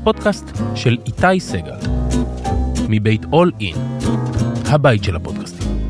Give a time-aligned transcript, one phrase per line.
[0.00, 0.44] הפודקאסט
[0.74, 1.76] של איתי סגל,
[2.88, 3.76] מבית אול אין,
[4.64, 5.88] הבית של הפודקאסטים.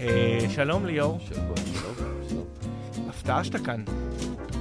[0.00, 1.54] אה, שלום ליאור, שלום,
[2.28, 2.44] שלום.
[3.08, 3.84] הפתעה שאתה כאן.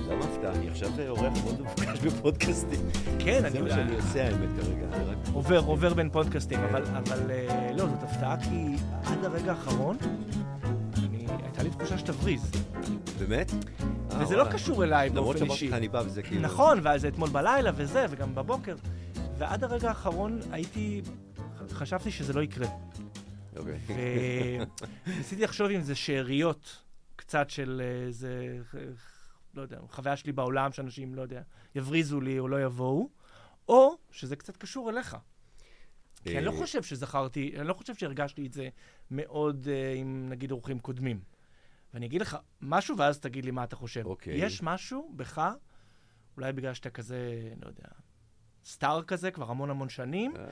[0.09, 0.51] למה הפתעה?
[0.55, 2.79] אני עכשיו אורח מאוד מבוקש בפודקאסטים.
[3.19, 5.13] כן, זה אני מה שאני עושה האמת כרגע.
[5.33, 8.75] עובר, עובר בין פודקאסטים, אבל, אבל אה, לא, זאת הפתעה כי
[9.05, 9.97] עד הרגע האחרון,
[11.77, 12.51] תחושה שתבריז.
[13.19, 13.51] באמת?
[13.51, 14.45] אה, וזה לא.
[14.51, 15.67] קשור אליי למרות באופן אישי.
[15.67, 16.41] לך אני בא וזה כאילו...
[16.41, 18.75] נכון, וזה אתמול בלילה וזה, וגם בבוקר.
[19.37, 21.01] ועד הרגע האחרון הייתי,
[21.69, 22.67] חשבתי שזה לא יקרה.
[23.55, 23.79] אוקיי.
[25.07, 26.83] וניסיתי לחשוב אם זה שאריות
[27.15, 28.57] קצת של איזה,
[29.53, 31.41] לא יודע, חוויה שלי בעולם, שאנשים, לא יודע,
[31.75, 33.09] יבריזו לי או לא יבואו,
[33.67, 35.17] או שזה קצת קשור אליך.
[36.23, 38.69] כי אני לא אה, חושב שזכרתי, אני לא חושב שהרגשתי את זה
[39.11, 41.32] מאוד אה, עם נגיד אורחים קודמים.
[41.93, 44.05] ואני אגיד לך משהו, ואז תגיד לי מה אתה חושב.
[44.05, 44.45] אוקיי.
[44.45, 45.51] יש משהו בך,
[46.37, 47.87] אולי בגלל שאתה כזה, לא יודע,
[48.65, 50.43] סטאר כזה, כבר המון המון שנים, אה,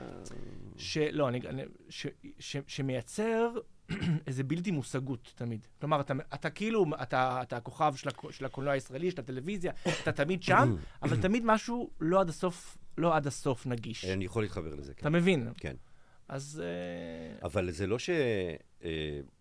[0.77, 1.41] שלא, אני,
[1.89, 2.07] ש,
[2.39, 3.51] ש, שמייצר
[4.27, 5.67] איזה בלתי מושגות תמיד.
[5.79, 9.71] כלומר, אתה, אתה כאילו, אתה, אתה הכוכב של, של הקולנוע הישראלי, של הטלוויזיה,
[10.03, 14.05] אתה תמיד שם, אבל תמיד משהו לא עד הסוף, לא עד הסוף נגיש.
[14.05, 15.11] אני יכול להתחבר לזה, אתה כן.
[15.11, 15.49] מבין?
[15.57, 15.75] כן.
[16.27, 16.63] אז...
[16.63, 18.09] אה, אבל זה לא ש...
[18.83, 18.89] אה,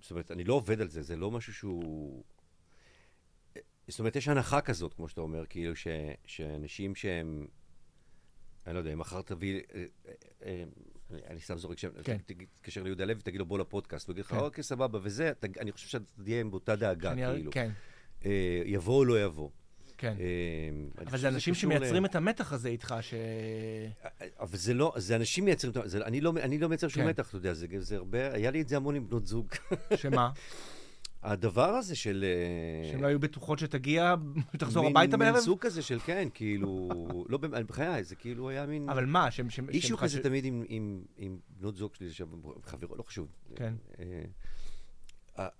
[0.00, 2.22] זאת אומרת, אני לא עובד על זה, זה לא משהו שהוא...
[3.88, 5.86] זאת אומרת, יש הנחה כזאת, כמו שאתה אומר, כאילו ש...
[6.26, 7.46] שאנשים שהם...
[8.66, 9.60] אני לא יודע, אם מחר תביא...
[9.74, 10.12] אה, אה,
[10.44, 10.64] אה,
[11.10, 12.16] אני- אני סתם זורק שם, כן.
[12.54, 14.36] תתקשר ליהודה לוי, תגיד לו בוא לפודקאסט, הוא יגיד לך, כן.
[14.38, 17.50] אוקיי, סבבה, וזה, אני חושב שאתה תהיה עם באותה דאגה, כאילו.
[17.52, 17.70] כן,
[18.64, 19.50] יבוא או לא יבוא.
[20.00, 20.14] כן.
[20.20, 23.14] אה, אבל זה אנשים שמייצרים את המתח הזה איתך, ש...
[24.40, 27.02] אבל זה לא, זה אנשים מייצרים, את ה- זה- אני לא, אני לא מייצר שום
[27.02, 27.08] כן.
[27.08, 29.48] מתח, אתה יודע, זה, הרבה, היה לי את זה המון עם בנות זוג.
[29.96, 30.30] שמה?
[31.22, 32.24] הדבר הזה של...
[32.84, 34.14] אה, שהם לא היו בטוחות שתגיע,
[34.52, 35.44] שתחזור מין- הביתה מין בערב?
[35.44, 36.88] סוג כזה של כן, כאילו,
[37.28, 38.88] לא, בחיי, זה כאילו היה מין...
[38.88, 39.48] אבל מה, שהם...
[39.68, 41.02] אישו כזה תמיד עם,
[41.60, 42.08] בנות זוג שלי,
[42.62, 43.28] חברות, לא חשוב.
[43.56, 43.74] כן.
[44.00, 44.24] אה,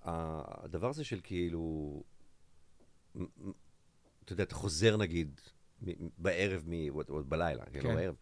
[0.04, 2.02] הדבר הזה של כאילו,
[4.30, 5.40] אתה יודע, אתה חוזר נגיד
[6.18, 7.88] בערב, מ- או בלילה, כן, כן.
[7.88, 8.14] לא בערב,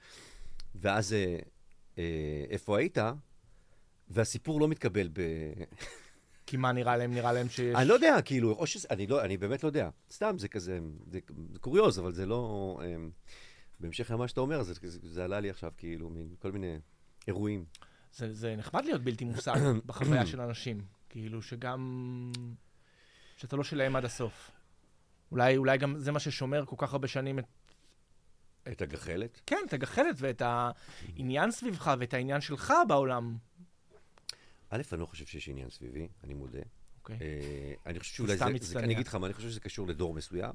[0.74, 1.38] ואז אה,
[1.98, 2.98] אה, איפה היית,
[4.08, 5.20] והסיפור לא מתקבל ב...
[6.46, 7.14] כי מה נראה להם?
[7.14, 7.76] נראה להם שיש...
[7.76, 9.90] אני לא יודע, כאילו, או שזה, אני לא, אני באמת לא יודע.
[10.10, 10.78] סתם, זה כזה,
[11.10, 11.18] זה,
[11.52, 12.80] זה קוריוז, אבל זה לא...
[12.84, 13.10] אמ,
[13.80, 16.78] בהמשך למה שאתה אומר, זה, זה, זה עלה לי עכשיו, כאילו, מין כל מיני
[17.26, 17.64] אירועים.
[18.12, 20.80] זה, זה נחמד להיות בלתי מושג בחוויה של אנשים.
[21.08, 22.32] כאילו שגם...
[23.36, 24.50] שאתה לא שלהם עד הסוף.
[25.32, 27.44] אולי, אולי גם זה מה ששומר כל כך הרבה שנים את...
[28.72, 29.40] את הגחלת.
[29.46, 33.36] כן, את הגחלת ואת העניין סביבך ואת העניין שלך בעולם.
[34.70, 36.58] א', אני לא חושב שיש עניין סביבי, אני מודה.
[36.98, 37.18] אוקיי.
[37.20, 38.80] אה, אני חושב שאולי סתם זה, זה, מצטנע.
[38.80, 40.52] אני אגיד לך מה, אני חושב שזה קשור לדור מסוים.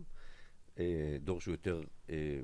[0.80, 2.40] אה, דור שהוא יותר, אה,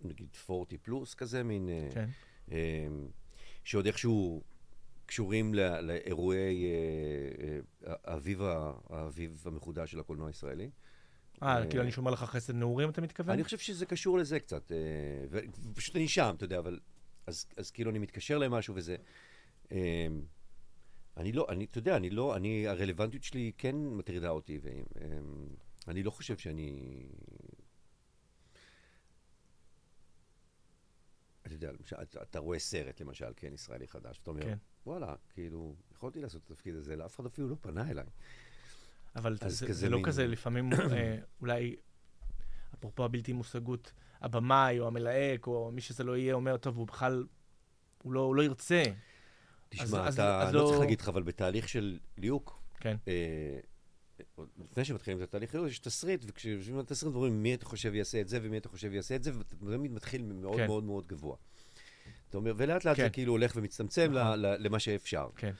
[0.00, 1.68] נגיד 40 פלוס כזה, מין...
[1.68, 2.08] אה, כן.
[2.52, 2.86] אה,
[3.64, 4.42] שעוד איכשהו
[5.06, 7.58] קשורים ל- לאירועי אה,
[8.04, 8.40] האביב
[8.90, 10.70] האביב המחודש של הקולנוע הישראלי.
[11.42, 13.32] אה, אה, כאילו אני שומר לך חסד נעורים, אתה מתכוון?
[13.32, 14.76] אני חושב שזה קשור לזה קצת, אה,
[15.70, 16.78] ופשוט אני שם, אתה יודע, אבל...
[17.26, 18.96] אז, אז כאילו אני מתקשר למשהו וזה...
[19.72, 20.06] אה,
[21.16, 24.60] אני לא, אני, אתה יודע, אני לא, אני, הרלוונטיות שלי כן מטרידה אותי,
[25.86, 27.02] ואני לא חושב שאני...
[31.46, 34.58] אתה יודע, למשל, אתה, אתה רואה סרט, למשל, כן, ישראלי חדש, ואתה אומר, כן.
[34.86, 38.06] וואלה, כאילו, יכולתי לעשות את התפקיד הזה, לאף אחד אפילו לא פנה אליי.
[39.16, 41.76] אבל אז זה, זה לא מין- כזה, לפעמים אה, אולי,
[42.74, 47.24] אפרופו הבלתי מושגות, הבמאי או המלהק או מי שזה לא יהיה אומר, טוב, הוא בכלל,
[48.02, 48.82] הוא לא, הוא לא ירצה.
[49.68, 52.96] תשמע, אז- אתה, אז אני לא לא- צריך להגיד לך, אבל בתהליך של ליהוק, כן.
[53.08, 53.58] אה,
[54.70, 58.20] לפני שמתחילים את התהליך ליהוק, יש תסריט, וכשיושבים על תסריט, אומרים מי אתה חושב יעשה
[58.20, 60.66] את זה ומי אתה חושב יעשה את זה, ואתה תמיד מתחיל מאוד כן.
[60.66, 61.36] מאוד מאוד גבוה.
[62.28, 63.02] אתה אומר, ולאט לאט כן.
[63.02, 64.38] זה כאילו הולך ומצטמצם נכון.
[64.40, 65.28] ל- ל- למה שאפשר.
[65.36, 65.52] כן.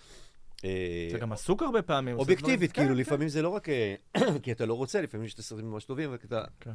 [0.64, 2.18] אה, זה גם עסוק הרבה פעמים.
[2.18, 3.94] אובייקטיבית, דברים- כאילו, כן, לפעמים זה לא רק אה,
[4.42, 6.44] כי אתה לא רוצה, לפעמים יש תסריטים ממש טובים, אבל אתה...
[6.60, 6.74] כן.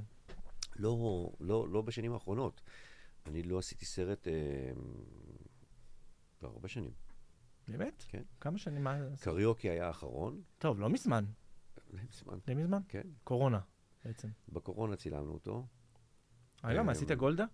[0.75, 2.61] לא, לא, לא בשנים האחרונות.
[3.25, 4.33] אני לא עשיתי סרט אה,
[6.39, 6.91] כבר הרבה שנים.
[7.65, 7.77] כן.
[7.77, 8.03] באמת?
[8.07, 8.21] כן.
[8.41, 8.83] כמה שנים?
[8.83, 8.97] מה...
[9.21, 11.25] קריוקי היה האחרון, טוב, לא מזמן.
[11.93, 12.79] די מזמן, די מזמן?
[12.87, 13.01] כן.
[13.23, 13.59] קורונה,
[14.05, 14.27] בעצם.
[14.49, 15.65] בקורונה צילמנו אותו.
[16.65, 16.71] אה?
[16.77, 17.45] אה, עשית גולדה?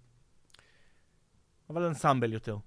[1.70, 2.58] אבל אנסמבל יותר.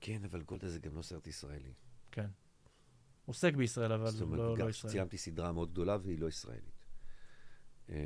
[0.00, 1.72] כן, אבל גולדה זה גם לא סרט ישראלי.
[2.12, 2.26] כן.
[3.26, 4.92] עוסק בישראל, אבל זאת אומרת, לא, גם לא ישראל.
[4.92, 6.86] צילמתי סדרה מאוד גדולה והיא לא ישראלית.
[7.90, 7.96] אה,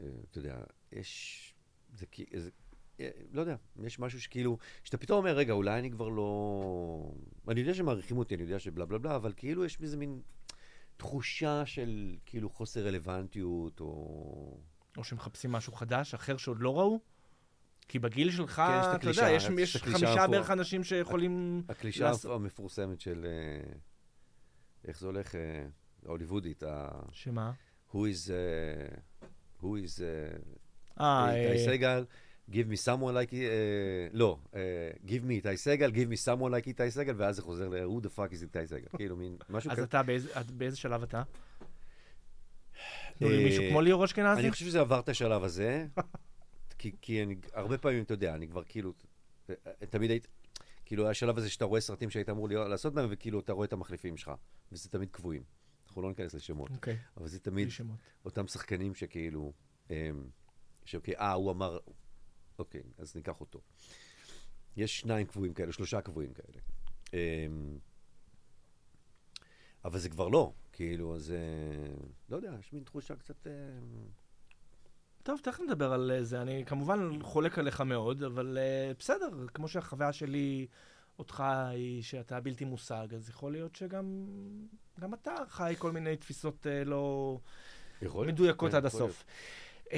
[0.00, 0.60] אה, אתה יודע,
[0.92, 1.54] יש...
[1.92, 2.06] זה
[3.00, 7.12] אה, לא יודע, יש משהו שכאילו, שאתה פתאום אומר, רגע, אולי אני כבר לא...
[7.48, 10.20] אני יודע שמעריכים אותי, אני יודע שבלה בלה בלה, אבל כאילו יש בזה מין
[10.96, 14.58] תחושה של כאילו חוסר רלוונטיות, או...
[14.96, 17.00] או שמחפשים משהו חדש, אחר שעוד לא ראו?
[17.88, 20.26] כי בגיל שלך, כן, אתה יודע, יש, יש חמישה.
[20.26, 21.62] בערך אנשים שיכולים...
[21.68, 23.26] הקלישאה לעשות- המפורסמת של...
[23.26, 23.72] אה,
[24.84, 25.34] איך זה הולך?
[25.34, 25.40] אה,
[26.06, 27.52] ההוליוודית, ה- שמה?
[27.92, 28.30] Who is...
[28.30, 28.96] אה,
[29.62, 30.02] Who is...
[31.00, 32.04] אה, איתי אה, סגל,
[32.50, 33.34] give me someone like...
[34.12, 34.38] לא,
[35.06, 38.04] give me איתי סגל, give me someone like איתי סגל, ואז זה חוזר ל- who
[38.04, 38.86] the fuck is איתי סגל.
[38.96, 39.86] כאילו, מין משהו אז כזה.
[39.86, 40.02] אתה,
[40.56, 41.22] באיזה- שלב אתה?
[43.22, 44.40] אה, מישהו כמו ליאור אשכנזי?
[44.40, 45.86] אני חושב שזה עבר את השלב הזה,
[47.02, 48.92] כי, אני, הרבה פעמים, אתה יודע, אני כבר כאילו,
[49.90, 50.26] תמיד היית,
[50.90, 54.16] כאילו, השלב הזה שאתה רואה סרטים שהיית אמור לעשות בהם, וכאילו, אתה רואה את המחליפים
[54.16, 54.32] שלך,
[54.72, 55.42] וזה תמיד קבועים.
[55.86, 57.68] אנחנו לא ניכנס לשמות, אוקיי, אבל זה תמיד.
[58.24, 59.52] אותם שחקנים שכאילו,
[60.84, 61.78] שאוקיי, אה, הוא אמר,
[62.58, 63.60] אוקיי, אז ניקח אותו.
[64.76, 66.60] יש שניים קבועים כאלה, שלושה קבועים כאלה.
[67.12, 67.78] אמ,
[69.84, 71.94] אבל זה כבר לא, כאילו, אז אה,
[72.28, 73.46] לא יודע, יש מין תחושה קצת...
[75.22, 76.42] טוב, תכף נדבר על אה, זה.
[76.42, 80.66] אני כמובן חולק עליך מאוד, אבל uh, בסדר, כמו שהחוויה שלי
[81.18, 84.26] אותך היא שאתה בלתי מושג, אז יכול להיות שגם
[85.00, 87.38] גם אתה חי כל מיני תפיסות uh, לא.
[88.02, 89.24] מדויקות כן, עד הסוף.
[89.86, 89.92] Uh,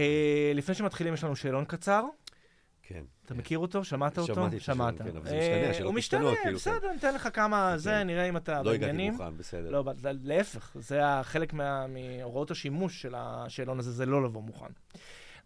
[0.55, 2.05] לפני שמתחילים, יש לנו שאלון קצר.
[2.83, 3.05] כן.
[3.27, 3.35] אתה.
[3.35, 3.85] מכיר אותו?
[3.85, 4.35] שמעת אותו?
[4.35, 4.99] שמעתי שמעת.
[4.99, 6.55] כן, אבל זה אה, משתנה, השאלות הוא משתנה, כאילו, כן.
[6.55, 8.07] בסדר, ניתן לך כמה, זה, כן.
[8.07, 9.13] נראה אם אתה לא הגעתי בעניינים.
[9.13, 9.71] מוכן, בסדר.
[9.71, 14.67] לא, זה- להפך, זה חלק מה- מהוראות השימוש של השאלון הזה, זה לא לבוא מוכן.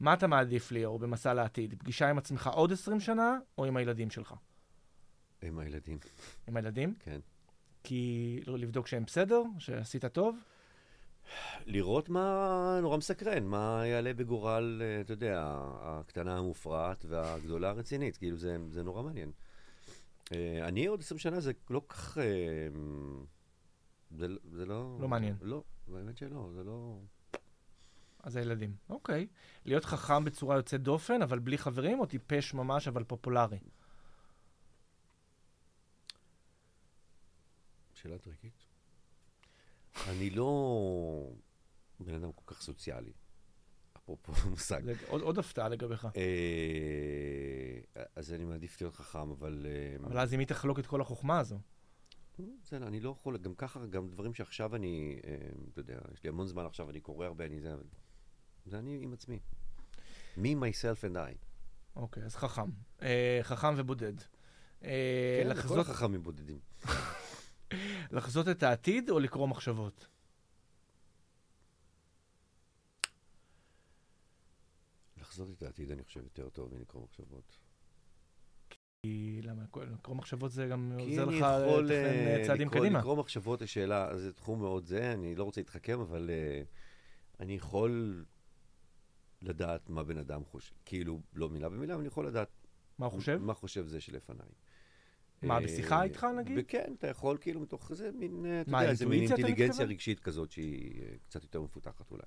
[0.01, 1.75] מה אתה מעדיף, ליאור, במסע לעתיד?
[1.79, 4.35] פגישה עם עצמך עוד 20 שנה, או עם הילדים שלך?
[5.43, 5.99] עם הילדים,
[6.49, 6.95] עם הילדים?
[7.01, 7.21] כן.
[7.85, 10.37] כי לבדוק שהם בסדר, שעשית טוב?
[11.67, 15.43] לראות מה נורא מסקרן, מה יעלה בגורל, אה, אתה יודע,
[15.83, 19.33] הקטנה המופרעת והגדולה הרצינית, כאילו זה, זה נורא מעניין.
[20.33, 22.19] אה, אני עוד 20 שנה זה לא כך...
[22.19, 22.25] אה,
[24.11, 24.99] זה, זה לא...
[25.01, 25.37] לא מעניין.
[25.43, 26.99] לא, באמת שלא, זה לא...
[28.23, 28.77] אז הילדים.
[28.91, 29.27] אוקיי.
[29.65, 33.59] להיות חכם בצורה יוצאת דופן, אבל בלי חברים, או טיפש ממש, אבל פופולרי?
[37.95, 38.66] שאלה טריקית.
[40.09, 41.31] אני לא
[42.01, 43.13] בן אדם כל כך סוציאלי,
[43.97, 44.85] אפרופו מושג.
[44.85, 46.09] זה עוד, עוד הפתעה לגביך.
[46.17, 49.67] אה, אז אני מעדיף להיות חכם, אבל...
[49.69, 51.61] אה, אבל אז עם מי תחלוק את כל החוכמה הזו?
[52.63, 55.37] בסדר, אני לא יכול, גם ככה, גם דברים שעכשיו אני, אה,
[55.73, 57.75] אתה יודע, יש לי המון זמן עכשיו, אני קורא הרבה, אני זה.
[58.67, 59.39] זה אני עם עצמי.
[60.37, 61.37] me, myself and I.
[61.97, 62.71] אוקיי, אז חכם.
[63.43, 64.21] חכם ובודד.
[64.81, 64.89] כן,
[65.43, 66.59] כל לחזות, החכמים בודדים.
[68.13, 70.07] לחזות את העתיד או לקרוא מחשבות?
[75.21, 77.59] לחזות את העתיד, אני חושב, יותר טוב מלקרוא מחשבות.
[79.03, 79.63] כי למה?
[79.93, 82.99] לקרוא מחשבות זה גם עוזר לך יכול לתכנן אה, אה, צעדים לקרוא- קדימה.
[82.99, 86.63] לקרוא מחשבות, השאלה, זה תחום מאוד זה, אני לא רוצה להתחכם, אבל אה,
[87.41, 88.25] אני יכול
[89.43, 90.75] לדעת מה בן אדם חושב.
[90.85, 92.49] כאילו, לא מילה במילה, אבל אני יכול לדעת
[92.99, 93.37] מה הוא חושב?
[93.43, 94.49] מה חושב זה שלפניי.
[95.43, 96.65] מה, אה, בשיחה איתך, נגיד?
[96.69, 99.85] כן, אתה יכול כאילו מתוך איזה מין, אה, אתה יודע, איזה מין אינטליגנציה?
[99.85, 102.23] רגשית כזאת שהיא אה, קצת יותר מפותחת אולי.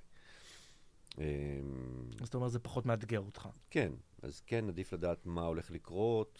[1.18, 1.24] אה,
[2.20, 3.48] אז אתה אומר, זה פחות מאתגר אותך.
[3.70, 3.92] כן,
[4.22, 6.38] אז כן, עדיף לדעת מה הולך לקרות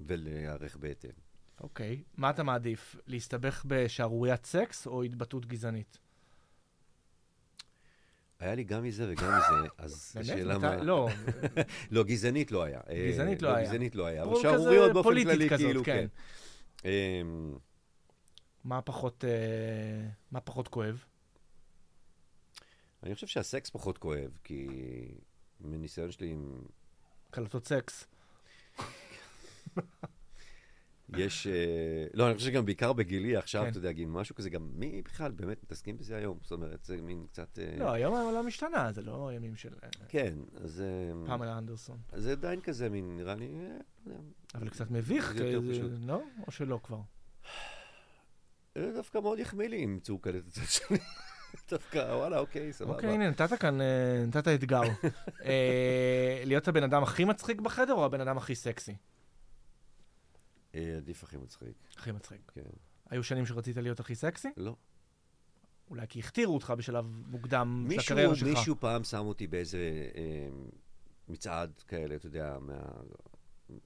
[0.00, 1.10] ולהיערך בהתאם.
[1.60, 2.02] אוקיי.
[2.16, 2.96] מה אתה מעדיף?
[3.06, 5.98] להסתבך בשערוריית סקס או התבטאות גזענית?
[8.42, 10.16] היה לי גם מזה וגם מזה, אז?
[10.20, 10.76] השאלה מה...
[10.76, 11.08] לא,
[11.90, 12.80] לא, גזענית לא היה.
[12.88, 13.68] אה, גזענית לא היה.
[13.68, 16.06] גזענית לא היה, אבל שערוריות באופן כללי, כאילו, כן.
[16.76, 16.88] כן.
[16.88, 17.56] אמ,
[18.64, 21.04] מה פחות, אה, מה פחות כואב?
[23.02, 24.68] אני חושב שהסקס פחות כואב, כי
[25.60, 26.58] מניסיון שלי עם...
[27.30, 28.06] קלטות סקס.
[31.18, 31.46] יש...
[31.46, 33.68] אה, לא, אני חושב שגם בעיקר בגילי עכשיו, כן.
[33.68, 36.38] אתה יודע, גיל, משהו כזה, גם מי בכלל באמת מתעסקים בזה היום?
[36.42, 37.58] זאת אומרת, זה מין קצת...
[37.58, 40.82] אה, לא, היום העולם השתנה, זה לא ימים של אה, כן, אז
[41.26, 41.98] פמלה אנדרסון.
[42.12, 43.48] זה עדיין כזה מין, נראה לי,
[44.06, 44.14] לא
[44.54, 45.34] אבל קצת מביך.
[46.06, 46.22] לא?
[46.46, 47.00] או שלא כבר?
[48.74, 50.98] זה דווקא מאוד יחמיא לי אם ימצאו כאלה את הצד שלי.
[51.70, 52.94] דווקא, וואלה, אוקיי, סבבה.
[52.94, 53.78] אוקיי, הנה, נתת כאן,
[54.26, 54.80] נתת אתגר.
[56.46, 58.94] להיות הבן אדם הכי מצחיק בחדר או הבן אדם הכי סקסי?
[60.74, 62.52] אה, עדיף הכי מצחיק, הכי מצחיק.
[62.54, 62.60] כן.
[63.10, 64.48] היו שנים שרצית להיות הכי סקסי?
[64.56, 64.76] לא.
[65.90, 68.48] אולי כי הכתירו אותך בשלב מוקדם של הקריירה שלך.
[68.48, 69.78] מישהו פעם שם אותי באיזה
[70.16, 70.48] אה,
[71.28, 72.58] מצעד כאלה, אתה יודע,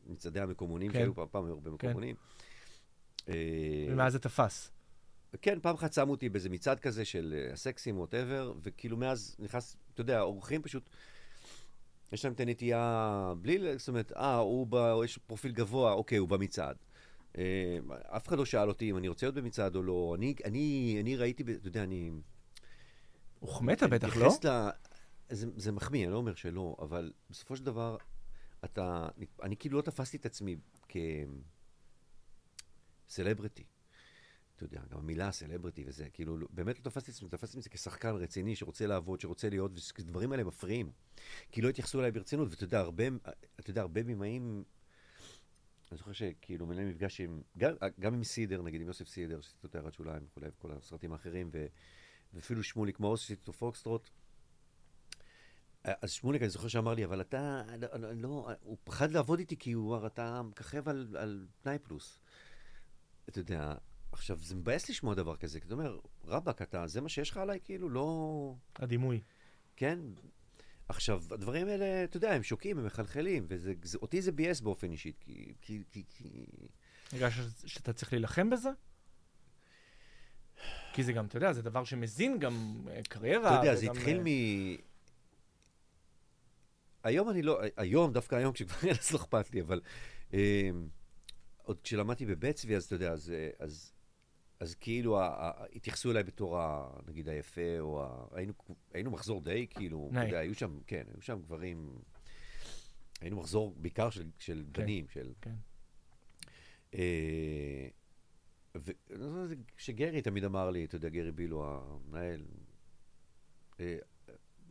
[0.07, 0.99] מצעדי המקומונים כן.
[0.99, 2.17] שהיו פעם, פעם היו הרבה מקומונים.
[3.29, 3.35] אה,
[3.91, 4.71] ומאז זה תפס.
[5.43, 9.77] כן, פעם אחת שמו אותי באיזה מצעד כזה של אה, הסקסים, ווטאבר, וכאילו מאז נכנס,
[9.95, 10.91] אתה יודע, אורחים פשוט,
[12.13, 14.77] יש להם את הנטייה, בלי, זאת אומרת, אה, הוא ב...
[15.05, 16.77] יש פרופיל גבוה, אוקיי, הוא במצעד.
[17.39, 17.79] אה,
[18.17, 20.15] אף אחד לא שאל אותי אם אני רוצה להיות במצעד או לא.
[20.19, 22.11] אני, אני, אני ראיתי, אתה יודע, אני...
[23.41, 24.27] הוחמאת בטח, לא?
[24.27, 24.69] מתייחס ל...
[25.31, 27.97] זה, זה מחמיא, אני לא אומר שלא, אבל בסופו של דבר,
[28.65, 29.09] אתה,
[29.43, 30.57] אני כאילו לא תפסתי את עצמי
[33.09, 33.65] כסלבריטי.
[34.57, 37.71] אתה יודע, גם המילה סלבריטי וזה, כאילו, באמת לא תפסתי את עצמי, תפסתי את זה
[37.71, 40.93] כשחקן רציני שרוצה לעבוד, שרוצה להיות, ודברים האלה מפריעים.
[41.51, 43.05] כי לא התייחסו אליי ברצינות, ואתה יודע, הרבה,
[43.61, 44.65] אתה יודע, הרבה בימאים,
[45.93, 49.67] אני זוכר שכאילו מנהל מפגש עם, גם, גם עם סידר, נגיד עם יוסף סידר, שעשיתי
[49.67, 51.67] אותו הערת שוליים וכולי, וכל הסרטים האחרים, ו,
[52.35, 54.11] ואפילו שמוליק מעוז, שעשיתי אותו פוקסטרוט.
[55.85, 59.73] אז שמוליק, אני זוכר שאמר לי, אבל אתה, לא, לא, הוא פחד לעבוד איתי כי
[59.73, 62.19] הוא אתה מככב על, על תנאי פלוס.
[63.29, 63.75] אתה יודע,
[64.13, 67.37] עכשיו, זה מבאס לשמוע דבר כזה, כי אתה אומר, רבאק, אתה, זה מה שיש לך
[67.37, 67.61] עליי?
[67.65, 68.55] כאילו, לא...
[68.77, 69.21] הדימוי.
[69.77, 69.99] כן?
[70.89, 75.55] עכשיו, הדברים האלה, אתה יודע, הם שוקים, הם מחלחלים, ואותי זה ביאס באופן אישי, כי...
[75.61, 76.47] כי, כי, כי...
[77.13, 78.69] הרגשת שאתה צריך להילחם בזה?
[80.93, 83.49] כי זה גם, אתה יודע, זה דבר שמזין גם אה, קריירה.
[83.49, 84.27] אתה יודע, זה התחיל אה, מ...
[87.03, 89.81] היום אני לא, היום, דווקא היום, כשכבר אז לא אכפת לי, אבל
[90.35, 90.71] אה,
[91.63, 93.93] עוד כשלמדתי בבית צבי, אז אתה יודע, אז, אז
[94.61, 95.19] אז כאילו
[95.77, 98.53] התייחסו אליי בתור, ה, נגיד, היפה, או ה, היינו,
[98.95, 101.99] היינו מחזור די, כאילו, אתה יודע, היו שם, כן, היו שם גברים,
[103.21, 105.33] היינו מחזור בעיקר של, של כן, בנים, של...
[105.41, 105.55] כן.
[106.95, 107.89] אה,
[108.75, 112.45] וכשגרי תמיד אמר לי, אתה יודע, גרי בילו, המנהל,
[113.81, 113.97] אה,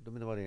[0.05, 0.41] תמיד אמר לי,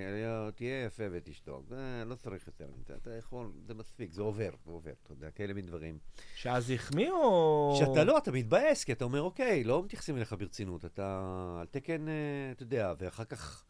[0.55, 1.71] תהיה יפה ותשתוק,
[2.05, 5.65] לא צריך יותר, אתה יכול, זה מספיק, זה עובר, זה עובר, אתה יודע, כאלה מין
[5.65, 5.99] דברים.
[6.35, 7.75] שאז החמיא או...
[7.79, 12.07] שאתה לא, אתה מתבאס, כי אתה אומר, אוקיי, לא מתייחסים אליך ברצינות, אתה על תקן,
[12.07, 13.65] אה, אתה יודע, ואחר כך,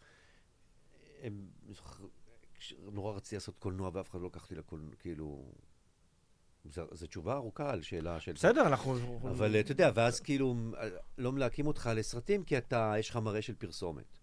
[1.21, 1.47] הם,
[2.91, 5.51] נורא רציתי לעשות קולנוע ואף אחד לא לקחתי לקולנוע, כאילו...
[6.65, 8.31] זו תשובה ארוכה על שאלה של...
[8.31, 9.19] בסדר, אנחנו...
[9.23, 10.55] אבל אתה יודע, ואז כאילו
[11.17, 14.18] לא מלהקים אותך לסרטים, כי אתה, יש לך מראה של פרסומת.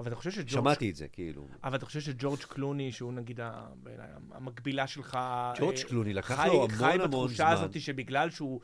[0.00, 0.48] אבל אתה חושב שג'ורג'...
[0.48, 1.46] שמעתי את זה, כאילו.
[1.64, 3.40] אבל אתה חושב שג'ורג' קלוני, שהוא נגיד
[4.30, 5.18] המקבילה שלך...
[5.58, 6.90] ג'ורג' אה, קלוני לקח לו המון המון זמן.
[6.90, 8.60] חי בתחושה הזאת שבגלל שהוא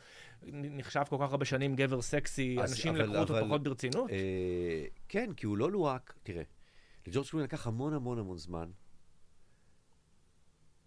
[0.52, 4.10] נחשב כל כך הרבה שנים גבר סקסי, אנשים לקחו אותו פחות ברצינות?
[4.10, 6.14] אה, כן, כי הוא לא לוהק.
[6.22, 6.42] תראה,
[7.06, 8.70] לג'ורג' קלוני לקח המון המון המון זמן.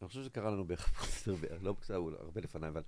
[0.01, 1.27] אני חושב שזה קרה לנו בערך,
[1.62, 2.82] לא קצת, הרבה לפניי, אבל...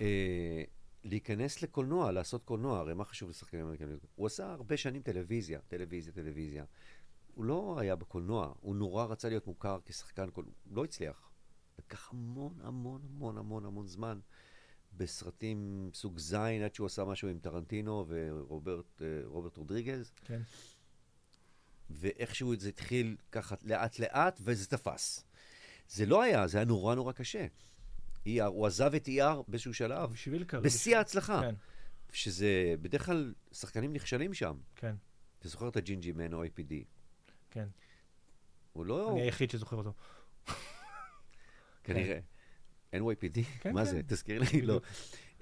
[0.00, 0.62] אה,
[1.04, 3.98] להיכנס לקולנוע, לעשות קולנוע, הרי מה חשוב לשחקנים אמריקאים?
[4.14, 6.64] הוא עשה הרבה שנים טלוויזיה, טלוויזיה, טלוויזיה.
[7.38, 11.30] הוא לא היה בקולנוע, הוא נורא רצה להיות מוכר כשחקן קולנוע, הוא לא הצליח.
[11.78, 14.18] לקח המון המון המון המון המון זמן
[14.96, 20.12] בסרטים סוג זין, עד שהוא עשה משהו עם טרנטינו ורוברט אה, רודריגז.
[20.24, 20.40] כן.
[21.90, 25.24] ואיכשהו זה התחיל ככה לאט לאט, וזה תפס.
[25.88, 27.46] זה לא היה, זה היה נורא נורא קשה.
[28.26, 30.12] ER, הוא עזב את ER באיזשהו שלב.
[30.12, 30.62] בשביל קרב.
[30.62, 31.40] בשיא ההצלחה.
[31.40, 31.54] כן.
[32.12, 34.56] שזה, בדרך כלל, שחקנים נכשלים שם.
[34.76, 34.94] כן.
[35.38, 36.97] אתה זוכר את הג'ינג'י מן או APD?
[37.50, 37.68] כן.
[38.72, 39.12] הוא לא...
[39.12, 39.92] אני היחיד שזוכר אותו.
[41.84, 42.18] כנראה.
[42.94, 43.38] NYPD?
[43.60, 43.90] כן, מה כן.
[43.90, 44.00] זה?
[44.06, 44.80] תזכיר לי, לא.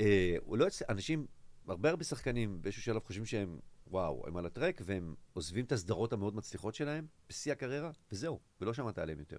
[0.01, 0.67] אה, הוא לא...
[0.89, 1.27] אנשים,
[1.69, 6.13] הרבה הרבה שחקנים באיזשהו שלב חושבים שהם, וואו, הם על הטרק, והם עוזבים את הסדרות
[6.13, 9.39] המאוד מצליחות שלהם, בשיא הקריירה, וזהו, ולא שמעת עליהם יותר.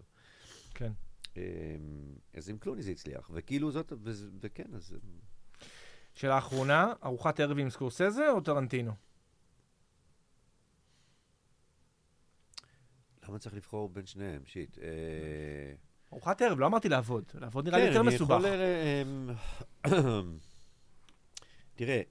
[0.74, 0.92] כן.
[1.38, 1.42] אמ,
[2.34, 3.94] אז עם קלוני זה הצליח, וכאילו זאת,
[4.42, 4.98] וכן, אז...
[6.14, 8.92] שאלה אחרונה, ארוחת ערב עם סקורסזה או טרנטינו?
[13.28, 14.42] למה צריך לבחור בין שניהם?
[14.46, 14.78] שיט.
[14.78, 15.74] אה,
[16.14, 17.24] ארוחת ערב, לא אמרתי לעבוד.
[17.34, 18.40] לעבוד נראה לי כן, יותר מסובך.
[18.40, 18.46] יכול...
[19.86, 20.38] אמ,
[21.76, 22.02] תראה,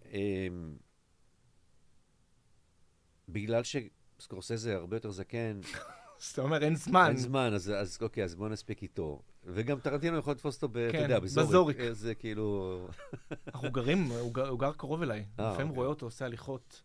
[3.29, 5.61] בגלל שסקורסזה הרבה יותר זקן,
[6.21, 7.07] אז אתה אומר, אין זמן.
[7.09, 9.23] אין זמן, אז, אז אוקיי, אז בוא נספיק איתו.
[9.45, 11.77] וגם טרנטינו יכול לתפוס אותו, ב, כן, אתה יודע, בזוריק.
[11.93, 12.79] זה כאילו...
[13.55, 15.19] אנחנו גרים, הוא גר, קרוב אליי.
[15.19, 15.77] אה, לפעמים אוקיי.
[15.77, 16.83] רואה אותו עושה הליכות.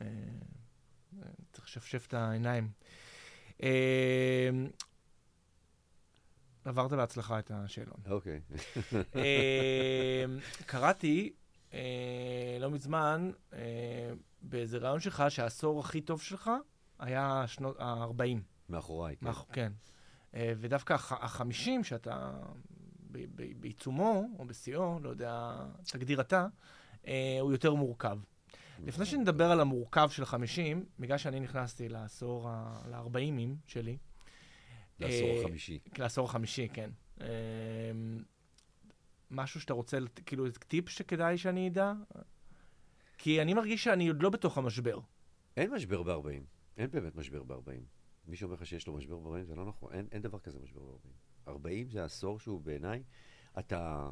[0.00, 0.06] אה,
[1.52, 2.70] צריך לשפשף את העיניים.
[3.62, 4.50] אה,
[6.64, 8.00] עברת בהצלחה את השאלון.
[8.06, 8.40] אוקיי.
[10.66, 11.32] קראתי
[12.60, 13.30] לא מזמן
[14.42, 16.50] באיזה רעיון שלך שהעשור הכי טוב שלך
[16.98, 18.38] היה שנות ה-40.
[18.68, 19.26] מאחוריי, כן.
[19.52, 19.72] כן.
[20.34, 22.32] אה, ודווקא החמישים, שאתה
[23.60, 25.56] בעיצומו, או בשיאו, לא יודע,
[25.92, 26.46] תגדיר אתה,
[27.06, 28.18] אה, הוא יותר מורכב.
[28.86, 32.48] לפני שנדבר על המורכב של חמישים, בגלל שאני נכנסתי לעשור,
[32.90, 33.98] ל-40ים שלי.
[34.98, 35.78] לעשור אה, החמישי.
[35.98, 36.90] לעשור החמישי, כן.
[39.30, 41.92] משהו שאתה רוצה, כאילו, טיפ שכדאי שאני אדע?
[43.18, 45.00] כי אני מרגיש שאני עוד לא בתוך המשבר.
[45.56, 46.42] אין משבר ב-40.
[46.76, 47.70] אין באמת משבר ב-40.
[48.26, 50.80] מי שאומר לך שיש לו משבר ב-40 זה לא נכון, אין, אין דבר כזה משבר
[50.80, 51.08] ב-40.
[51.48, 53.02] 40 זה עשור שהוא בעיניי,
[53.58, 54.10] אתה,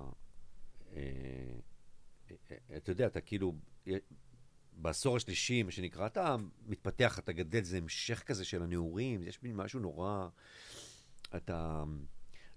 [0.93, 1.01] אה,
[2.51, 3.55] אה, אתה יודע, אתה כאילו,
[4.79, 9.57] בעשור השלישי, מה שנקרא, אתה מתפתח, אתה גדל, זה המשך כזה של הנעורים, יש מין
[9.57, 10.29] משהו נורא,
[11.37, 11.85] אתה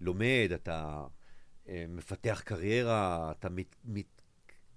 [0.01, 1.06] לומד, אתה
[1.70, 4.22] אה, מפתח קריירה, אתה מת, מת,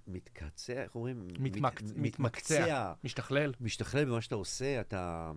[0.07, 1.29] מתקצע, איך אומרים?
[1.39, 3.53] מתמק- מת- מתמקצע, משתכלל.
[3.61, 5.33] משתכלל במה שאתה עושה, אתה...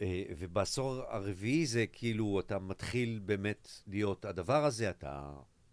[0.00, 5.32] אה, ובעשור הרביעי זה כאילו, אתה מתחיל באמת להיות הדבר הזה, אתה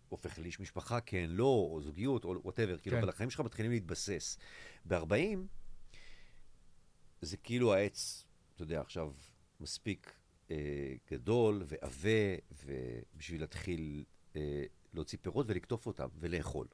[0.10, 3.02] הופך לאיש משפחה, כן, לא, או זוגיות, או וואטאבר, כאילו, כן.
[3.02, 4.38] אבל החיים שלך מתחילים להתבסס.
[4.86, 5.16] ב-40,
[7.22, 9.14] זה כאילו העץ, אתה יודע, עכשיו
[9.60, 10.14] מספיק
[10.52, 12.36] אה, גדול ועבה,
[12.66, 14.04] ובשביל להתחיל
[14.36, 16.68] אה, להוציא פירות ולקטוף אותם ולאכול.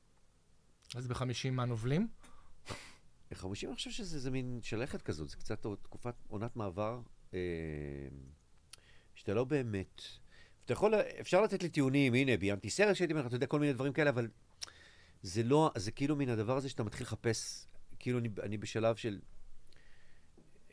[0.95, 2.07] אז בחמישים מה נובלים?
[3.33, 7.01] חמושים, אני חושב שזה זה מין שלכת כזאת, זה קצת תקופת עונת מעבר,
[7.33, 7.39] אה,
[9.15, 10.01] שאתה לא באמת...
[10.65, 13.73] אתה יכול, אפשר לתת לי טיעונים, הנה, ביימתי סרט שהייתי אומר, אתה יודע, כל מיני
[13.73, 14.27] דברים כאלה, אבל
[15.21, 17.65] זה לא, זה כאילו מן הדבר הזה שאתה מתחיל לחפש,
[17.99, 19.19] כאילו אני, אני בשלב של...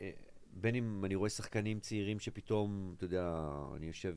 [0.00, 0.10] אה,
[0.52, 4.16] בין אם אני רואה שחקנים צעירים שפתאום, אתה יודע, אני יושב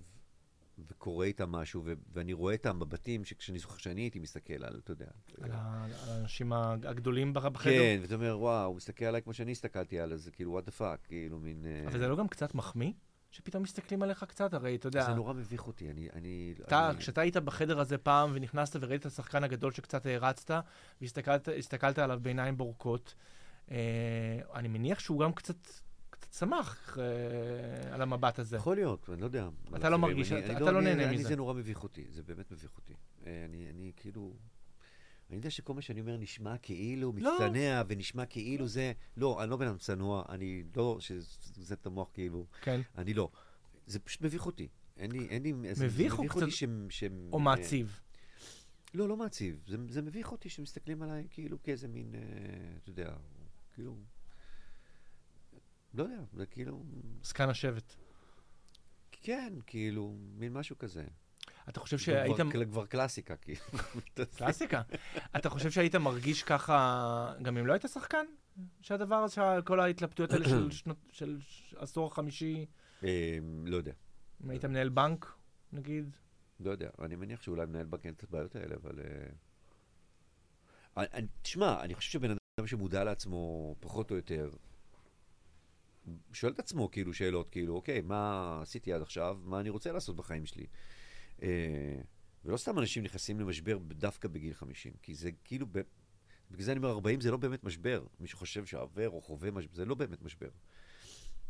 [0.87, 4.91] וקורא איתם משהו, ו- ואני רואה אותם בבתים, שכשאני זוכר שאני הייתי מסתכל על, אתה
[4.91, 5.05] יודע,
[5.41, 7.71] על האנשים הגדולים בח- בחדר?
[7.73, 10.79] כן, ואתה אומר, וואו, הוא מסתכל עליי כמו שאני הסתכלתי עליו, זה כאילו, what the
[10.79, 11.65] fuck, כאילו, מין...
[11.65, 12.91] אה, אבל זה לא גם קצת מחמיא?
[13.33, 14.53] שפתאום מסתכלים עליך קצת?
[14.53, 16.07] הרי אתה יודע, זה נורא מביך אותי, אני...
[16.13, 20.51] אני אתה, אני- כשאתה היית בחדר הזה פעם ונכנסת וראית את השחקן הגדול שקצת הערצת,
[21.01, 23.15] והסתכלת הסתכלת עליו בעיניים בורקות,
[23.71, 23.77] אה,
[24.53, 25.55] אני מניח שהוא גם קצת,
[26.09, 28.55] קצת שמח אה, על המבט הזה.
[28.57, 29.47] יכול להיות, אני לא יודע.
[29.75, 31.27] אתה לא מרגיש- אני- אתה- אני אתה לא אני- נהנה אני- מזה.
[31.27, 32.93] זה נורא מביך אותי, זה באמת מביך אותי.
[33.25, 34.33] אה, אני אני כאילו...
[35.29, 37.33] אני יודע שכל מה שאני אומר נשמע כאילו לא.
[37.33, 38.93] מצטנע, ונשמע כאילו זה...
[39.17, 40.97] לא, אני לא בן אדם צנוע, אני לא...
[40.99, 42.45] שזה את המוח כאילו...
[42.61, 42.81] כן.
[42.97, 43.29] אני לא.
[43.87, 44.67] זה פשוט מביך אותי.
[44.97, 45.27] אין לי...
[45.27, 45.53] אין לי...
[45.53, 46.87] מביך או קצת- שהם...
[46.89, 47.99] שהם, או אה, מעציב.
[48.93, 49.63] לא, לא מעציב.
[49.67, 52.19] זה, זה מביך אותי שמסתכלים עליי כאילו כאיזה מין, אה,
[52.83, 53.13] אתה יודע,
[53.73, 53.97] כאילו...
[55.93, 56.83] לא יודע, זה כאילו...
[57.23, 57.95] זקן השבט.
[59.11, 61.03] כן, כאילו, מין משהו כזה.
[61.69, 62.35] אתה חושב שהיית...
[62.51, 63.59] כבר, כבר קלאסיקה, כאילו.
[64.37, 64.81] קלאסיקה.
[65.35, 68.25] אתה חושב שהיית מרגיש ככה, גם אם לא היית שחקן?
[68.81, 71.39] שהדבר הזה, כל ההתלבטויות האלה של שנות, של
[71.75, 72.65] עשור החמישי,
[73.03, 73.91] אה, לא יודע,
[74.43, 75.33] אם היית מנהל בנק,
[75.73, 76.09] נגיד?
[76.59, 76.89] לא יודע.
[77.01, 78.99] אני מניח שאולי מנהל בנק אין את הבעיות האלה, אבל...
[78.99, 79.29] אה,
[80.97, 84.49] אני- תשמע, אני חושב שבן אדם שמודע לעצמו, פחות או יותר,
[86.33, 89.37] שואל את עצמו כאילו שאלות, כאילו, אוקיי, מה עשיתי עד עכשיו?
[89.43, 90.65] מה אני רוצה לעשות בחיים שלי?
[91.41, 92.01] אה,
[92.45, 95.81] ולא סתם אנשים נכנסים למשבר דווקא בגיל 50, כי זה כאילו, ב...
[96.51, 98.03] בגלל זה אני אומר, 40 זה לא באמת משבר.
[98.19, 100.49] מי שחושב שעובר או חווה משבר, זה לא באמת משבר.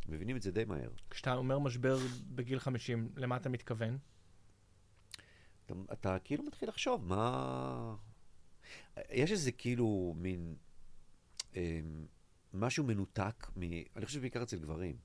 [0.07, 0.89] מבינים את זה די מהר.
[1.09, 1.97] כשאתה אומר משבר
[2.35, 3.97] בגיל 50, למה אתה מתכוון?
[5.65, 7.95] אתה, אתה כאילו מתחיל לחשוב, מה...
[9.09, 10.55] יש איזה כאילו מין...
[11.55, 11.79] אה,
[12.53, 13.61] משהו מנותק מ...
[13.95, 14.97] אני חושב בעיקר אצל גברים.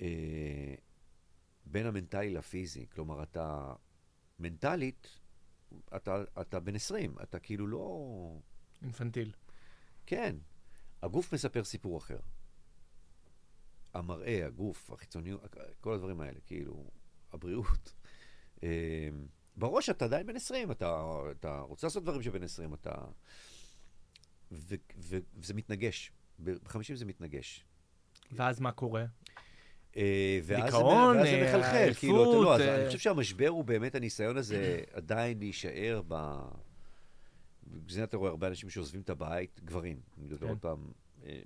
[0.00, 0.74] אה,
[1.64, 2.86] בין המנטלי לפיזי.
[2.86, 3.74] כלומר, אתה
[4.38, 5.18] מנטלית,
[5.96, 8.38] אתה, אתה בן 20, אתה כאילו לא...
[8.82, 9.32] אינפנטיל.
[10.06, 10.36] כן,
[11.02, 12.18] הגוף מספר סיפור אחר.
[13.94, 16.90] המראה, הגוף, החיצוניות, כל הדברים האלה, כאילו,
[17.32, 17.92] הבריאות.
[18.62, 19.08] אה,
[19.56, 22.94] בראש אתה עדיין בן 20, אתה, אתה רוצה לעשות דברים שבן 20, אתה...
[24.52, 26.12] ו, ו, וזה מתנגש.
[26.44, 27.64] ב-50 זה מתנגש.
[28.32, 29.04] ואז מה קורה?
[29.96, 32.76] אה, ואז דיכאון, ואז זה אה, מחלחל, עייפות, כאילו, אתה לא, אז אה.
[32.76, 36.38] אני חושב שהמשבר הוא באמת הניסיון הזה עדיין להישאר ב...
[37.66, 40.48] בגלל אתה רואה הרבה אנשים שעוזבים את הבית, גברים, אני מדבר כן.
[40.48, 40.78] עוד פעם,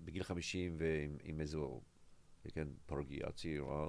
[0.05, 1.81] בגיל 50 ועם עם איזו,
[2.55, 3.87] כן, פרגיה צעירה,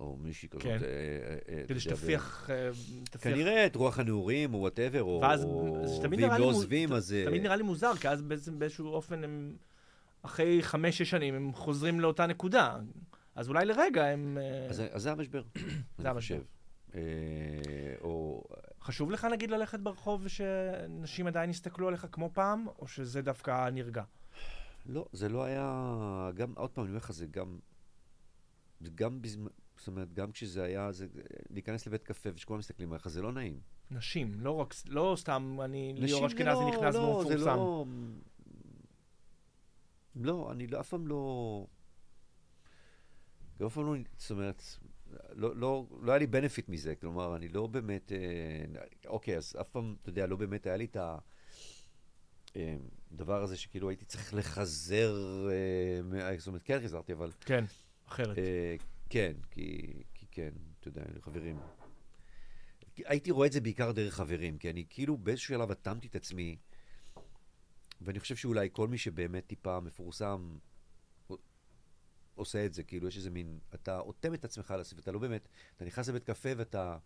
[0.00, 0.62] או, מישהי כזאת.
[0.64, 0.78] כן.
[1.68, 2.50] כדי שתפיח...
[2.50, 2.70] אה,
[3.10, 5.20] תפיח- כנראה את רוח הנעורים, או whatever, או...
[5.22, 7.14] ואז, או- זה תמיד ואם לא עוזבים, אז...
[7.26, 8.22] תמיד נראה לי מוזר, כי אז
[8.58, 9.56] באיזשהו אופן הם,
[10.24, 12.78] אחרי חמש-שש שנים, הם חוזרים לאותה נקודה.
[13.34, 14.38] אז אולי לרגע הם...
[14.40, 15.42] אה, אז אז זה המשבר,
[15.98, 16.42] אני המשבר.
[16.94, 17.00] אה,
[18.00, 18.44] או...
[18.80, 24.02] חשוב לך נגיד ללכת ברחוב ושנשים עדיין יסתכלו עליך כמו פעם, או שזה דווקא נרגע?
[24.86, 27.58] לא, זה לא היה, גם, עוד פעם, אני אומר לך, זה גם,
[28.80, 31.06] זה גם בזמן, זאת אומרת, גם כשזה היה, זה,
[31.50, 33.60] להיכנס לבית קפה ושכולם מסתכלים עליך, זה לא נעים.
[33.90, 38.14] נשים, לא רק, לא סתם אני, ליאור זה אשכנזי לא- נכנס לא, והוא זה מפורסם.
[40.16, 40.52] לא...
[40.52, 41.66] אני לא, אף פעם לא...
[43.66, 44.62] אף פעם לא, זאת אומרת,
[45.32, 49.68] לא, לא, לא היה לי בנפיט מזה, כלומר, אני לא באמת, אה, אוקיי, אז אף
[49.68, 50.96] פעם, אתה יודע, לא באמת היה לי את
[53.12, 55.16] הדבר הזה שכאילו הייתי צריך לחזר,
[55.50, 57.64] אה, זאת אומרת, כן חזרתי, אבל כן,
[58.08, 58.38] אחרת.
[58.38, 58.76] אה,
[59.10, 60.50] כן, כי, כי כן,
[60.80, 61.58] אתה יודע, חברים.
[63.04, 66.56] הייתי רואה את זה בעיקר דרך חברים, כי אני כאילו באיזשהו שלב אטמתי את עצמי,
[68.00, 70.56] ואני חושב שאולי כל מי שבאמת טיפה מפורסם,
[72.34, 75.48] עושה את זה, כאילו, יש איזה מין, אתה אוטם את עצמך לסביבה, אתה לא באמת,
[75.76, 76.98] אתה נכנס לבית קפה ואתה...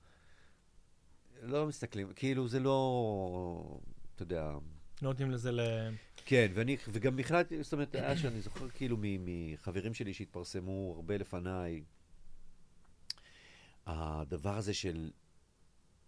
[1.43, 3.81] לא מסתכלים, כאילו, זה לא,
[4.15, 4.53] אתה יודע...
[5.03, 5.61] לא נותנים לזה ל...
[6.25, 11.17] כן, ואני, וגם בכלל, זאת אומרת, היה שאני זוכר כאילו מ- מחברים שלי שהתפרסמו הרבה
[11.17, 11.85] לפניי,
[13.87, 15.11] הדבר הזה של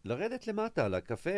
[0.04, 1.30] לרדת למטה, לקפה,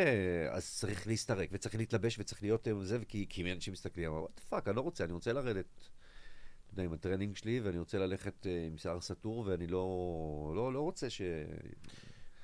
[0.51, 4.41] אז צריך להסתרק, וצריך להתלבש, וצריך להיות אה, זה, כי, כי אנשים מסתכלים, אבל what
[4.41, 8.47] fuck, אני לא רוצה, אני רוצה לרדת, אתה יודע, עם הטרנינג שלי, ואני רוצה ללכת
[8.47, 11.23] אה, עם שיער סטור, ואני לא, לא, לא רוצה ש...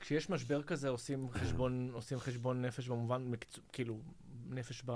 [0.01, 4.01] כשיש משבר כזה, עושים חשבון, עושים חשבון נפש במובן, מקצוע, כאילו,
[4.51, 4.93] נפש ב...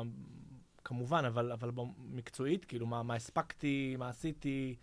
[0.85, 4.77] כמובן, אבל, אבל מקצועית, כאילו, מה, מה הספקתי, מה עשיתי,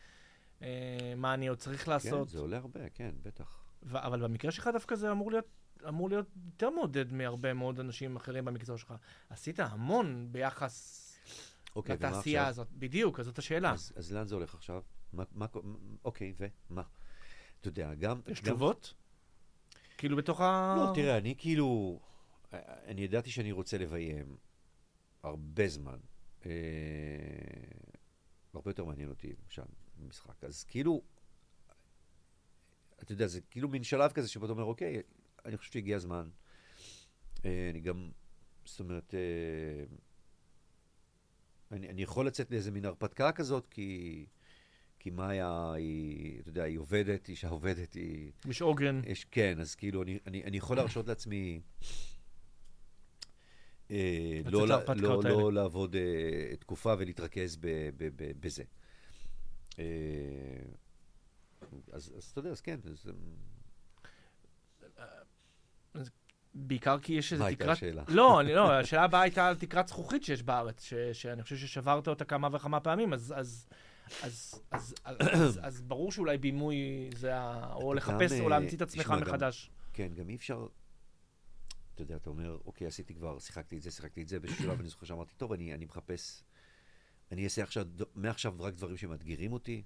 [0.62, 2.28] אה, מה אני עוד צריך לעשות.
[2.28, 3.64] כן, זה עולה הרבה, כן, בטח.
[3.84, 8.16] ו- אבל במקרה שלך דווקא זה אמור להיות, אמור להיות יותר מעודד מהרבה מאוד אנשים
[8.16, 8.94] אחרים במקצוע שלך.
[9.30, 11.06] עשית המון ביחס
[11.76, 12.48] אוקיי, לתעשייה?
[12.48, 12.68] הזאת.
[12.72, 13.72] בדיוק, אז זאת השאלה.
[13.72, 14.84] אז, אז לאן זה הולך עכשיו?
[15.14, 15.46] מה, מה,
[16.06, 16.84] אוקיי, ומה?
[17.60, 18.22] אתה יודע, גם...
[18.28, 18.94] יש גם, תשובות?
[19.98, 20.76] כאילו בתוך ה...
[20.78, 22.00] לא, תראה, אני כאילו...
[22.86, 24.38] אני ידעתי שאני רוצה לביים
[25.24, 25.98] הרבה זמן.
[26.46, 26.52] אה,
[28.54, 29.62] הרבה יותר מעניין אותי, למשל,
[30.08, 30.44] משחק.
[30.44, 31.02] אז כאילו,
[33.04, 35.02] אתה יודע, זה כאילו מין שלב כזה שבו אתה אומר, אוקיי,
[35.46, 36.30] אני חושב שהגיע הזמן.
[37.46, 38.10] אה, אני גם,
[38.66, 39.84] זאת אומרת, אה,
[41.72, 44.26] אני, אני יכול לצאת לאיזה מין הרפתקה כזאת, כי,
[45.00, 48.32] כי מאיה היא, אתה יודע, היא עובדת, אישה עובדת, היא...
[48.46, 49.02] יש עוגן.
[49.08, 51.62] יש, כן, אז כאילו, אני, אני, אני יכול להרשות לעצמי
[53.92, 55.30] אה, לא, לא, האלה.
[55.30, 58.64] לא לעבוד אה, תקופה ולהתרכז ב, ב, ב, בזה.
[59.80, 59.86] אה,
[61.92, 63.12] אז, אז אתה יודע, אז כן, אז,
[66.54, 67.78] בעיקר כי יש איזה מה הייתה תקרת...
[67.78, 68.04] השאלה?
[68.08, 72.08] לא, אני לא, השאלה הבאה הייתה על תקרת זכוכית שיש בארץ, ש, שאני חושב ששברת
[72.08, 73.68] אותה כמה וכמה פעמים, אז, אז,
[74.24, 77.74] אז, אז, אז, אז, אז ברור שאולי בימוי זה ה...
[77.74, 79.72] או גם, לחפש, או אה, להמציא את עצמך תשמע, גם- מחדש.
[79.94, 80.68] כן, גם אי אפשר,
[81.96, 84.80] אתה יודע, אתה אומר, אוקיי, עשיתי כבר, שיחקתי את זה, שיחקתי את זה, באיזשהו שלב
[84.80, 86.44] אני זוכר שאמרתי, טוב, אני, אני מחפש,
[87.32, 89.84] אני אעשה עכשיו, מעכשיו רק דברים שמאתגרים אותי.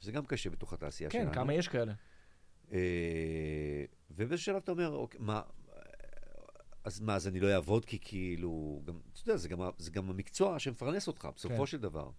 [0.00, 1.34] זה גם קשה בתוך התעשייה כן, שלנו.
[1.34, 1.92] כמה יש כאלה.
[2.72, 5.42] אה, ובאיזשהו שלב אתה אומר, אוקיי, מה,
[6.84, 10.10] אז מה, אז אני לא אעבוד כי כאילו, גם, אתה יודע, זה גם, זה גם
[10.10, 11.66] המקצוע שמפרנס אותך, בסופו כן.
[11.66, 12.10] של דבר.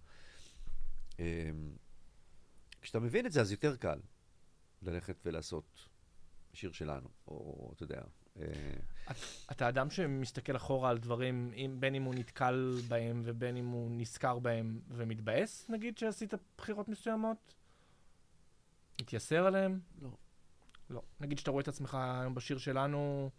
[1.20, 1.50] אה,
[2.82, 4.00] כשאתה מבין את זה, אז יותר קל
[4.82, 5.90] ללכת ולעשות
[6.54, 8.02] שיר שלנו, או אתה יודע.
[8.40, 8.44] אה,
[9.52, 13.92] אתה אדם שמסתכל אחורה על דברים, אם, בין אם הוא נתקל בהם ובין אם הוא
[13.92, 17.56] נזכר בהם ומתבאס, נגיד, שעשית בחירות מסוימות?
[19.02, 19.80] מתייסר עליהם?
[20.02, 20.10] לא.
[20.90, 21.02] לא.
[21.20, 23.30] נגיד שאתה רואה את עצמך היום בשיר שלנו,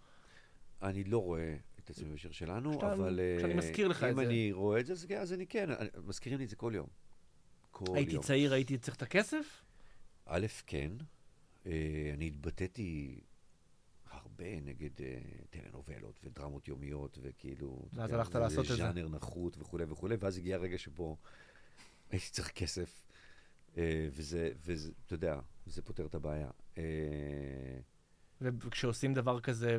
[0.82, 4.16] אני לא רואה את עצמי בשיר שלנו, כשאתה- אבל אה, כשאני מזכיר לך את אם
[4.16, 4.22] זה.
[4.22, 6.72] אני רואה את זה, אז, כן, אז אני כן, אני- מזכירים לי את זה כל
[6.74, 6.86] יום.
[7.70, 8.22] כל הייתי יום.
[8.22, 9.62] צעיר, הייתי צריך את הכסף?
[10.26, 10.92] א', כן.
[11.66, 11.72] אה,
[12.14, 13.20] אני התבטאתי
[14.10, 15.18] הרבה נגד אה,
[15.50, 17.88] טלנובלות ודרמות יומיות, וכאילו...
[17.92, 18.76] ואז הלכת לעשות את זה.
[18.76, 21.16] ז'אנר נחות וכולי וכולי, ואז הגיע הרגע שבו
[22.10, 23.02] הייתי צריך כסף,
[23.76, 26.50] אה, וזה, וזה, אתה יודע, זה פותר את הבעיה.
[26.78, 27.78] אה,
[28.40, 29.78] וכשעושים דבר כזה,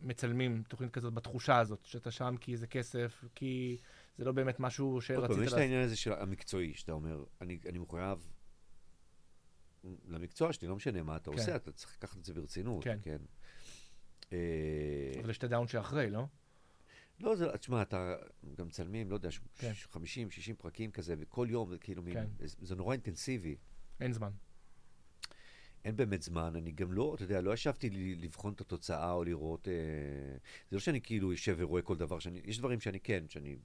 [0.00, 3.76] מצלמים תוכנית כזאת בתחושה הזאת, שאתה שם כי זה כסף, כי
[4.18, 5.58] זה לא באמת משהו עוד שרצית פעם, יש את לעשות.
[5.58, 8.30] העניין הזה של המקצועי, שאתה אומר, אני, אני מחויב
[10.08, 11.38] למקצוע שלי, לא משנה מה אתה כן.
[11.38, 12.98] עושה, אתה צריך לקחת את זה ברצינות, כן.
[13.02, 13.18] כן.
[14.32, 14.38] אה,
[15.20, 16.26] אבל יש את הדאון שאחרי, לא?
[17.20, 18.16] לא, זה, תשמע, אתה
[18.56, 19.74] גם מצלמים, לא יודע, כן.
[19.74, 22.26] ש- 50, 60 פרקים כזה, וכל יום כאילו מין, כן.
[22.38, 23.56] זה, זה נורא אינטנסיבי.
[24.00, 24.30] אין זמן.
[25.84, 29.24] אין באמת זמן, אני גם לא, אתה יודע, לא ישבתי ל- לבחון את התוצאה או
[29.24, 29.72] לראות, אה,
[30.70, 33.56] זה לא שאני כאילו יושב ורואה כל דבר שאני, יש דברים שאני כן, שאני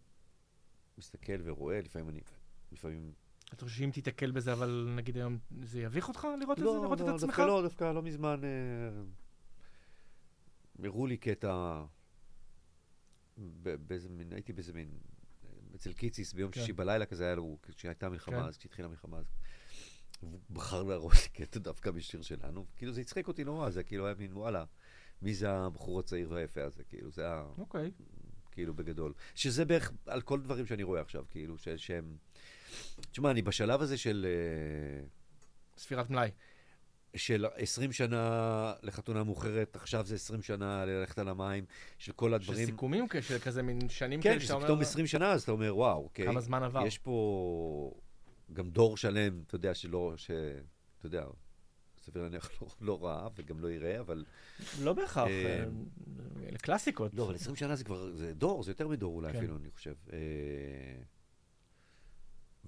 [0.97, 2.19] מסתכל ורואה, לפעמים אני,
[2.71, 3.13] לפעמים...
[3.53, 6.69] אתה חושב שאם תיתקל בזה, אבל נגיד היום, זה יביך אותך לראות את זה?
[6.69, 7.29] לא, לראות לא, את עצמך?
[7.29, 8.89] דווקא לא, דווקא לא מזמן, אה,
[10.83, 11.83] הראו לי קטע,
[13.63, 14.89] באיזה מין, הייתי באיזה מין,
[15.75, 16.59] אצל קיציס ביום כן.
[16.59, 18.43] שישי בלילה כזה היה לו, כשהייתה מלחמה, כן.
[18.43, 19.25] אז כשהתחילה המלחמה, אז
[20.19, 24.05] הוא בחר להראות לי קטע דווקא משיר שלנו, כאילו זה הצחיק אותי נורא, זה כאילו
[24.05, 24.65] היה מין, וואלה,
[25.21, 27.91] מי זה הבחור הצעיר והיפה הזה, כאילו, זה היה, אוקיי.
[28.51, 29.13] כאילו, בגדול.
[29.35, 32.17] שזה בערך על כל דברים שאני רואה עכשיו, כאילו, ש- שהם...
[33.11, 34.25] תשמע, אני בשלב הזה של...
[34.29, 35.07] אה,
[35.77, 36.29] ספירת מלאי.
[37.15, 41.65] של 20 שנה לחתונה מאוחרת, עכשיו זה 20 שנה ללכת על המים,
[41.97, 42.65] של כל של הדברים.
[42.65, 44.65] סיכומים כאלה, של כזה מין שנים כן, כאלה שזה שאתה אומר...
[44.65, 46.25] פתאום 20 שנה, אז אתה אומר, וואו, אוקיי.
[46.25, 46.85] כמה זמן עבר.
[46.85, 47.91] יש פה
[48.53, 50.31] גם דור שלם, אתה יודע, שלא, ש...
[50.97, 51.25] אתה יודע,
[51.99, 54.25] סביר להניח לא, לא ראה וגם לא יראה, אבל...
[54.81, 55.65] לא בהכרח, אה,
[56.43, 57.13] אלה קלאסיקות.
[57.13, 59.37] לא, אבל 20 שנה זה כבר, זה דור, זה יותר מדור אולי כן.
[59.37, 59.95] אפילו, אני חושב.
[60.13, 61.01] אה,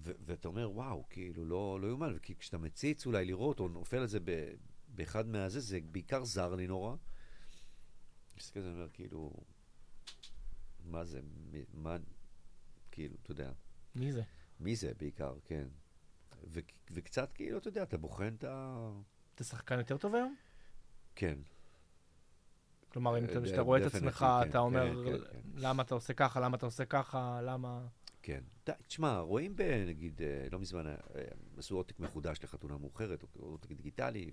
[0.03, 4.07] ואתה אומר, וואו, כאילו, לא, לא יאומן, וכי כשאתה מציץ אולי לראות, או נופל על
[4.07, 4.53] זה ב-
[4.87, 6.95] באחד מהזה, זה בעיקר זר לי נורא.
[8.37, 9.33] מסתכל על זה, אומר, כאילו,
[10.85, 11.19] מה זה,
[11.73, 11.97] מה,
[12.91, 13.51] כאילו, אתה יודע,
[13.95, 14.23] מי זה?
[14.59, 15.67] מי זה בעיקר, כן.
[16.47, 16.59] ו-
[16.91, 18.89] וקצת, כאילו, אתה יודע, אתה בוחן את ה...
[19.35, 20.35] אתה שחקן יותר טוב היום?
[21.15, 21.37] כן.
[22.91, 25.39] כלומר, אם אה, אתה- כשאתה רואה את עצמך, כן, אתה אומר, כן, כן, כן.
[25.55, 27.87] למה אתה עושה ככה, למה אתה עושה ככה, למה...
[28.21, 28.43] כן.
[28.87, 29.61] תשמע, רואים ב...
[29.87, 30.95] נגיד, אה, לא מזמן אה,
[31.57, 34.31] עשו עותק מחודש לחתונה מאוחרת, או עותק דיגיטלי,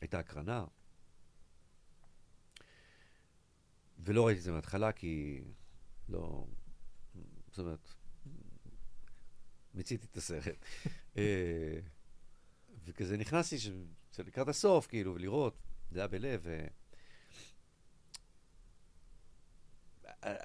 [0.00, 0.64] והייתה הקרנה.
[3.98, 5.42] ולא ראיתי את זה מההתחלה, כי
[6.08, 6.46] לא...
[7.50, 7.94] זאת אומרת,
[9.76, 10.64] מיציתי את הסרט.
[11.16, 11.78] אה,
[12.84, 13.70] וכזה נכנסתי, ש-
[14.18, 15.58] לקראת הסוף, כאילו, ולראות,
[15.90, 16.66] זה היה בלב, ו...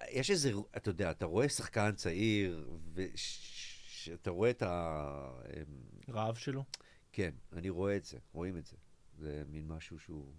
[0.10, 5.42] יש איזה, אתה יודע, אתה רואה שחקן צעיר, ושאתה רואה את ה...
[6.10, 6.64] רעב שלו?
[7.12, 8.78] כן, אני רואה את זה, רואים את זה.
[9.18, 10.34] זה מין משהו שהוא...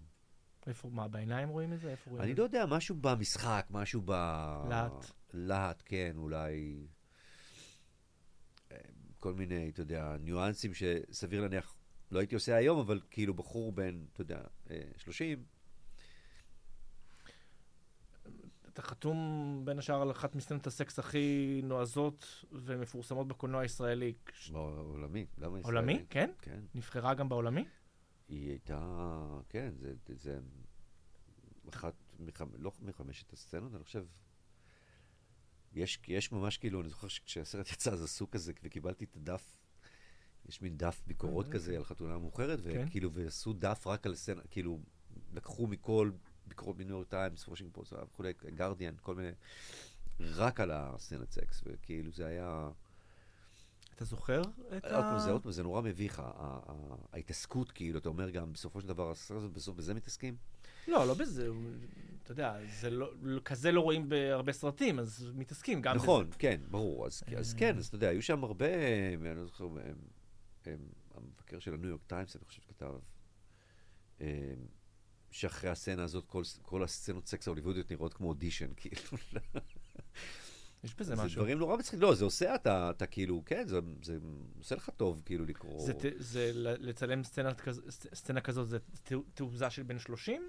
[0.67, 1.91] איפה, מה, בעיניים רואים את זה?
[1.91, 4.11] איפה רואים אני את לא יודע, משהו במשחק, משהו ב...
[4.69, 5.07] להט.
[5.33, 6.87] להט, כן, אולי...
[9.23, 11.75] אה, כל מיני, אתה יודע, ניואנסים שסביר להניח
[12.11, 15.45] לא הייתי עושה היום, אבל כאילו בחור בן, אתה יודע, אה, 30,
[18.73, 19.17] אתה חתום
[19.65, 24.13] בין השאר על אחת מסצנות הסקס הכי נועזות ומפורסמות בקולנוע הישראלי.
[24.27, 25.77] כש- עולמי, למה ישראלי?
[25.79, 26.05] עולמי?
[26.11, 26.31] כן?
[26.43, 26.61] כן.
[26.75, 27.65] נבחרה גם בעולמי?
[28.29, 29.09] היא הייתה,
[29.49, 30.39] כן, זה, זה
[31.69, 34.05] אחת, מחמ, לא מחמשת הסצנות, אני חושב,
[35.75, 39.57] יש, יש ממש כאילו, אני זוכר שכשהסרט יצא אז עשו כזה, וקיבלתי את הדף,
[40.49, 42.85] יש מין דף ביקורות אה, כזה על חתונה מאוחרת, כן.
[42.87, 44.81] וכאילו, ועשו דף רק על סצנה, כאילו,
[45.35, 46.11] לקחו מכל
[46.47, 49.31] ביקורות בניו יורק טיימס, וושינגטון פוסט וכולי, גרדיאן, כל מיני,
[50.21, 52.71] רק על הסצנת סקס, וכאילו זה היה...
[53.95, 54.41] אתה זוכר
[54.77, 55.03] את עוד ה...
[55.03, 56.23] פעם, זה עוד פעם, זה נורא מביך,
[57.13, 60.37] ההתעסקות, כאילו, אתה אומר גם, בסופו של דבר, הסרט הזה, בסוף בזה מתעסקים?
[60.89, 61.49] לא, לא בזה,
[62.23, 63.13] אתה יודע, זה לא,
[63.45, 66.39] כזה לא רואים בהרבה סרטים, אז מתעסקים גם נכון, בזה.
[66.39, 67.07] כן, ברור.
[67.07, 68.67] אז, אז כן, אז אתה יודע, היו שם הרבה,
[69.15, 69.79] אני לא זוכר, הם,
[70.65, 70.79] הם,
[71.15, 72.95] המבקר של הניו יורק טיימס, אני חושב שכתב,
[74.21, 74.67] הם,
[75.31, 79.19] שאחרי הסצנה הזאת, כל, כל הסצנות סקס ההוליוודיות נראות כמו אודישן, כאילו.
[80.85, 81.43] יש בזה זה משהו.
[81.43, 82.01] דברים נורא מצחיקים.
[82.01, 84.19] לא, זה עושה, אתה, אתה כאילו, כן, זה, זה
[84.59, 85.87] עושה לך טוב, כאילו, לקרוא.
[85.87, 87.51] זה, זה לצלם סצנה,
[88.15, 88.79] סצנה כזאת, זה
[89.35, 90.43] תעוזה של בן 30?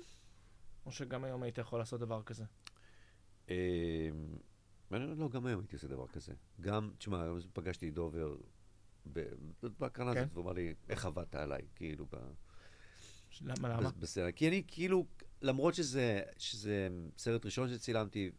[0.86, 2.44] או שגם היום היית יכול לעשות דבר כזה?
[3.50, 3.54] אמ,
[4.92, 6.34] לא, גם היום הייתי עושה דבר כזה.
[6.62, 8.36] גם, תשמע, פגשתי את דובר
[9.80, 10.20] בהקרנה כן.
[10.20, 12.16] הזאת, והוא אמר לי, איך עבדת עליי, כאילו, ב...
[13.42, 13.82] למה, למה?
[13.82, 14.36] בס- בסרט.
[14.36, 15.06] כי אני כאילו,
[15.42, 18.32] למרות שזה, שזה סרט ראשון שצילמתי,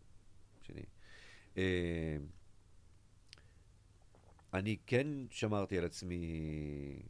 [0.63, 0.83] שני,
[1.57, 2.17] אה,
[4.55, 7.03] אני כן שמרתי על עצמי,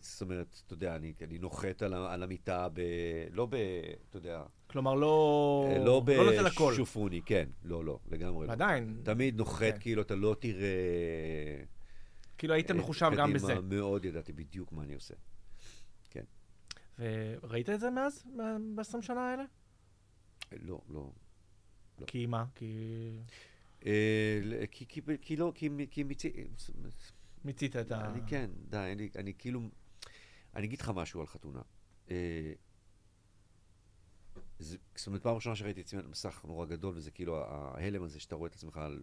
[0.00, 2.80] זאת אומרת, אתה יודע, אני, אני נוחת על, על המיטה, ב,
[3.30, 3.54] לא ב...
[4.08, 5.66] אתה יודע, כלומר, לא...
[5.70, 6.70] אה, לא לא.
[6.70, 8.52] בשופוני, כן, לא, לא, לגמרי לא.
[8.52, 9.00] עדיין.
[9.04, 9.80] תמיד נוחת, כן.
[9.80, 10.68] כאילו, אתה לא תראה...
[12.38, 13.46] כאילו היית אה, מחושב גם בזה.
[13.46, 15.14] קדימה, מאוד ידעתי בדיוק מה אני עושה.
[17.42, 18.24] וראית את זה מאז?
[18.74, 19.44] ב-20 שנה האלה?
[20.52, 21.10] לא, לא.
[21.98, 22.06] לא.
[22.06, 22.44] כי מה?
[22.54, 22.74] כי
[23.86, 26.32] אה, כי, כי, כי לא, כי, כי מיצי...
[27.48, 28.10] מיצית את ה...
[28.10, 29.60] אני כן, די, אני, אני כאילו...
[30.54, 31.62] אני אגיד לך משהו על חתונה.
[32.10, 32.52] אה,
[34.58, 38.02] זה, זאת אומרת, פעם ראשונה שראיתי את עצמי על מסך נורא גדול, וזה כאילו ההלם
[38.02, 39.02] הזה שאתה רואה את עצמך על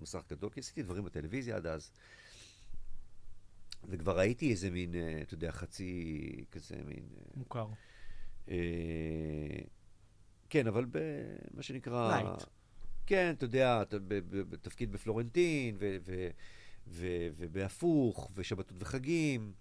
[0.00, 1.92] מסך גדול, כי עשיתי דברים בטלוויזיה עד אז.
[3.88, 7.08] וכבר ראיתי איזה מין, אה, אתה יודע, חצי כזה מין...
[7.16, 7.66] אה, מוכר.
[8.48, 8.56] אה,
[10.48, 12.22] כן, אבל במה שנקרא...
[12.22, 12.42] light.
[13.06, 13.82] כן, אתה יודע,
[14.28, 16.28] בתפקיד בפלורנטין, ו- ו-
[16.86, 19.52] ו- ובהפוך, ושבתות וחגים,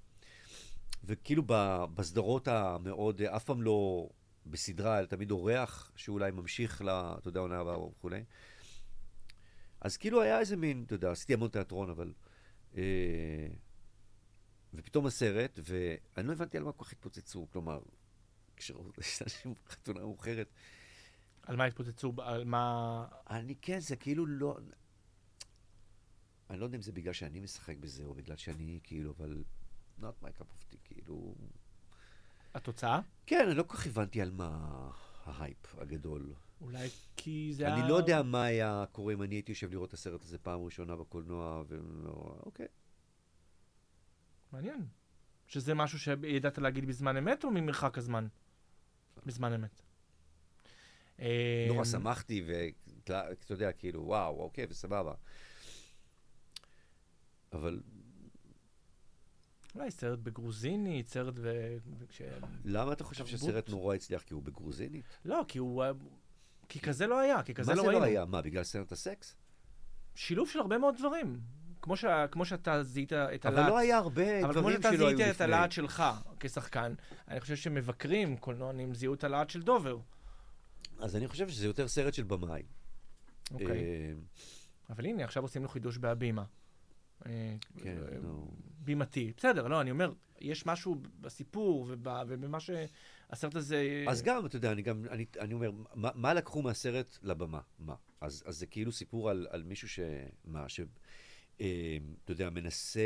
[1.04, 4.10] וכאילו ב- בסדרות המאוד, אף פעם לא
[4.46, 8.24] בסדרה, אלא תמיד אורח שאולי ממשיך, ל- אתה יודע, עונה הבאה וכולי.
[9.82, 12.14] אז כאילו היה איזה מין, אתה יודע, עשיתי המון תיאטרון, אבל...
[12.78, 13.48] אה,
[14.74, 17.80] ופתאום הסרט, ואני לא הבנתי על מה כל כך התפוצצו, כלומר,
[18.58, 20.54] כשאנשים בחתונה מאוחרת,
[21.44, 22.14] על מה התפוצצו?
[22.18, 23.06] על מה...
[23.30, 24.58] אני כן, זה כאילו לא...
[26.50, 29.44] אני לא יודע אם זה בגלל שאני משחק בזה, או בגלל שאני כאילו, אבל...
[30.00, 31.36] not my cup of tea, כאילו...
[32.54, 33.02] התוצאה?
[33.26, 34.90] כן, אני לא כל כך הבנתי על מה
[35.26, 36.34] ההייפ הגדול.
[36.62, 39.94] אולי כי זה אני לא יודע מה היה קורה אם אני הייתי יושב לראות את
[39.94, 42.68] הסרט הזה פעם ראשונה בקולנוע, ואוקיי.
[44.52, 44.86] מעניין.
[45.48, 48.28] שזה משהו שידעת להגיד בזמן אמת או ממרחק הזמן?
[49.26, 49.82] בזמן אמת.
[51.68, 55.14] נורא אמ, שמחתי, ואתה יודע, כאילו, וואו, אוקיי, וסבבה.
[57.54, 57.82] אבל
[59.76, 61.78] אולי סרט בגרוזינית, סרט ו...
[62.66, 63.40] למה אתה חושב תרבות.
[63.40, 64.22] שהסרט נורא הצליח?
[64.22, 65.06] כי הוא בגרוזינית?
[65.26, 65.84] לא, כי הוא...
[66.70, 68.02] כי כזה לא היה, כי כזה מה לא זה ראינו.
[68.02, 68.26] לא היה?
[68.26, 69.36] מה, בגלל סרט הסקס?
[70.16, 71.40] שילוב של הרבה מאוד דברים.
[71.82, 73.60] כמו, שה, כמו שאתה זיהית את הלהט.
[73.60, 75.56] אבל לא היה הרבה אבל כמו דברים שאתה שלא היו זיהית את לפני.
[75.56, 76.04] הלהט שלך
[76.40, 76.94] כשחקן,
[77.28, 79.98] אני חושב שמבקרים קולנוענים זיהו את הלהט של דובר.
[81.00, 82.64] אז אני חושב שזה יותר סרט של במאי.
[83.52, 83.68] אוקיי.
[83.68, 84.14] אה,
[84.90, 86.44] אבל הנה, עכשיו עושים לו חידוש בהבימה.
[87.26, 88.52] אה, כן, אה, נו.
[88.80, 89.34] בימתי.
[89.38, 94.06] בסדר, לא, אני אומר, יש משהו בסיפור ובמה שהסרט הזה...
[94.08, 97.60] אז גם, אתה יודע, אני גם, אני, אני אומר, מה, מה לקחו מהסרט לבמה?
[97.80, 97.96] מה?
[98.22, 100.00] אז, אז זה כאילו סיפור על, על מישהו ש...
[100.46, 100.70] מה?
[100.70, 100.80] ש...
[101.62, 103.02] אה, אתה יודע, מנסה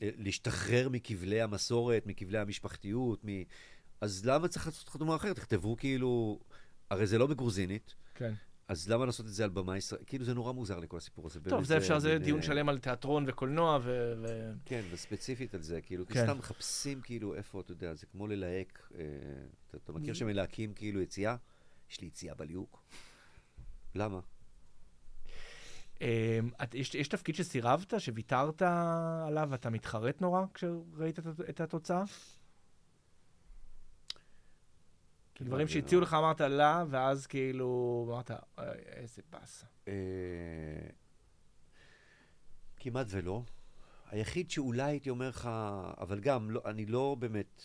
[0.00, 3.28] להשתחרר מכבלי המסורת, מכבלי המשפחתיות, מ...
[4.00, 5.36] אז למה צריך לעשות חתומה אחרת?
[5.36, 6.40] תכתבו כאילו...
[6.90, 8.32] הרי זה לא בגרוזינית, כן.
[8.68, 10.08] אז למה לעשות את זה על במה ישראלית?
[10.08, 11.40] כאילו זה נורא מוזר לי כל הסיפור הזה.
[11.40, 14.14] טוב, זה אפשר, זה דיון אה, שלם על תיאטרון וקולנוע ו...
[14.64, 16.24] כן, וספציפית על זה, כאילו, כי כן.
[16.26, 19.04] סתם מחפשים כאילו איפה, אתה יודע, זה כמו ללהק, אה,
[19.74, 19.92] אתה.
[19.92, 21.36] מכיר שמלהקים כאילו יציאה?
[21.90, 22.82] יש לי יציאה בליהוק.
[23.94, 24.20] למה?
[26.62, 28.62] את- יש, תפקיד שסירבת, שוויתרת
[29.26, 31.18] עליו ואתה מתחרט נורא כשראית
[31.50, 32.04] את התוצאה?
[35.34, 39.66] כאילו, דברים זה שהציעו לא- לך אמרת לא, ואז כאילו אמרת, "אוי, איזה באסה.
[39.88, 39.92] אה,
[42.76, 43.42] כמעט ולא.
[44.10, 45.50] היחיד שאולי הייתי אומר לך,
[45.98, 47.62] אבל גם, לא, אני לא באמת,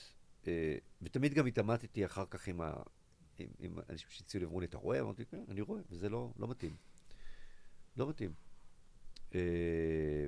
[0.48, 2.74] אה, ותמיד גם התעמתתי אחר כך עם, ה,
[3.40, 5.00] עם, עם אנשים שהציעו לי, אמרו לי, אתה רואה?
[5.00, 6.76] אמרתי, כן, אני רואה, וזה לא, לא מתאים.
[7.98, 8.34] לא מתאים.
[9.36, 9.40] אה,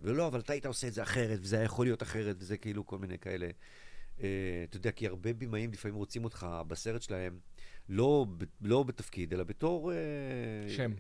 [0.01, 2.85] ולא, אבל אתה היית עושה את זה אחרת, וזה היה יכול להיות אחרת, וזה כאילו
[2.85, 3.45] כל מיני כאלה.
[3.45, 3.51] אה,
[4.69, 7.39] אתה יודע, כי הרבה במאים לפעמים רוצים אותך בסרט שלהם,
[7.89, 8.25] לא,
[8.61, 9.91] לא בתפקיד, אלא בתור...
[9.93, 9.97] אה,
[10.69, 10.91] שם.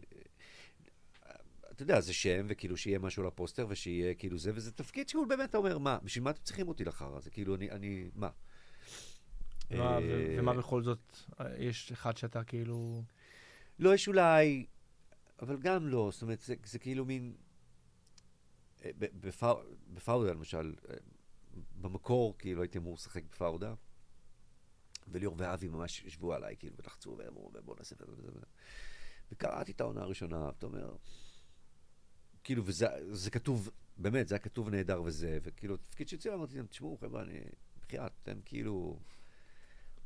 [1.71, 5.55] אתה יודע, זה שם, וכאילו שיהיה משהו לפוסטר, ושיהיה כאילו זה, וזה תפקיד שהוא באמת,
[5.55, 7.19] אומר, מה, בשביל מה אתם צריכים אותי לחרא?
[7.19, 8.29] זה כאילו, אני, אני, מה?
[9.71, 13.03] ומה- אה, בכל זאת, אה, יש אחד שאתה כאילו...
[13.79, 14.65] לא, יש אולי,
[15.41, 17.33] אבל גם לא, זאת אומרת, זה, זה כאילו מין...
[18.85, 18.91] אה,
[19.93, 20.95] בפאודה, למשל, אה,
[21.81, 23.73] במקור, כאילו, הייתי אמור לשחק בפאודה,
[25.07, 28.39] וליאור ואבי ממש ישבו עליי, כאילו, ולחצו, ואמרו, בוא נעשה את זה וזה.
[29.31, 30.95] וקראתי את העונה הראשונה, ואתה אומר,
[32.43, 36.67] כאילו, וזה זה כתוב, באמת, זה היה כתוב נהדר וזה, וכאילו, תפקיד שהציעו, אמרתי להם,
[36.67, 37.39] תשמעו, חבר'ה, אני,
[37.81, 38.99] בחייאת, אתם כאילו...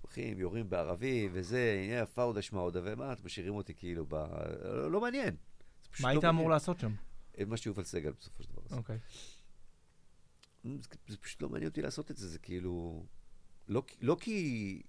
[0.05, 4.15] הולכים, יורים בערבים, וזה, הנה פאודה שמאודה, ומה, אתם משאירים אותי כאילו ב...
[4.63, 5.35] לא, לא מעניין.
[5.35, 5.35] מה
[6.01, 6.25] לא היית מעניין.
[6.25, 6.91] אמור לעשות שם?
[7.39, 8.75] אה, מה שיובל סגל בסופו של דבר עשה.
[8.75, 8.97] אוקיי.
[8.97, 9.34] זה,
[11.07, 13.05] זה פשוט לא מעניין אותי לעשות את זה, זה כאילו...
[13.67, 14.81] לא, לא כי...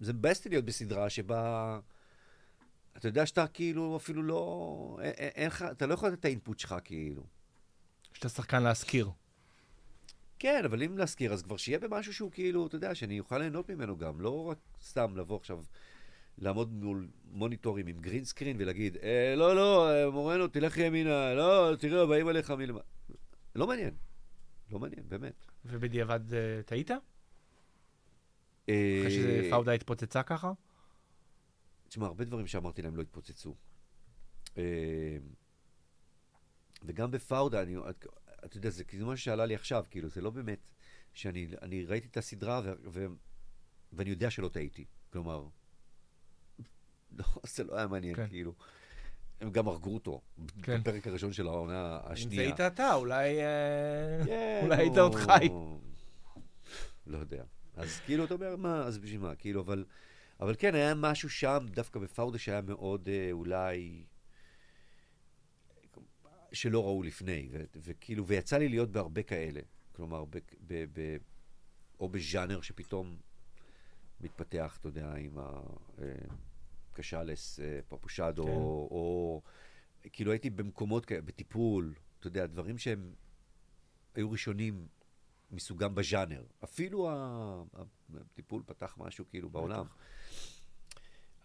[0.00, 1.80] זה מבאס אותי להיות בסדרה שבה...
[2.96, 4.98] אתה יודע שאתה כאילו אפילו לא...
[5.02, 7.26] אין, לך, אתה לא יכול לתת את האינפוט שלך כאילו.
[8.12, 9.10] שאתה שחקן להשכיר.
[10.38, 13.70] כן, אבל אם להזכיר, אז כבר שיהיה במשהו שהוא כאילו, אתה יודע, שאני אוכל ליהנות
[13.70, 15.64] ממנו גם, לא רק סתם לבוא עכשיו,
[16.38, 21.76] לעמוד מול מוניטורים עם גרין סקרין ולהגיד, אה, לא, לא, אה, מורנו, תלך ימינה, לא,
[21.78, 22.84] תראה, באים עליך מלמעלה.
[23.54, 23.94] לא מעניין.
[24.70, 25.46] לא מעניין, באמת.
[25.64, 26.90] ובדיעבד אה, טעית?
[28.68, 29.10] אה, אחרי
[29.48, 30.52] שפאודה התפוצצה ככה?
[31.88, 33.54] תשמע, הרבה דברים שאמרתי להם לא התפוצצו.
[34.58, 35.16] אה,
[36.84, 38.06] וגם בפאודה, אני, את-
[38.44, 40.70] אתה יודע, זה כאילו מה שעלה לי עכשיו, כאילו, זה לא באמת
[41.12, 43.06] שאני אני ראיתי את הסדרה ו, ו,
[43.92, 44.84] ואני יודע שלא טעיתי.
[45.12, 45.48] כלומר,
[47.18, 48.28] לא, זה לא היה מעניין, כן.
[48.28, 48.54] כאילו.
[49.40, 50.20] הם גם הרגו אותו,
[50.62, 50.80] כן.
[50.80, 52.42] בפרק הראשון של העונה אם זה השנייה.
[52.42, 53.40] היית אתה, אולי...
[53.40, 55.48] אה, כן, אולי היית נו, עוד חי.
[57.06, 57.44] לא יודע.
[57.74, 59.34] אז כאילו, אתה אומר, מה, אז בשביל מה?
[59.34, 59.84] כאילו, אבל,
[60.40, 64.04] אבל כן, היה משהו שם, דווקא בפאודה, שהיה מאוד אה, אולי...
[66.52, 69.60] שלא ראו לפני, ו- וכאילו, ויצא לי להיות בהרבה כאלה.
[69.92, 71.16] כלומר, ב- ב- ב-
[72.00, 73.16] או בז'אנר שפתאום
[74.20, 75.38] מתפתח, אתה יודע, עם
[76.92, 78.48] הקשאלס, פפושדו, כן.
[78.50, 79.42] או, או
[80.12, 83.12] כאילו הייתי במקומות כאלה, בטיפול, אתה יודע, דברים שהם
[84.14, 84.86] היו ראשונים
[85.50, 86.44] מסוגם בז'אנר.
[86.64, 87.10] אפילו
[88.14, 89.86] הטיפול פתח משהו כאילו בעולם.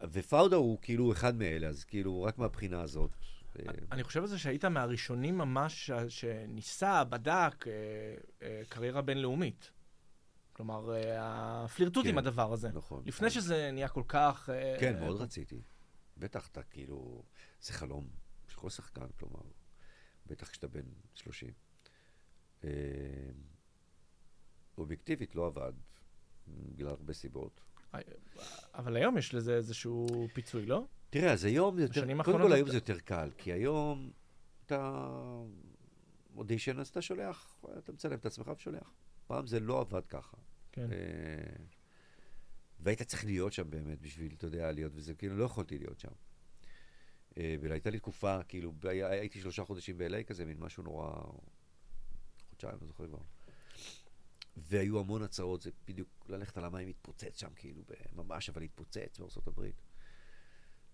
[0.02, 3.12] ופאודה הוא כאילו אחד מאלה, אז כאילו רק מהבחינה הזאת.
[3.60, 7.74] אה, אני חושב על זה שהיית מהראשונים ממש שניסה, בדק, אה,
[8.42, 9.72] אה, קריירה בינלאומית.
[10.58, 12.70] כלומר, אה, הפלירטוט כן, עם הדבר הזה.
[12.74, 13.04] נכון.
[13.06, 14.50] לפני שזה נהיה כל כך...
[14.50, 15.62] אה, כן, אה, מאוד רציתי.
[16.18, 17.24] בטח אתה כאילו,
[17.62, 18.08] זה חלום
[18.48, 19.42] של כל שחקן, כלומר,
[20.26, 20.82] בטח כשאתה בן
[21.14, 21.54] 30.
[22.64, 22.70] אה,
[24.78, 25.74] אובייקטיבית לא עבד,
[26.48, 27.62] בגלל הרבה סיבות.
[28.74, 30.86] אבל היום יש לזה איזשהו פיצוי, לא?
[31.10, 34.12] תראה, אז היום זה יותר, קודם האחרונות כל היום אתה- זה יותר קל, כי היום
[34.66, 35.04] אתה
[36.36, 38.94] אודישן, אז אתה שולח, אתה מצלם את עצמך ושולח.
[39.28, 40.38] פעם זה לא עבד ככה.
[40.72, 40.92] כן.
[40.92, 41.66] אה,
[42.80, 46.12] והיית צריך להיות שם באמת בשביל, אתה יודע, להיות, וזה כאילו, לא יכולתי להיות שם.
[47.38, 51.22] אה, והייתה לי תקופה, כאילו, הייתי שלושה חודשים ב-LA כזה, מין משהו נורא...
[52.50, 53.20] חודשיים, לא זוכר כבר.
[54.58, 57.82] והיו המון הצעות, זה בדיוק ללכת על המים להתפוצץ שם, כאילו,
[58.16, 59.82] ממש, אבל להתפוצץ בארצות הברית.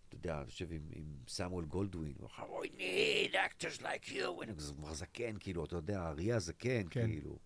[0.07, 4.25] אתה יודע, אני חושב עם, עם סמואל גולדווין, הוא אמר, we need actors like you,
[4.25, 4.43] הוא
[4.77, 7.07] כבר זקן, כאילו, אתה יודע, אריה הזקן, כן.
[7.07, 7.39] כאילו.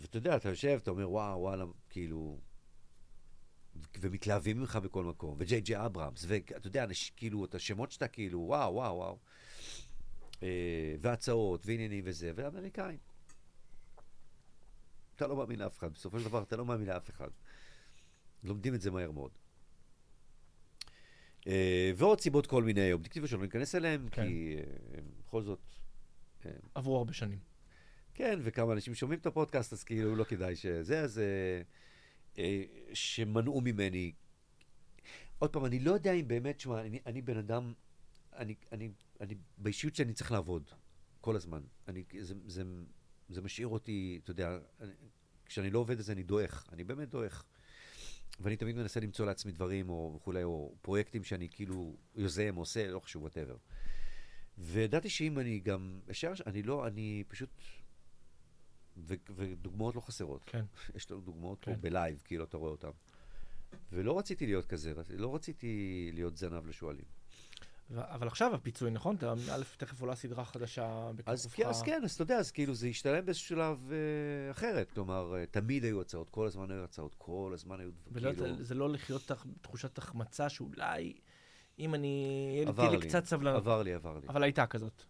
[0.00, 2.40] ואתה יודע, אתה יושב, אתה אומר, וואו, וואלה, כאילו...
[4.00, 8.38] ומתלהבים ממך בכל מקום, וג'יי ג'יי אברהמס, ואתה יודע, אנש, כאילו, את השמות שאתה כאילו,
[8.38, 9.18] וואו, וואו, וואו.
[10.42, 12.98] אה, והצעות, ועניינים וזה, ואמריקאים.
[15.16, 17.28] אתה לא מאמין לאף אחד, בסופו של דבר אתה לא מאמין לאף אחד.
[18.44, 19.30] לומדים את זה מהר מאוד.
[21.46, 24.26] אה, ועוד סיבות כל מיני, אובייקטיביות שלא ניכנס אליהן, כן.
[24.26, 25.60] כי אה, בכל זאת...
[26.46, 27.38] אה, עברו הרבה שנים.
[28.20, 31.18] כן, וכמה אנשים שומעים את הפודקאסט, אז כאילו לא כדאי שזה, אז...
[31.18, 31.62] אה,
[32.38, 32.62] אה,
[32.92, 34.12] שמנעו ממני.
[35.38, 37.72] עוד פעם, אני לא יודע אם באמת, שמע, אני, אני בן אדם,
[38.36, 38.90] אני, אני,
[39.20, 40.70] אני באישיות שאני צריך לעבוד
[41.20, 41.62] כל הזמן.
[41.88, 42.62] אני, זה, זה,
[43.28, 44.92] זה משאיר אותי, אתה יודע, אני,
[45.46, 47.44] כשאני לא עובד אז אני דועך, אני באמת דועך.
[48.40, 53.00] ואני תמיד מנסה למצוא לעצמי דברים או וכולי, או פרויקטים שאני כאילו יוזם, עושה, לא
[53.00, 53.56] חשוב, whatever.
[54.58, 57.48] וידעתי שאם אני גם, ישר, אני לא, אני פשוט,
[59.02, 60.42] ו, ודוגמאות לא חסרות.
[60.46, 60.64] כן.
[60.96, 61.74] יש לנו דוגמאות כן.
[61.74, 62.90] פה בלייב, כאילו אתה רואה אותן.
[63.92, 67.04] ולא רציתי להיות כזה, לא רציתי להיות זנב לשועלים.
[67.96, 69.16] אבל עכשיו הפיצוי, נכון?
[69.16, 72.50] אתה, א', תכף עולה סדרה חדשה אז בכפוף כן, אז כן, אז אתה יודע, אז
[72.50, 74.90] כאילו זה השתלם באיזשהו שלב אה, אחרת.
[74.90, 78.64] כלומר, אה, תמיד היו הצעות, כל הזמן היו הצעות, כל הזמן היו ולא, כאילו...
[78.64, 81.14] זה לא לחיות תח, תחושת החמצה שאולי,
[81.78, 83.56] אם אני, עבר לי לי, קצת סבלנות.
[83.56, 84.28] עבר לי, עבר לי.
[84.28, 85.04] אבל הייתה כזאת.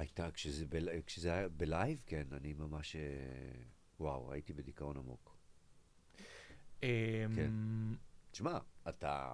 [0.00, 0.88] הייתה, כשזה, בל...
[1.06, 3.02] כשזה היה בלייב, כן, אני ממש, אה,
[4.00, 5.36] וואו, הייתי בדיכאון עמוק.
[6.80, 6.86] כן.
[6.88, 7.96] אמ,
[8.30, 9.32] תשמע, אתה...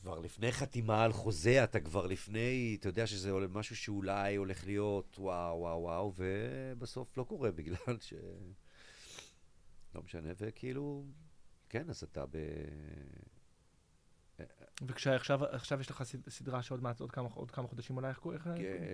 [0.00, 5.16] כבר לפני חתימה על חוזה, אתה כבר לפני, אתה יודע שזה משהו שאולי הולך להיות
[5.18, 8.14] וואו, וואו, וואו, ובסוף לא קורה בגלל ש...
[9.94, 11.04] לא משנה, וכאילו,
[11.68, 12.36] כן, אז אתה ב...
[14.86, 18.18] וכשעכשיו עכשיו יש לך סד- סדרה שעוד מעט, עוד כמה, עוד כמה חודשים אולי, איך
[18.18, 18.30] כן,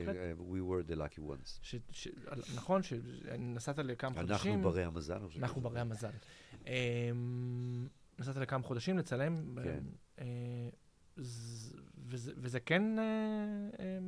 [0.02, 0.16] נקראת?
[0.16, 1.58] אה, We were the lucky ones.
[1.62, 2.08] ש, ש,
[2.54, 4.62] נכון, שנסעת לכמה אנחנו חודשים.
[4.62, 5.18] ברי המזל.
[5.38, 6.10] אנחנו ברי המזל.
[6.66, 9.56] אמ, נסעת לכמה חודשים לצלם.
[9.64, 9.84] כן.
[10.18, 10.24] אה,
[11.16, 11.76] ז-
[12.06, 13.04] וזה, וזה כן, אה,
[13.78, 13.98] אה,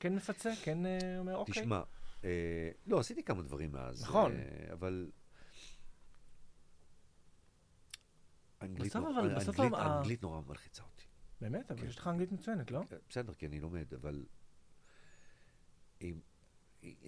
[0.00, 0.50] כן מפצה?
[0.62, 1.52] כן אה, אומר, אוקיי.
[1.62, 1.82] תשמע,
[2.24, 4.02] אה, לא, עשיתי כמה דברים מאז.
[4.02, 4.32] נכון.
[4.36, 5.10] אה, אבל...
[8.62, 10.97] אנגלית בסוף נורא- אבל- בסוף אנגלית- ה- אנגלית נורא מלחיצה אותי.
[11.40, 11.70] באמת?
[11.70, 11.86] אבל כן.
[11.86, 12.82] יש לך אנגלית מצוינת, לא?
[13.10, 14.24] בסדר, כי אני לומד, אבל...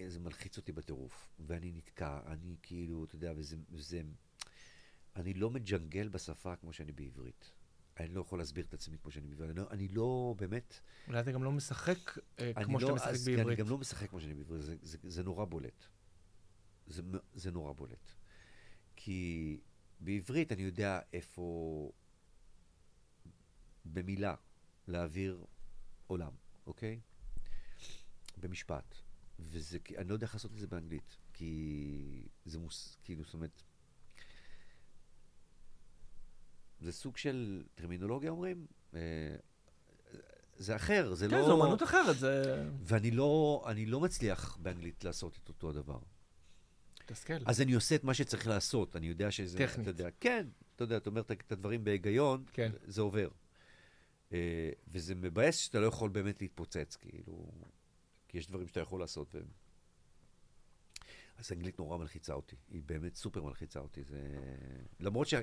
[0.07, 3.55] זה מלחיץ אותי בטירוף, ואני נתקע, אני כאילו, אתה יודע, וזה...
[3.69, 4.01] וזה
[5.15, 7.51] אני לא מג'נגל בשפה כמו שאני בעברית.
[7.99, 9.49] אני לא יכול להסביר את עצמי כמו שאני בעברית.
[9.49, 10.79] אני לא, אני לא באמת...
[11.07, 13.47] אולי אתה גם לא משחק אה, כמו שאתה לא- משחק אז בעברית.
[13.47, 15.85] אני גם לא משחק כמו שאני בעברית, זה, זה, זה נורא בולט.
[16.87, 17.01] זה,
[17.33, 18.11] זה נורא בולט.
[18.95, 19.59] כי
[19.99, 21.91] בעברית אני יודע איפה,
[23.85, 24.35] במילה,
[24.87, 25.45] להעביר
[26.07, 26.31] עולם,
[26.67, 26.99] אוקיי?
[28.37, 28.95] במשפט.
[29.39, 32.97] וזה, אני לא יודע איך לעשות את זה באנגלית, כי זה מוס...
[33.03, 33.63] כאילו, זאת אומרת...
[36.79, 38.65] זה סוג של טרמינולוגיה, אומרים?
[38.93, 39.35] אה,
[40.57, 41.45] זה אחר, זה כן, לא...
[41.45, 42.65] זו אומנות אחרת, זה...
[42.83, 45.99] ואני לא, אני לא מצליח באנגלית לעשות את אותו הדבר.
[47.05, 47.33] תסכל.
[47.45, 49.57] אז אני עושה את מה שצריך לעשות, אני יודע שזה...
[49.57, 49.87] טכנית.
[49.87, 52.71] אתה יודע, כן, אתה יודע, אתה אומר את הדברים בהיגיון, כן.
[52.83, 53.29] זה עובר.
[54.33, 57.51] אה, וזה מבאס שאתה לא יכול באמת להתפוצץ, כאילו,
[58.27, 59.35] כי יש דברים שאתה יכול לעשות.
[59.35, 59.39] ו...
[61.37, 64.03] אז האנגלית נורא מלחיצה אותי, היא באמת סופר מלחיצה אותי.
[64.03, 64.45] זה...
[64.99, 65.33] למרות ש...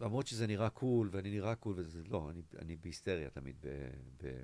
[0.00, 3.56] למרות שזה נראה cool, ואני נראה cool, וזה לא, אני, אני בהיסטריה תמיד.
[3.60, 3.90] ב,
[4.22, 4.42] ב...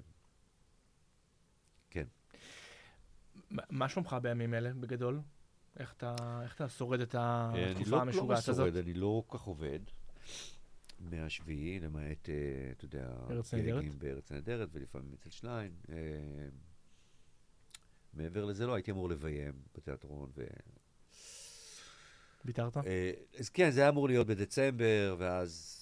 [1.90, 2.06] כן.
[3.50, 5.20] מה- שלומך בימים אלה, בגדול?
[5.78, 8.56] איך אתה, איך אתה שורד את אני התקופה לא, לא המשוגעת הזאת?
[8.56, 9.80] שורד, אני לא כל כך עובד.
[11.02, 13.94] מהשביעי, למעט, אה, אתה יודע, ארץ נהדרת?
[13.94, 15.72] בארץ נהדרת, ולפעמים אצל שליין.
[15.88, 15.96] אה,
[18.14, 20.30] מעבר לזה לא, הייתי אמור לביים בתיאטרון.
[20.36, 20.44] ו...
[22.44, 22.76] ויתרת?
[22.76, 25.78] אה, אז כן, זה היה אמור להיות בדצמבר, ואז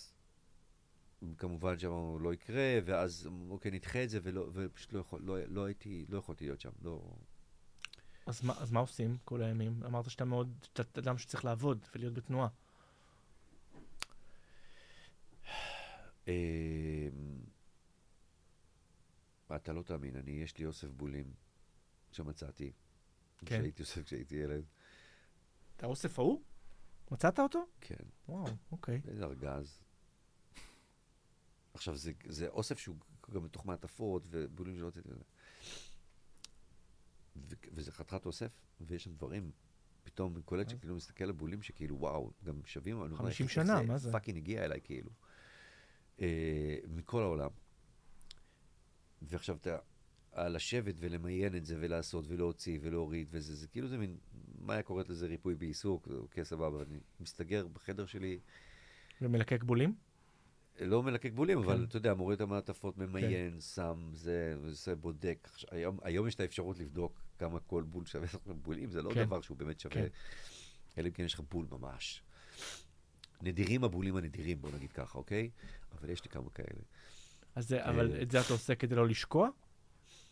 [1.39, 5.65] כמובן שאמרנו לא יקרה, ואז אוקיי, נדחה את זה, ולא, ופשוט לא, יכול, לא, לא
[5.65, 6.71] הייתי, לא יכולתי להיות שם.
[6.83, 7.15] לא...
[8.27, 9.83] אז מה, אז מה עושים כל הימים?
[9.87, 12.49] אמרת שאתה מאוד, שאתה אדם שצריך לעבוד ולהיות בתנועה.
[19.57, 21.33] אתה לא תאמין, אני, יש לי אוסף בולים
[22.13, 22.73] שמצאתי.
[23.39, 23.47] כן.
[23.47, 24.65] כשהייתי אוסף כשהייתי ילד.
[25.77, 26.43] את האוסף ההוא?
[27.11, 27.67] מצאת אותו?
[27.81, 28.05] כן.
[28.29, 29.01] וואו, אוקיי.
[29.09, 29.81] איזה ארגז.
[31.75, 32.97] עכשיו, זה, זה אוסף שהוא
[33.31, 35.25] גם בתוך מעטפות ובולים שלא רציתי לזה.
[37.37, 39.51] ו- וזה חתיכת אוסף, ויש שם דברים,
[40.03, 43.83] פתאום קולט שכאילו מסתכל על בולים שכאילו, וואו, גם שווים, אני אומר, 50 איך שנה,
[43.83, 44.13] מה זה?
[44.13, 45.11] fucking הגיע אליי, כאילו.
[46.21, 47.51] אה, מכל העולם.
[49.23, 49.79] ועכשיו אתה,
[50.33, 54.17] על לשבת ולמיין את זה ולעשות ולהוציא ולהוריד וזה, זה כאילו זה מין,
[54.59, 58.39] מה היה קוראת לזה ריפוי בעיסוק, אוקיי, סבבה, אני מסתגר בחדר שלי,
[59.23, 59.95] ומלקק בולים?
[60.81, 61.85] לא מלקק בולים, אבל כן.
[61.85, 65.49] אתה יודע, מוריד את המעטפות, ממיין, שם, זה, וזה בודק.
[65.71, 68.29] היום, היום יש את האפשרות לבדוק כמה כל בול שווה
[68.65, 69.25] בולים, זה לא כן.
[69.25, 70.07] דבר שהוא באמת שווה, כן.
[70.99, 72.23] אלא אם כן יש לך בול ממש.
[73.43, 75.51] נדירים הבולים הנדירים, בוא נגיד ככה, אוקיי?
[75.93, 76.81] אבל יש לי כמה כאלה.
[77.55, 78.23] אז זה, אבל אה.
[78.23, 79.49] את זה אתה עושה כדי לא לשקוע?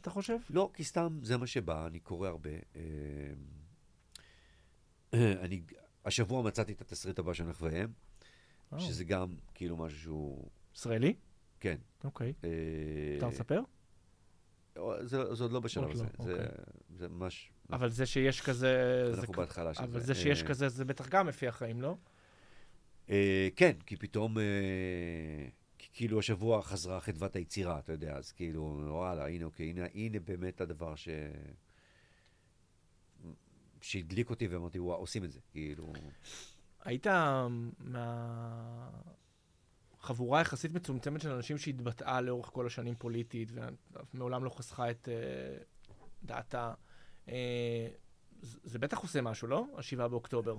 [0.00, 0.36] אתה חושב?
[0.50, 2.50] לא, כי סתם זה מה שבא, אני קורא הרבה.
[2.76, 2.82] אה,
[5.40, 5.62] אני,
[6.04, 7.92] השבוע מצאתי את התסריט הבא של נחוויהם,
[8.72, 11.14] אה, שזה גם כאילו משהו שהוא, ישראלי?
[11.60, 11.76] כן.
[12.04, 12.32] אוקיי.
[12.44, 12.50] אה,
[13.16, 13.60] אפשר לספר?
[15.00, 16.46] זה, זה עוד לא בשלב לא, הזה, זה, אוקיי.
[16.96, 17.50] זה ממש...
[17.70, 19.02] אבל זה שיש כזה...
[19.10, 20.06] זה אנחנו כ- בהתחלה של אבל זה.
[20.06, 21.96] זה שיש אה, כזה, זה בטח גם לפי החיים, לא?
[23.10, 24.44] אה, כן, כי פתאום, אה,
[25.92, 30.60] כאילו השבוע חזרה חדוות היצירה, אתה יודע, אז כאילו, וואלה, הנה, אוקיי, הנה, הנה באמת
[30.60, 31.08] הדבר ש...
[33.80, 35.92] שהדליק אותי ואמרתי, וואו, עושים את זה, כאילו...
[36.84, 37.06] היית
[40.00, 43.52] מהחבורה יחסית מצומצמת של אנשים שהתבטאה לאורך כל השנים פוליטית,
[44.14, 45.10] ומעולם לא חסכה את uh,
[46.22, 46.74] דעתה.
[47.26, 47.30] Uh,
[48.42, 49.66] זה בטח עושה משהו, לא?
[49.76, 50.58] השבעה באוקטובר.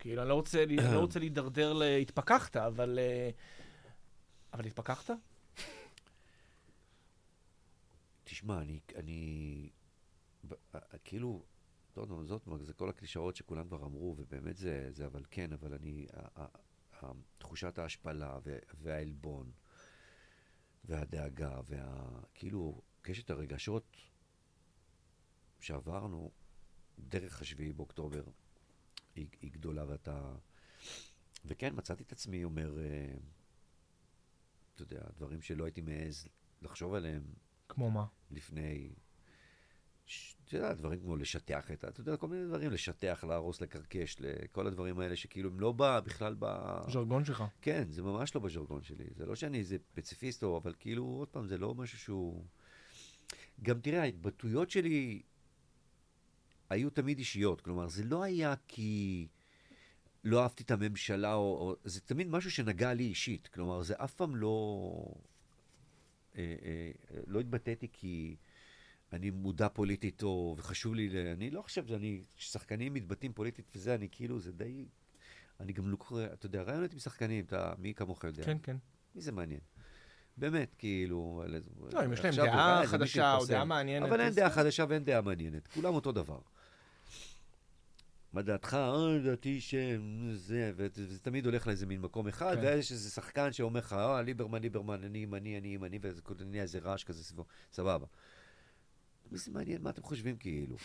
[0.00, 0.34] כאילו, לא
[0.78, 1.82] אני לא רוצה להידרדר ל...
[1.82, 2.98] התפכחת, אבל...
[2.98, 3.34] Uh,
[4.54, 5.10] אבל התפכחת?
[8.24, 9.70] תשמע, אני, אני,
[10.48, 11.44] ב- ה- כאילו,
[11.96, 15.74] לא יודע, זאת, זה כל הקלישאות שכולם כבר אמרו, ובאמת זה, זה אבל כן, אבל
[15.74, 16.06] אני,
[17.38, 19.50] תחושת ההשפלה וה- והעלבון
[20.84, 22.08] והדאגה, וה...
[22.34, 23.96] כאילו, קשת הרגשות
[25.60, 26.30] שעברנו
[26.98, 28.22] דרך השביעי באוקטובר
[29.20, 30.34] היא, היא גדולה, ואתה...
[31.44, 33.14] וכן, מצאתי את עצמי אומר, אה,
[34.74, 36.28] אתה יודע, דברים שלא הייתי מעז
[36.62, 37.22] לחשוב עליהם
[37.68, 38.06] כמו מה?
[38.30, 38.90] לפני,
[40.44, 44.16] אתה יודע, דברים כמו לשטח את, ה- אתה יודע, כל מיני דברים, לשטח, להרוס, לקרקש,
[44.52, 46.46] כל הדברים האלה שכאילו הם לא בא בכלל ב...
[46.90, 47.44] ז'רגון שלך.
[47.62, 49.04] כן, זה ממש לא בז'רגון שלי.
[49.16, 52.44] זה לא שאני איזה פציפיסט, או, אבל כאילו, עוד פעם, זה לא משהו שהוא...
[53.62, 55.22] גם תראה, ההתבטאויות שלי
[56.70, 57.60] היו תמיד אישיות.
[57.60, 59.26] כלומר, זה לא היה כי
[60.24, 61.76] לא אהבתי את הממשלה, או, או...
[61.84, 63.48] זה תמיד משהו שנגע לי אישית.
[63.48, 65.14] כלומר, זה אף פעם לא...
[66.38, 66.90] אה, אה,
[67.26, 68.36] לא התבטאתי כי
[69.12, 70.54] אני מודע פוליטית, או...
[70.58, 71.08] וחשוב לי...
[71.08, 72.22] ל- אני לא חושב שאני...
[72.36, 74.84] ששחקנים מתבטאים פוליטית וזה, אני כאילו, זה די...
[75.60, 78.44] אני גם לא קורא, אתה יודע, רעיונות עם שחקנים, אתה, מי כמוך יודע.
[78.44, 78.76] כן, כן.
[79.14, 79.60] מי זה מעניין?
[80.36, 81.44] באמת, כאילו...
[81.92, 83.46] לא, אם יש להם דעה חדשה או.
[83.46, 86.38] דעה מעניינת, אבל אין דעה חדשה ואין דעה מעניינת, כולם אותו דבר.
[88.32, 88.74] מה דעתך?
[88.74, 92.62] אה, דעתי שזה, וזה תמיד הולך לאיזה מין מקום אחד, כן.
[92.64, 96.62] ואז יש איזה שחקן שאומר לך, אה, ליברמן, ליברמן, אני ימני, אני ימני, וזה נהיה
[96.62, 98.06] איזה רעש כזה סביבו, סבבה.
[99.30, 100.76] מי זה מעניין מה אתם חושבים כאילו?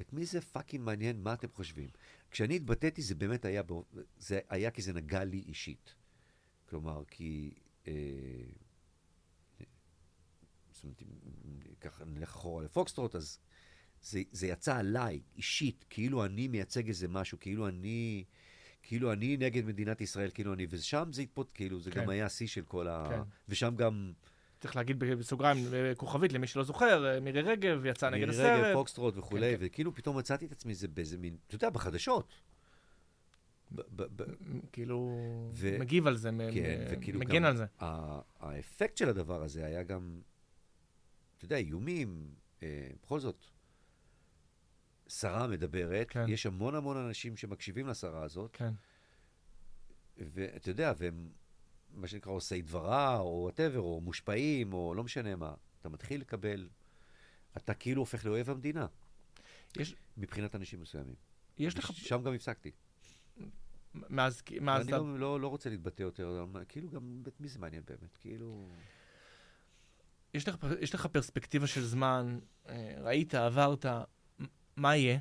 [0.00, 1.88] את מי זה fucking מעניין מה אתם חושבים?
[2.30, 5.94] כשאני התבטאתי זה באמת היה, בא- זה היה כי זה נגע לי אישית.
[6.68, 7.54] כלומר, כי...
[7.86, 7.92] אה,
[10.72, 11.02] זאת אומרת,
[12.02, 13.38] אם נלך אחורה לפוקסטרוט, אז
[14.04, 18.24] זה, זה יצא עליי, אישית, כאילו אני מייצג איזה משהו, כאילו אני,
[18.82, 22.00] כאילו אני נגד מדינת ישראל, כאילו אני, ושם זה התפות, כאילו, זה כן.
[22.02, 23.06] גם היה השיא של כל ה...
[23.10, 23.20] כן.
[23.48, 24.12] ושם גם
[24.60, 28.60] צריך להגיד בסוגריים, אה, כוכבית, למי שלא זוכר, אה, מירי רגב יצאה נגד מירי רגב,
[28.60, 28.74] הסרט.
[28.74, 29.66] פוקסטרוט וכולי, כן, כן.
[29.66, 32.28] וכאילו פתאום מצאתי את עצמי זה באיזה מין, אתה יודע, בחדשות.
[34.72, 35.18] כאילו,
[35.54, 37.64] ו- מגיב על זה, כן, וכאילו מגן על זה.
[37.80, 40.20] ה- האפקט של הדבר הזה היה גם,
[41.36, 42.28] אתה יודע, איומים,
[42.62, 43.46] אה, בכל זאת,
[45.08, 46.24] שרה מדברת, כן.
[46.28, 48.72] יש המון המון אנשים שמקשיבים לשרה הזאת, כן.
[50.18, 51.28] ואתה יודע, והם,
[51.94, 55.54] מה שנקרא, עושי דברה, או וואטאבר, או מושפעים, או לא משנה מה.
[55.80, 56.68] אתה מתחיל לקבל,
[57.56, 58.86] אתה כאילו הופך לאויב המדינה,
[59.78, 61.14] יש- מבחינת אנשים מסוימים.
[61.58, 62.70] יש לך, שם גם הפסקתי.
[63.94, 67.82] מאז, מאז, אני לא, לא, לא רוצה להתבטא יותר, כאילו גם, את מי זה מעניין
[67.86, 68.16] באמת?
[68.20, 68.68] כאילו...
[70.34, 72.38] יש לך, יש לך פרספקטיבה של זמן,
[72.68, 73.86] אה, ראית, עברת,
[74.76, 75.18] מה יהיה?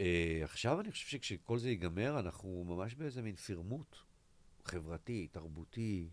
[0.00, 3.96] אה, עכשיו אני חושב שכשכל זה ייגמר, אנחנו ממש באיזה מין פרמוט
[4.64, 6.08] חברתי, תרבותי,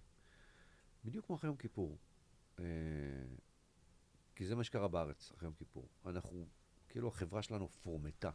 [1.06, 1.98] בדיוק כמו אחרי יום כיפור.
[2.60, 2.66] אה,
[4.36, 5.88] כי זה מה שקרה בארץ אחרי יום כיפור.
[6.06, 6.46] אנחנו,
[6.90, 8.30] כאילו החברה שלנו פורמטה.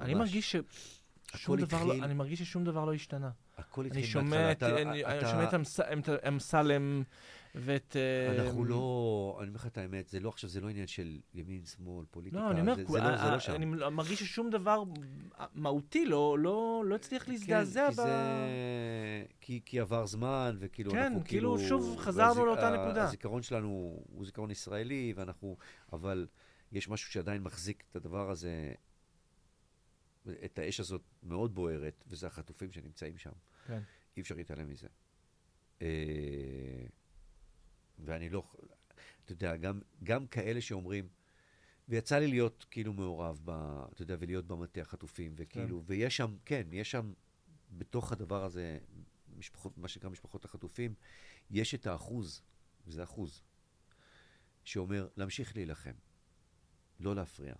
[0.00, 0.28] אני ממש.
[0.28, 0.56] מרגיש ש...
[1.34, 3.30] שום דבר לא, התחיל- אני מרגיש ששום דבר לא השתנה.
[3.56, 4.82] הכל התחיל מההתחלה.
[4.82, 7.02] אני, שומע את אמסלם
[7.58, 7.96] ואת...
[7.96, 11.20] אה, אנחנו לא, אני אומר לך את האמת, זה לא עכשיו, זה לא עניין של
[11.34, 13.54] ימין, שמאל, פוליטיקה, לא, אני אומר, זה, כול- זה, לא, זה אה, לא שם.
[13.54, 14.82] אני מרגיש ששום דבר
[15.54, 18.04] מהותי לא, לא, לא הצליח להזדעזע כן, כי ב...
[18.04, 18.14] זה...
[19.40, 21.68] כי, כי עבר זמן, וכאילו כן, אנחנו כאילו כאילו...
[21.68, 23.04] שוב חזרנו לאותה נקודה.
[23.04, 25.56] הזיכרון שלנו הוא זיכרון ישראלי, ואנחנו...
[25.92, 26.26] אבל
[26.72, 28.72] יש משהו שעדיין מחזיק את הדבר הזה,
[30.44, 33.32] את האש הזאת מאוד בוערת, וזה החטופים שנמצאים שם.
[33.66, 33.80] כן.
[34.16, 34.88] אי אפשר להתעלם מזה.
[37.98, 38.42] ואני לא...
[39.24, 41.08] אתה יודע, גם, גם כאלה שאומרים,
[41.88, 43.50] ויצא לי להיות כאילו מעורב, ב,
[43.92, 45.84] אתה יודע, ולהיות במטה החטופים, וכאילו, כן.
[45.86, 47.12] ויש שם, כן, יש שם,
[47.70, 48.78] בתוך הדבר הזה,
[49.36, 50.94] משפחות, מה שנקרא משפחות החטופים,
[51.50, 52.42] יש את האחוז,
[52.86, 53.42] וזה אחוז,
[54.64, 55.94] שאומר, להמשיך להילחם,
[57.00, 57.54] לא להפריע.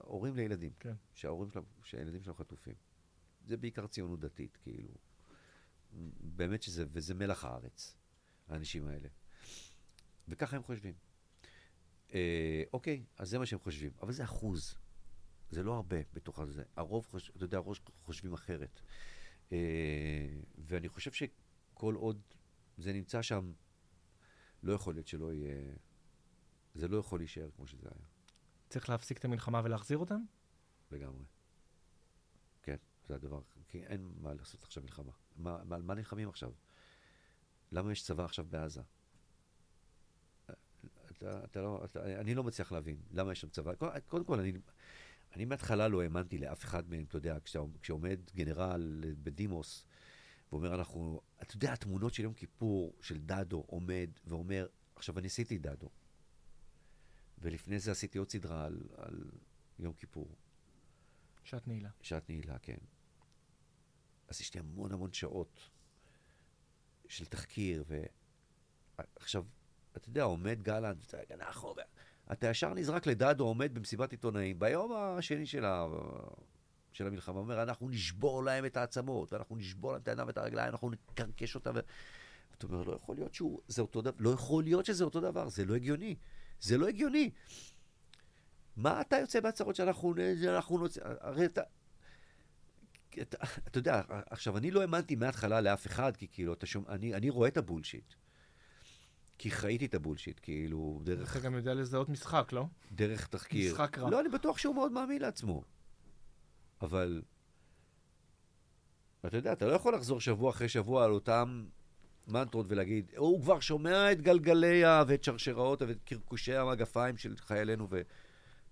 [0.00, 0.94] הורים לילדים, כן.
[1.14, 2.74] שההורים שלהם, שהילדים שלהם חטופים.
[3.46, 4.94] זה בעיקר ציונות דתית, כאילו.
[6.20, 7.96] באמת שזה, וזה מלח הארץ,
[8.48, 9.08] האנשים האלה.
[10.28, 10.94] וככה הם חושבים.
[12.14, 14.74] אה, אוקיי, אז זה מה שהם חושבים, אבל זה אחוז.
[15.50, 16.62] זה לא הרבה בתוך הזה.
[16.76, 18.80] הרוב, חוש, אתה יודע, הרוב חושבים אחרת.
[19.52, 19.58] אה,
[20.58, 22.20] ואני חושב שכל עוד
[22.78, 23.52] זה נמצא שם,
[24.62, 25.74] לא יכול להיות שלא יהיה...
[26.74, 28.06] זה לא יכול להישאר כמו שזה היה,
[28.68, 30.20] צריך להפסיק את המלחמה ולהחזיר אותם?
[30.90, 31.24] לגמרי.
[32.62, 32.76] כן,
[33.08, 33.40] זה הדבר.
[33.68, 35.12] כי אין מה לעשות עכשיו מלחמה.
[35.36, 36.52] מה, מה, מה נלחמים עכשיו?
[37.74, 38.82] למה יש צבא עכשיו בעזה?
[41.10, 43.74] אתה, אתה לא, אתה, אני לא מצליח להבין למה יש שם צבא.
[43.74, 44.52] קודם, קודם כל, אני,
[45.34, 47.36] אני מההתחלה לא האמנתי לאף אחד מהם, אתה יודע,
[47.80, 49.84] כשעומד גנרל בדימוס
[50.52, 54.66] ואומר, אנחנו, אתה יודע, התמונות של יום כיפור, של דדו, עומד ואומר,
[54.96, 55.90] עכשיו, אני עשיתי דדו,
[57.38, 59.30] ולפני זה עשיתי עוד סדרה על, על
[59.78, 60.28] יום כיפור,
[61.44, 61.90] שעת נעילה.
[62.00, 62.78] שעת נעילה, כן.
[64.28, 65.70] אז יש לי המון המון שעות
[67.08, 67.84] של תחקיר,
[68.98, 69.44] ועכשיו,
[69.96, 71.74] אתה יודע, עומד גלנט, אנחנו...
[72.32, 75.86] אתה ישר נזרק לדדו, עומד במסיבת עיתונאים, ביום השני של, ה...
[76.92, 80.70] של המלחמה, אומר, אנחנו נשבור להם את העצמות, ואנחנו נשבור להם את העיניים ואת הרגליים,
[80.70, 81.72] אנחנו נקרקש אותם.
[81.74, 81.80] ו...
[82.58, 85.48] אתה אומר, לא יכול להיות שהוא, זה אותו דבר, לא יכול להיות שזה אותו דבר,
[85.48, 86.16] זה לא הגיוני.
[86.60, 87.30] זה לא הגיוני.
[88.76, 90.14] מה אתה יוצא בהצהרות שאנחנו
[90.48, 91.00] אנחנו נוצא...
[91.04, 91.62] הרי אתה...
[93.22, 93.36] אתה,
[93.68, 97.30] אתה יודע, עכשיו, אני לא האמנתי מההתחלה לאף אחד, כי כאילו, אתה שומע, אני, אני
[97.30, 98.14] רואה את הבולשיט.
[99.38, 102.66] כי חייתי את הבולשיט, כאילו, דרך, אתה גם יודע לזהות משחק, לא?
[102.92, 103.72] דרך תחקיר.
[103.72, 104.10] משחק רע.
[104.10, 105.64] לא, אני בטוח שהוא מאוד מאמין לעצמו.
[106.82, 107.22] אבל,
[109.26, 111.64] אתה יודע, אתה לא יכול לחזור שבוע אחרי שבוע על אותם
[112.28, 115.02] מנטרות ולהגיד, הוא כבר שומע את גלגלי ה...
[115.08, 118.00] ואת שרשראות ואת קרקושי המגפיים של חיילינו, ו...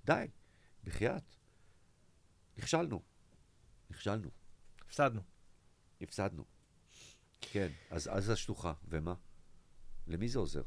[0.05, 0.27] די,
[0.85, 1.23] בחייאת.
[2.59, 3.12] נכשלנו.
[3.93, 4.31] נכשלנו.
[4.87, 5.21] הפסדנו.
[6.01, 6.45] הפסדנו.
[7.41, 9.15] כן, אז עזה שטוחה, ומה?
[10.07, 10.63] למי זה עוזר?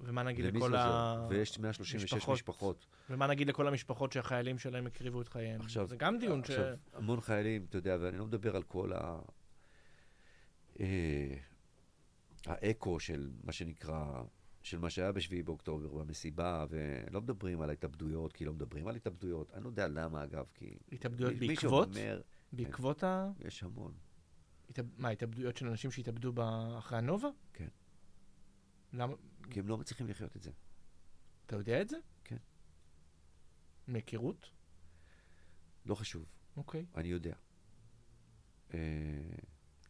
[0.00, 1.26] ומה נגיד לכל ה...
[1.30, 2.34] ויש 136 משפחות.
[2.34, 2.86] משפחות.
[3.10, 5.60] ומה נגיד לכל המשפחות שהחיילים שלהם הקריבו את חייהם?
[5.60, 6.50] עכשיו, זה גם דיון ש...
[6.50, 9.18] עכשיו, המון חיילים, אתה יודע, ואני לא מדבר על כל ה...
[10.80, 11.34] אה,
[12.46, 14.22] האקו של מה שנקרא,
[14.62, 19.50] של מה שהיה ב-7 באוקטובר, במסיבה, ולא מדברים על ההתאבדויות, כי לא מדברים על התאבדויות.
[19.54, 20.78] אני לא יודע למה, אגב, כי...
[20.92, 21.88] התאבדויות מישהו בעקבות?
[21.88, 22.20] אומר,
[22.52, 23.30] בעקבות ה...
[23.40, 23.94] יש המון.
[24.70, 26.32] התאב- מה, התאבדויות של אנשים שהתאבדו
[26.78, 27.28] אחרי הנובה?
[27.52, 27.68] כן.
[28.92, 29.14] למה?
[29.50, 30.50] כי הם לא מצליחים לחיות את זה.
[31.46, 31.96] אתה יודע את זה?
[32.24, 32.36] כן.
[33.86, 34.50] מהיכרות?
[35.86, 36.24] לא חשוב,
[36.56, 36.86] אוקיי.
[36.94, 37.34] אני יודע.
[38.74, 38.78] אה,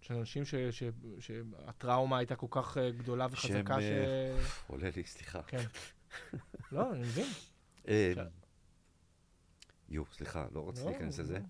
[0.03, 0.83] של אנשים ש- ש-
[1.21, 3.85] שהטראומה הייתה כל כך אה, גדולה וחזקה ש...
[3.85, 4.37] שהם,
[4.67, 5.43] עולה לי, סליחה.
[5.43, 5.65] כן.
[6.73, 7.27] לא, אני מבין.
[7.89, 8.13] אה,
[9.89, 11.25] יו, סליחה, לא רציתי לא, להיכנס לא.
[11.25, 11.41] לזה.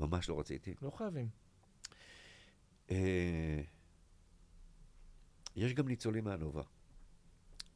[0.00, 0.74] ממש לא רציתי.
[0.82, 1.28] לא חייבים.
[2.90, 3.62] אה,
[5.56, 6.62] יש גם ניצולים מהנובה.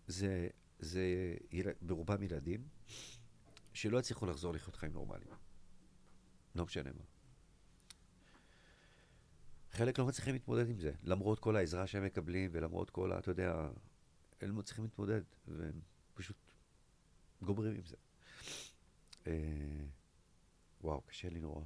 [0.06, 1.66] זה, זה יל...
[1.82, 2.68] ברובם ילדים
[3.72, 5.30] שלא הצליחו לחזור לחיות חיים נורמליים.
[6.54, 7.15] לא משנה מה.
[9.76, 13.18] חלק לא מצליחים להתמודד עם זה, למרות כל העזרה שהם מקבלים ולמרות כל ה...
[13.18, 13.68] אתה יודע,
[14.40, 15.80] הם לא מצליחים להתמודד, והם
[16.14, 16.36] פשוט
[17.42, 17.96] גומרים עם זה.
[19.26, 19.32] אה,
[20.80, 21.64] וואו, קשה לי נורא.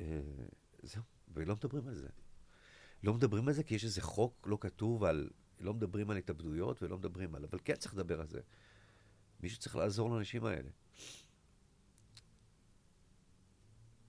[0.00, 0.20] אה,
[0.82, 1.02] זהו,
[1.34, 2.08] ולא מדברים על זה.
[3.02, 5.30] לא מדברים על זה כי יש איזה חוק לא כתוב על...
[5.60, 7.44] לא מדברים על התאבדויות ולא מדברים על...
[7.44, 8.40] אבל כן צריך לדבר על זה.
[9.40, 10.70] מישהו צריך לעזור לאנשים האלה.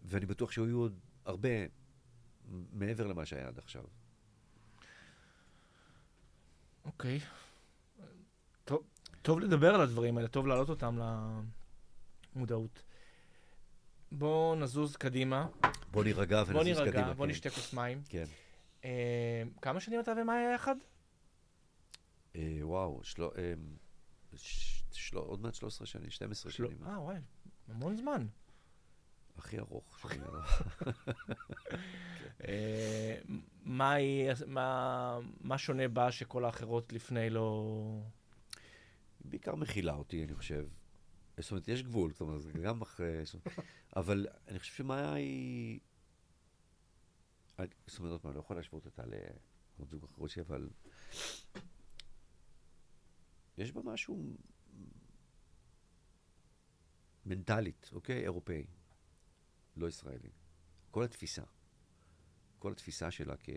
[0.08, 1.50] ואני בטוח שהיו עוד הרבה
[2.74, 3.84] מעבר למה שהיה עד עכשיו.
[6.86, 7.20] אוקיי.
[8.66, 8.84] טוב,
[9.22, 11.00] טוב לדבר על הדברים האלה, טוב להעלות אותם
[12.36, 12.84] למודעות.
[14.12, 15.48] בואו נזוז קדימה.
[15.92, 16.92] בוא נירגע בוא ונזוז קדימה.
[16.98, 17.32] נירגע, בוא כן.
[17.32, 18.02] נשתה כוס מים.
[18.10, 18.26] כן.
[18.86, 20.76] אה, כמה שנים אתה ומאיה יחד?
[22.36, 23.54] אה, וואו, שלו, אה,
[24.36, 26.84] ש, שלו, עוד מעט 13 שנים, 12 שלו- שנים.
[26.84, 27.18] אה, וואי,
[27.68, 28.28] המון זמן.
[29.38, 30.00] הכי ארוך.
[30.00, 30.40] שאני יודע.
[32.48, 33.18] אה,
[35.42, 38.02] מה שונה בה שכל האחרות לפני לא...
[39.22, 40.68] בעיקר מכילה אותי, אני חושב.
[41.38, 43.24] זאת אומרת, יש גבול, זאת אומרת, גם אחרי...
[43.96, 45.80] אבל אני חושב שמאיה היא...
[47.88, 50.70] זאת אומרת, אני לא יכול להשוות אותה לעוד זוג אחרות שלי, אבל...
[53.58, 54.38] יש בה משהו
[57.26, 58.24] מנטלית, אוקיי?
[58.24, 58.66] אירופאי,
[59.78, 60.30] לא ישראלי.
[60.92, 61.42] כל התפיסה.
[62.60, 63.50] כל התפיסה שלה כ...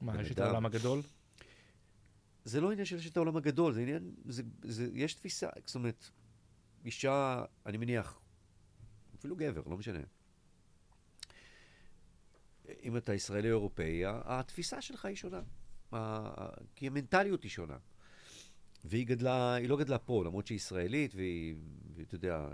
[0.00, 0.38] מה, יש את.
[0.38, 1.02] העולם הגדול?
[2.44, 5.74] זה לא עניין של יש את העולם הגדול, זה עניין, זה, זה, יש תפיסה, זאת
[5.74, 6.10] אומרת,
[6.84, 8.20] אישה, אני מניח,
[9.18, 10.00] אפילו גבר, לא משנה.
[12.82, 15.40] אם אתה ישראלי או אירופאי, התפיסה שלך היא שונה.
[16.74, 17.78] כי המנטליות היא שונה.
[18.84, 21.54] והיא גדלה, היא לא גדלה פה, למרות שהיא ישראלית, והיא,
[21.94, 22.48] ואתה יודע,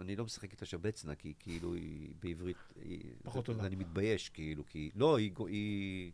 [0.00, 2.56] אני לא משחק איתה שבצנה, כי כאילו היא בעברית...
[2.82, 3.66] היא, פחות טובה.
[3.66, 4.90] אני מתבייש, כאילו, כי...
[4.94, 5.32] לא, היא...
[5.46, 6.12] היא,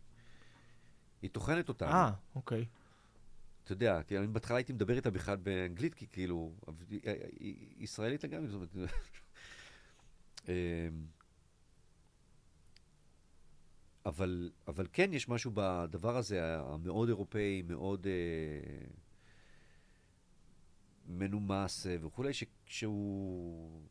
[1.22, 1.90] היא טוחנת אותנו.
[1.90, 2.66] אה, אוקיי.
[3.64, 6.52] אתה יודע, כי אני בהתחלה הייתי מדבר איתה בכלל באנגלית, כי כאילו,
[6.90, 7.00] היא
[7.40, 8.90] היא ישראלית לגמרי, זאת אומרת...
[10.48, 10.52] אמ,
[14.06, 18.12] אבל, אבל כן, יש משהו בדבר הזה, המאוד אירופאי, מאוד אה,
[21.08, 23.82] מנומס אה, וכולי, ש, שהוא...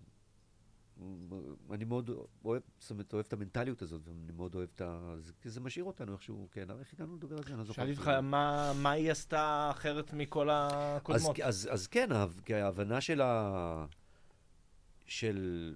[1.71, 2.09] אני מאוד
[2.45, 5.15] אוהב, זאת אומרת, אוהב את המנטליות הזאת, ואני מאוד אוהב את ה...
[5.19, 7.49] זה, כי זה משאיר אותנו איכשהו, כן, הרי איך הגענו לדבר על זה?
[7.49, 7.81] אני לא זוכר.
[7.85, 11.39] שאלתי אותך מה מה היא עשתה אחרת מכל אז, הקודמות.
[11.39, 13.85] אז, אז כן, ההב- כי ההבנה של ה...
[15.05, 15.75] של...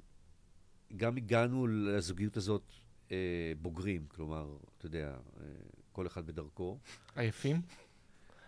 [0.97, 2.71] גם הגענו לזוגיות הזאת
[3.11, 3.17] אה,
[3.61, 5.07] בוגרים, כלומר, אתה יודע,
[5.39, 5.45] אה,
[5.91, 6.77] כל אחד בדרכו.
[7.15, 7.61] עייפים?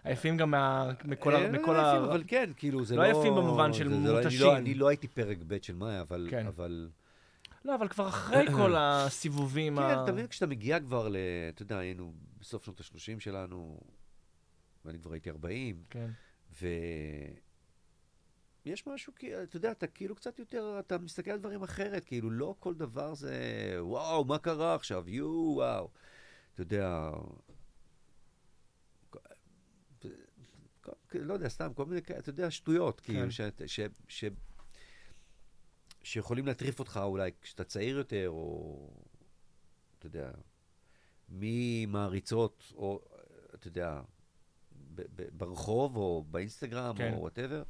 [0.04, 1.40] עייפים גם מה- מכל ה...
[1.40, 3.08] אה, מכל ה- אבל כן, כאילו, זה לא לא...
[3.20, 4.42] יפים במובן של זה- זה לא- אני מותשים.
[4.42, 6.28] לא- אני לא הייתי פרק ב' של מאיה, אבל...
[6.32, 6.48] כן.
[6.48, 6.90] אבל
[7.66, 9.82] לא, אבל כבר אחרי כל הסיבובים ה...
[9.96, 11.16] כן, אתה מבין, כשאתה מגיע כבר ל...
[11.50, 13.80] אתה יודע, היינו בסוף שנות ה-30 שלנו,
[14.86, 16.10] ואני כבר הייתי 40, כן.
[18.66, 22.30] ויש משהו, כי- אתה יודע, אתה כאילו קצת יותר, אתה מסתכל על דברים אחרת, כאילו
[22.32, 23.36] לא כל דבר זה,
[23.80, 25.90] וואו, מה קרה עכשיו, יואו, וואו.
[26.54, 27.10] אתה יודע,
[29.10, 29.20] כל-
[31.20, 33.14] לא יודע, סתם, כל מיני, אתה יודע, שטויות, כן.
[33.14, 34.26] כאילו, ש, ש, ש,
[36.04, 38.90] שיכולים להטריף אותך אולי כשאתה צעיר יותר, או,
[40.00, 40.32] אתה יודע,
[41.30, 43.02] ממעריצות, או,
[43.54, 44.02] אתה יודע,
[44.96, 47.14] ב- ב- ברחוב, או באינסטגרם, כן.
[47.14, 47.64] או וואטאבר,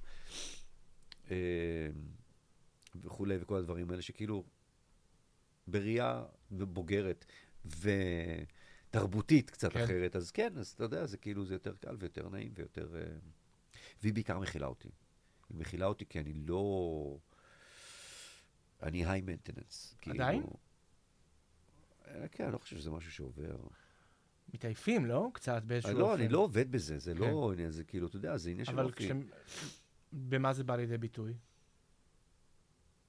[2.96, 4.44] וכולי, וכל הדברים האלה, שכאילו,
[5.68, 7.26] בראייה בוגרת
[8.94, 9.84] ותרבותית קצת כן.
[9.84, 12.96] אחרת, אז כן, אז אתה יודע, זה כאילו, זה יותר קל ויותר נעים ויותר...
[12.96, 13.18] אה,
[14.02, 14.90] והיא בעיקר מכילה אותי.
[15.50, 17.18] היא מכילה אותי כי אני לא...
[18.84, 19.96] אני היי מנטננס.
[20.10, 20.44] עדיין?
[22.32, 23.58] כן, אני לא חושב שזה משהו שעובר.
[24.54, 25.30] מתעייפים, לא?
[25.34, 26.10] קצת באיזשהו אני אופן.
[26.10, 27.20] לא, אני לא עובד בזה, זה כן.
[27.20, 29.10] לא עניין, זה כאילו, אתה יודע, זה עניין של אבל אופי.
[29.10, 29.12] כש...
[30.14, 31.34] במה זה בא לידי ביטוי?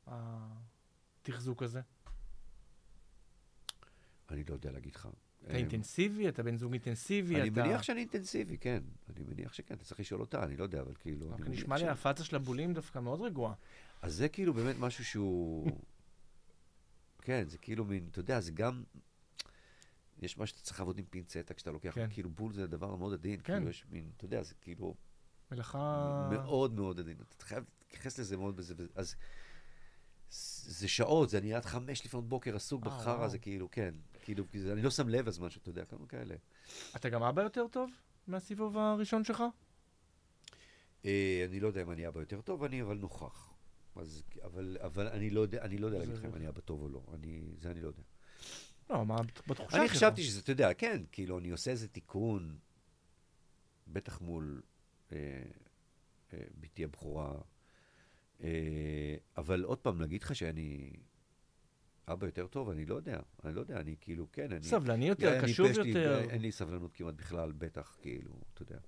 [0.07, 1.81] התחזוק הזה?
[4.31, 5.09] אני לא יודע להגיד לך.
[5.45, 6.29] אתה אה, אינטנסיבי?
[6.29, 7.41] אתה בן זוג אינטנסיבי?
[7.41, 7.65] אני אתה...
[7.65, 8.83] מניח שאני אינטנסיבי, כן.
[9.11, 11.31] אני מניח שכן, אתה צריך לשאול אותה, אני לא יודע, אבל כאילו...
[11.31, 13.55] רק נשמע לי הפאצה של הבולים דווקא מאוד רגועה.
[14.03, 15.71] אז זה כאילו באמת משהו שהוא...
[17.23, 18.83] כן, זה כאילו מין, אתה יודע, זה גם...
[20.19, 22.07] יש מה שאתה צריך לעבוד עם פינצטה כשאתה לוקח, כן.
[22.11, 23.53] כאילו בול זה דבר מאוד עדין, כן.
[23.55, 24.95] כאילו יש מין, אתה יודע, זה כאילו
[25.53, 26.29] מלאכה...
[26.33, 29.17] מאוד מאוד עדין, אתה חייב להתייחס לזה מאוד בזה, אז
[30.67, 33.25] זה שעות, זה אני עד חמש לפנות בוקר עסוק בחרא.
[33.25, 33.95] הזה, כאילו, כן,
[34.25, 36.35] כאילו, כי אני לא שם לב הזמן שאתה יודע, כמה כאלה.
[36.97, 37.91] אתה גם אבא יותר טוב
[38.27, 39.43] מהסיבוב הראשון שלך?
[41.05, 43.55] אה, אני לא יודע אם אני אבא יותר טוב, אני אבל נוכח.
[43.97, 46.83] אז, אבל, אבל אני לא יודע, אני לא יודע להגיד לך אם אני אבא טוב
[46.83, 48.03] או לא, אני, זה אני לא יודע.
[48.91, 49.17] לא, מה
[49.47, 49.81] בתחושה שלך?
[49.81, 52.59] אני חשבתי שזה, אתה יודע, כן, כאילו, אני עושה איזה תיקון,
[53.89, 54.63] בטח מול
[55.13, 55.19] אה,
[56.33, 57.35] אה, בתי הבכורה,
[58.43, 60.91] אה, אבל עוד פעם, להגיד לך שאני
[62.09, 64.63] אבא יותר טוב, אני לא יודע, אני לא יודע, אני כאילו, כן, אני...
[64.63, 66.21] סבלני יותר, אני קשוב יותר.
[66.31, 68.79] אין לי סבלנות כמעט בכלל, בטח, כאילו, אתה יודע.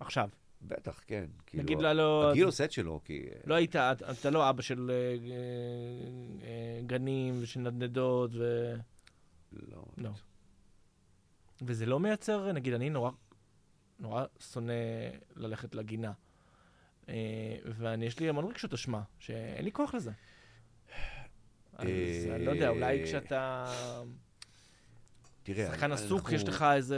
[0.00, 0.28] עכשיו,
[0.62, 1.24] בטח, כן.
[1.46, 2.30] כאילו, נגיד לה לא...
[2.30, 3.26] הגיל עושה את שלו, כי...
[3.44, 8.74] לא היית, אתה- אתה לא אבא של אה, אה, אה, גנים ושל נדנדות ו...
[9.52, 9.84] לא.
[9.96, 10.10] לא.
[11.62, 13.10] וזה לא מייצר, נגיד, אני נורא,
[13.98, 14.72] נורא שונא
[15.36, 16.12] ללכת לגינה.
[17.64, 20.10] ואני, יש לי המון רגשות אשמה, שאין לי כוח לזה.
[21.78, 21.86] אז
[22.28, 23.64] אה, אני לא יודע, אולי כשאתה
[25.42, 26.96] תראה, שחקן עסוק, יש לך איזה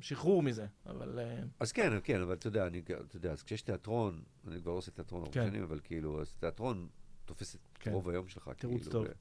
[0.00, 1.18] שחרור מזה, אבל...
[1.18, 4.72] אה, אז כן, כן, אבל אתה יודע, אני, אתה יודע, אז כשיש תיאטרון, אני כבר
[4.72, 5.46] לא עושה תיאטרון הרבה כן.
[5.46, 6.88] שנים, אבל כאילו, אז תיאטרון
[7.24, 7.92] תופס את כן.
[7.92, 8.92] רוב היום שלך, תירוץ כאילו.
[8.92, 9.04] טוב.
[9.04, 9.12] ו-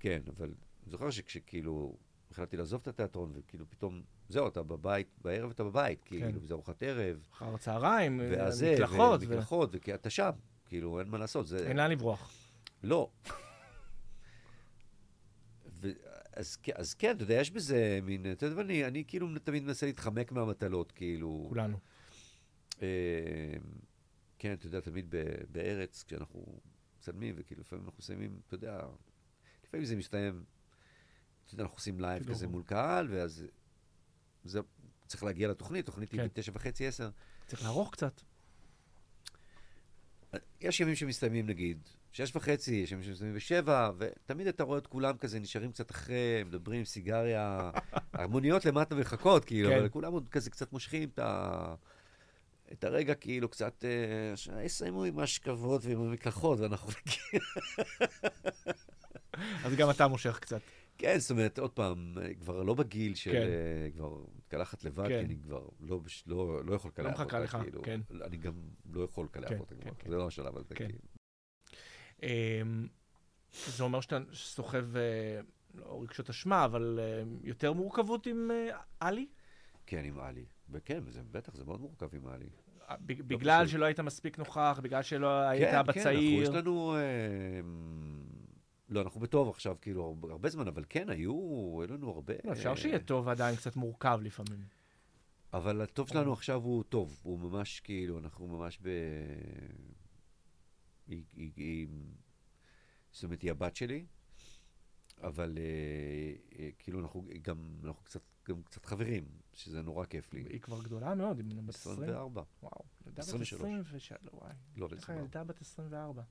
[0.00, 0.46] כן, אבל
[0.82, 1.96] אני זוכר שכשכאילו
[2.30, 6.38] החלטתי לעזוב את התיאטרון, וכאילו פתאום, זהו, אתה בבית, בערב אתה בבית, כאילו, כן.
[6.42, 10.30] וזה ארוחת ערב, אחר הצהריים, אה, מקלחות, ומקלחות, וכי אתה שם,
[10.66, 11.52] כאילו, אין מה לעשות.
[11.52, 12.43] אין לאן לברוח.
[12.84, 13.10] לא.
[15.80, 15.88] ו...
[16.32, 19.86] אז, אז כן, אתה יודע, יש בזה מין, אתה יודע, אני, אני כאילו תמיד מנסה
[19.86, 21.46] להתחמק מהמטלות, כאילו.
[21.48, 21.78] כולנו.
[22.82, 23.56] אה,
[24.38, 26.60] כן, אתה יודע, תמיד ב- בארץ, כשאנחנו
[26.98, 28.80] מצלמים, וכאילו לפעמים אנחנו מסיימים, אתה יודע,
[29.64, 30.44] לפעמים זה מסתיים,
[31.44, 33.46] אתה יודע, אנחנו עושים לייב כזה מול קהל, ואז
[34.44, 34.60] זה
[35.06, 36.26] צריך להגיע לתוכנית, תוכנית היא כן.
[36.26, 37.10] בתשע וחצי, עשר.
[37.46, 38.20] צריך לערוך קצת.
[40.60, 45.72] יש ימים שמסתיימים נגיד, שש וחצי, שמסתיימים בשבע, ותמיד אתה רואה את כולם כזה נשארים
[45.72, 47.70] קצת אחרי, מדברים, סיגריה,
[48.12, 49.78] המוניות למטה מחכות, כאילו, כן.
[49.78, 51.74] אבל כולם עוד כזה קצת מושכים את ה...
[52.72, 56.90] את הרגע כאילו קצת, אה, שיסיימו עם ההשכבות ועם המקלחות, ואנחנו...
[59.64, 60.60] אז גם אתה מושך קצת.
[60.98, 63.42] כן, זאת אומרת, עוד פעם, אני כבר לא בגיל של כן.
[63.42, 65.08] אה, כבר מתקלחת לבד, כן.
[65.08, 67.24] כי אני כבר לא, לא, לא יכול לקלח אותה.
[67.24, 68.00] מחכה לך, כאילו, כן.
[68.24, 68.52] אני גם
[68.92, 70.10] לא יכול לקלח כן, אותה כן, כבר, כן.
[70.10, 70.86] זה לא השלב הזה, כן.
[70.86, 70.98] כאילו.
[72.24, 72.86] אמ,
[73.66, 75.40] זה אומר שאתה סוחב, אה,
[75.74, 79.26] לא רגשות אשמה, אבל אה, יותר מורכבות עם אה, עלי?
[79.86, 80.44] כן, עם עלי.
[80.70, 82.48] וכן, וזה, בטח, זה מאוד מורכב עם עלי.
[83.00, 83.72] בגלל פשוט.
[83.72, 86.40] שלא היית מספיק נוכח, בגלל שלא היית כן, כן, בצעיר.
[86.40, 86.96] אנחנו, יש לנו...
[86.96, 87.60] אה,
[88.88, 91.32] לא, אנחנו בטוב עכשיו, כאילו, הרבה, הרבה זמן, אבל כן, היו,
[91.80, 92.34] היו לנו הרבה...
[92.44, 94.60] לא, אפשר אה, שיהיה טוב ועדיין קצת מורכב לפעמים.
[95.52, 98.88] אבל הטוב שלנו עכשיו הוא טוב, הוא ממש כאילו, אנחנו ממש ב...
[101.06, 101.88] היא, היא, היא...
[103.12, 104.06] זאת אומרת, היא הבת שלי,
[105.22, 110.40] אבל אה, אה, כאילו אנחנו גם, אנחנו קצת, גם קצת חברים, שזה נורא כיף לי.
[110.40, 111.96] היא כבר גדולה מאוד, היא בת 20.
[111.96, 112.42] 24.
[112.62, 113.60] וואו, ילדה בת 23.
[113.60, 114.12] 23.
[114.32, 115.12] וואי, לא, איך ל-24.
[115.12, 116.22] הילדה בת 24?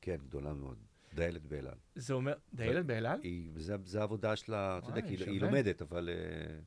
[0.00, 0.78] כן, גדולה מאוד.
[1.14, 1.78] דיילת באלעל.
[1.94, 3.20] זה אומר, דיילת באלעל?
[3.56, 5.40] זה, העבודה שלה, אתה יודע, כי היא-.
[5.40, 6.08] לומדת, אבל...
[6.08, 6.60] אה,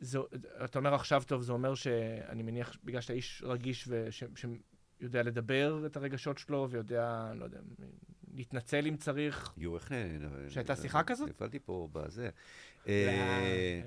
[0.00, 0.18] זה,
[0.64, 3.88] אתה אומר עכשיו טוב, זה אומר שאני מניח, בגלל שאתה איש רגיש
[5.00, 7.58] ושיודע לדבר את הרגשות שלו ויודע, לא יודע,
[8.34, 9.52] להתנצל אם צריך.
[9.56, 9.92] יו, איך...
[10.48, 11.28] שהייתה שיחה כזאת?
[11.28, 12.30] נפלתי פה בזה.
[12.86, 13.82] לא, אה.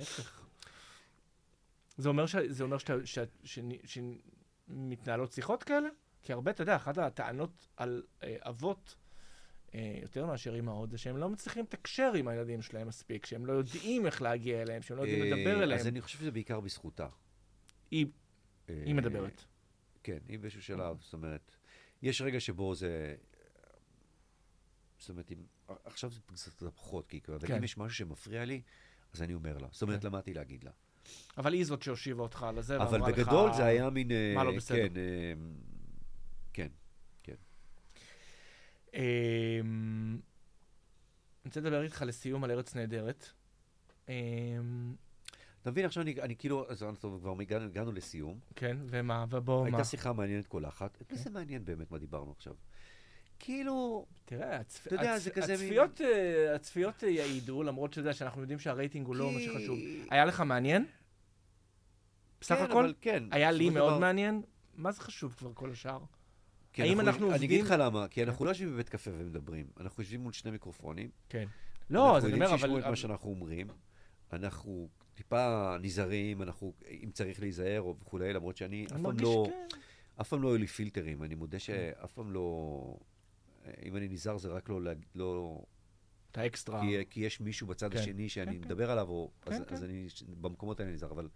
[1.97, 2.35] זה אומר, ש...
[2.35, 3.19] זה אומר שאתה, ש...
[3.43, 3.59] ש...
[3.85, 5.87] שמתנהלות שיחות כאלה?
[6.21, 8.95] כי הרבה, אתה יודע, אחת הטענות על אה, אבות,
[9.75, 13.53] אה, יותר מאשר אימהות, זה שהם לא מצליחים לתקשר עם הילדים שלהם מספיק, שהם לא
[13.53, 15.79] יודעים איך להגיע אליהם, שהם לא יודעים לדבר אליהם.
[15.79, 17.07] אז אני חושב שזה בעיקר בזכותה.
[17.91, 18.05] היא,
[18.67, 19.45] היא מדברת.
[20.03, 21.55] כן, היא באיזשהו שלב, זאת אומרת,
[22.01, 23.15] יש רגע שבו זה...
[24.97, 25.37] זאת אומרת, אם,
[25.85, 26.19] עכשיו זה
[26.51, 27.55] קצת פחות, כי כבר, אבל כן.
[27.55, 28.61] אם יש משהו שמפריע לי,
[29.13, 29.67] אז אני אומר לה.
[29.71, 30.07] זאת אומרת, כן.
[30.07, 30.71] למדתי להגיד לה.
[31.37, 33.19] אבל היא זאת שהושיבה אותך על הזה, אבל ואמרה לך...
[33.19, 34.11] בגדול זה היה מין...
[34.11, 34.87] אה, מה לא בסדר?
[36.53, 36.67] כן, אה,
[37.23, 37.35] כן.
[38.93, 40.19] אמ,
[41.43, 43.29] אני רוצה לדבר איתך לסיום על ארץ נהדרת.
[45.63, 48.39] אתה מבין, עכשיו אני, אני כאילו, אז אנחנו כבר הגענו, הגענו לסיום.
[48.55, 49.65] כן, ומה, ובוא, מה?
[49.67, 50.97] הייתה שיחה מעניינת כל אחת.
[51.09, 52.53] איזה מעניין באמת מה דיברנו עכשיו.
[53.39, 54.87] כאילו, תראה, הצפ...
[54.87, 55.23] אתה יודע, הצ...
[55.23, 59.37] זה כזה הצפיות, אה, הצפיות אה, יעידו, למרות יודע שאנחנו יודעים שהרייטינג הוא לא מה
[59.39, 59.77] כי- שחשוב.
[60.11, 60.85] היה לך מעניין?
[62.41, 62.83] בסך כן, הכל?
[62.85, 63.23] אבל כן.
[63.31, 64.41] היה לי מאוד דבר- מעניין?
[64.75, 65.99] מה זה חשוב כבר כל השאר?
[66.73, 69.67] כי האם אנחנו אני עובדים- אגיד לך למה, כי אנחנו לא יושבים בבית קפה ומדברים.
[69.79, 71.09] אנחנו יושבים מול שני מיקרופונים.
[71.29, 71.45] כן.
[71.89, 72.57] לא, אז אני אומר, אנחנו יודעים אבל...
[72.57, 73.67] שישמעו את מה שאנחנו אומרים.
[74.33, 79.45] אנחנו טיפה נזהרים, אנחנו, אם צריך להיזהר או וכולי, למרות שאני אף אני פעם לא,
[79.47, 79.77] שכן.
[80.21, 81.23] אף פעם לא היו לי פילטרים.
[81.23, 82.97] אני מודה שאף פעם לא...
[83.85, 84.79] אם אני נזהר זה רק לא...
[85.15, 85.61] לא
[86.31, 86.81] את האקסטרה.
[86.81, 87.99] כי, כי יש מישהו בצד כן.
[87.99, 88.65] השני שאני כן, כן.
[88.65, 89.75] מדבר עליו, או, כן, אז, כן.
[89.75, 90.07] אז אני
[90.41, 91.29] במקומות האלה נזהר, אבל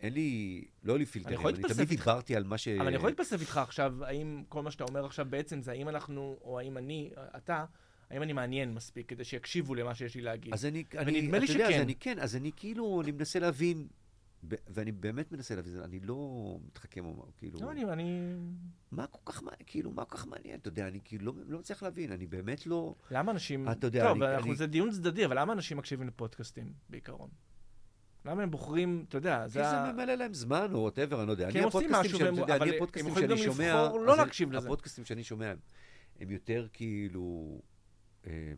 [0.00, 1.88] אין לי, לא היו לי פילטרים, אני להתפלסף תמיד.
[1.88, 2.68] דיברתי על מה ש...
[2.68, 5.88] אבל אני יכול להתפסף איתך עכשיו, האם כל מה שאתה אומר עכשיו בעצם זה האם
[5.88, 7.64] אנחנו, או האם אני, אתה,
[8.12, 10.52] האם אני מעניין מספיק כדי שיקשיבו למה שיש לי להגיד.
[10.54, 11.68] אז אני, אני, אתה יודע.
[11.68, 13.86] אז אני כן, אז אני כאילו, אני מנסה להבין,
[14.44, 16.18] ואני באמת מנסה להבין, אני לא
[16.66, 17.04] מתחכם
[17.38, 18.34] כאילו, לא, אני, אני...
[18.90, 21.82] מה כל כך כאילו, מה כל כך מעניין, אתה יודע, אני כאילו לא, לא מצליח
[21.82, 23.68] להבין, אני באמת לא, למה אנשים...
[23.70, 27.28] אתה יודע, טוב, אני- אני- זה דיון צדדי, אבל למה אנשים מקשיבים לפודקאסטים בעיקרון?
[28.24, 29.60] למה הם בוחרים, אתה יודע, כי זה...
[29.60, 31.50] זה ה- ממלא להם זמן, או וואטאבר, אני לא יודע.
[31.50, 32.74] כי הם עושים משהו שאני- יודע, אבל הם
[33.08, 33.36] יכולים גם.
[33.84, 34.66] לבחור לא להקשיב לזה.
[34.66, 35.52] הפודקאסטים שאני שומע,
[36.20, 37.58] הם יותר כאילו...
[38.24, 38.56] הם,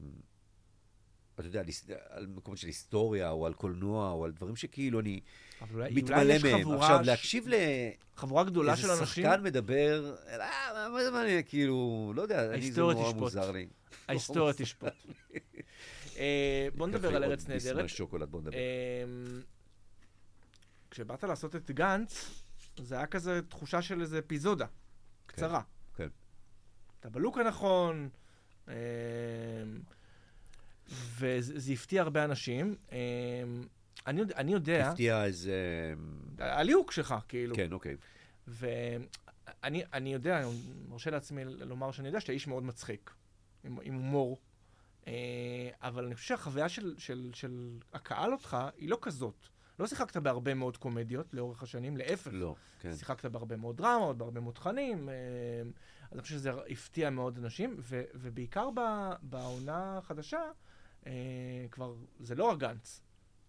[1.35, 1.67] אתה יודע, על
[2.09, 5.21] על מקומות של היסטוריה, או על קולנוע, או על דברים שכאילו אני
[5.73, 6.61] מתמלא מהם.
[6.63, 7.47] חבורה, עכשיו, להקשיב
[8.17, 12.81] חבורה גדולה של אנשים, שחקן מדבר, אה, מה- זה מעניין, כאילו, לא יודע, אני זה
[12.81, 13.13] נורא.
[13.13, 13.67] מוזר לי.
[14.09, 14.93] ההיסטוריה תשפוט.
[16.17, 17.83] אה, בוא נדבר על ארץ נהדרת.
[17.83, 18.57] מהשוקולד, בוא נדבר.
[18.57, 19.41] אמ,
[20.91, 22.31] כשבאת לעשות את גנץ,
[22.79, 24.67] זה היה כזה תחושה של איזה אפיזודה,
[25.27, 25.61] קצרה.
[25.97, 26.09] כן.
[27.01, 28.09] אתה בלוק הנכון,
[30.89, 32.75] וזה זה הפתיע הרבה אנשים.
[32.93, 32.97] אמ,
[34.07, 35.55] אני יודע- אני יודע, הפתיע איזה...
[36.39, 37.57] הליהוק שלך, כאילו.
[37.57, 37.97] כן, אוקיי.
[38.47, 40.51] ואני אני יודע, אני
[40.89, 43.11] מרשה לעצמי לומר שאני יודע שאתה איש מאוד מצחיק,
[43.65, 44.39] עם, עם הומור.
[45.07, 45.13] אה,
[45.83, 49.47] אבל אני חושב שהחוויה של, של, של הקהל אותך היא לא כזאת.
[49.79, 52.31] לא שיחקת בהרבה מאוד קומדיות לאורך השנים, להפך.
[52.33, 52.95] לא, כן.
[52.95, 55.09] שיחקת בהרבה מאוד דרמות, בהרבה מאוד תכנים.
[56.05, 58.81] אה, אז אני חושב שזה הפתיע מאוד אנשים, ו, ובעיקר ב,
[59.23, 60.43] בעונה החדשה,
[61.07, 61.13] אה,
[61.71, 63.01] כבר, זה לא רק גנץ.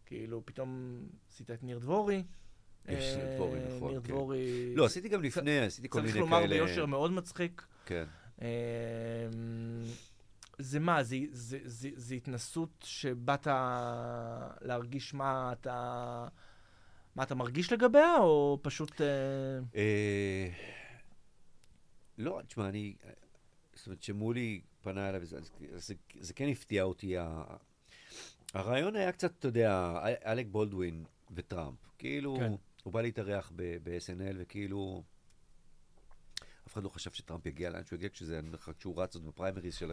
[0.05, 0.99] כאילו, פתאום
[1.29, 2.23] עשית את ניר דבורי.
[2.87, 4.07] יש ניר אה, דבורי, נכון, ניר כן.
[4.07, 4.75] דבורי.
[4.75, 6.39] לא, עשיתי גם לפני, עשיתי כל מיני צריך כאלה.
[6.39, 7.65] לומר ביושר מאוד מצחיק.
[7.85, 8.05] כן.
[8.41, 8.45] אמ,
[10.59, 13.47] זה מה, זה, זה, זה, זה התנסות שבאת
[14.61, 16.27] להרגיש מה אתה,
[17.15, 19.01] מה אתה מרגיש לגביה, או פשוט...
[22.17, 22.95] לא, תשמע, אני...
[23.73, 25.39] זאת אומרת, שמולי פנה אליי, וזה-
[25.75, 27.17] זה, זה כן הפתיע אותי.
[27.17, 27.43] ה-
[28.53, 29.93] הרעיון היה קצת, אתה יודע,
[30.25, 31.77] אלק בולדווין וטראמפ.
[31.97, 32.51] כאילו, כן.
[32.83, 35.03] הוא בא להתארח ב-SNL, וכאילו...
[36.67, 39.15] אף אחד לא חשב שטראמפ יגיע לאן שהוא יגיע, כשזה, אני אומר לך, כשהוא רץ
[39.15, 39.91] עוד בפריימריז של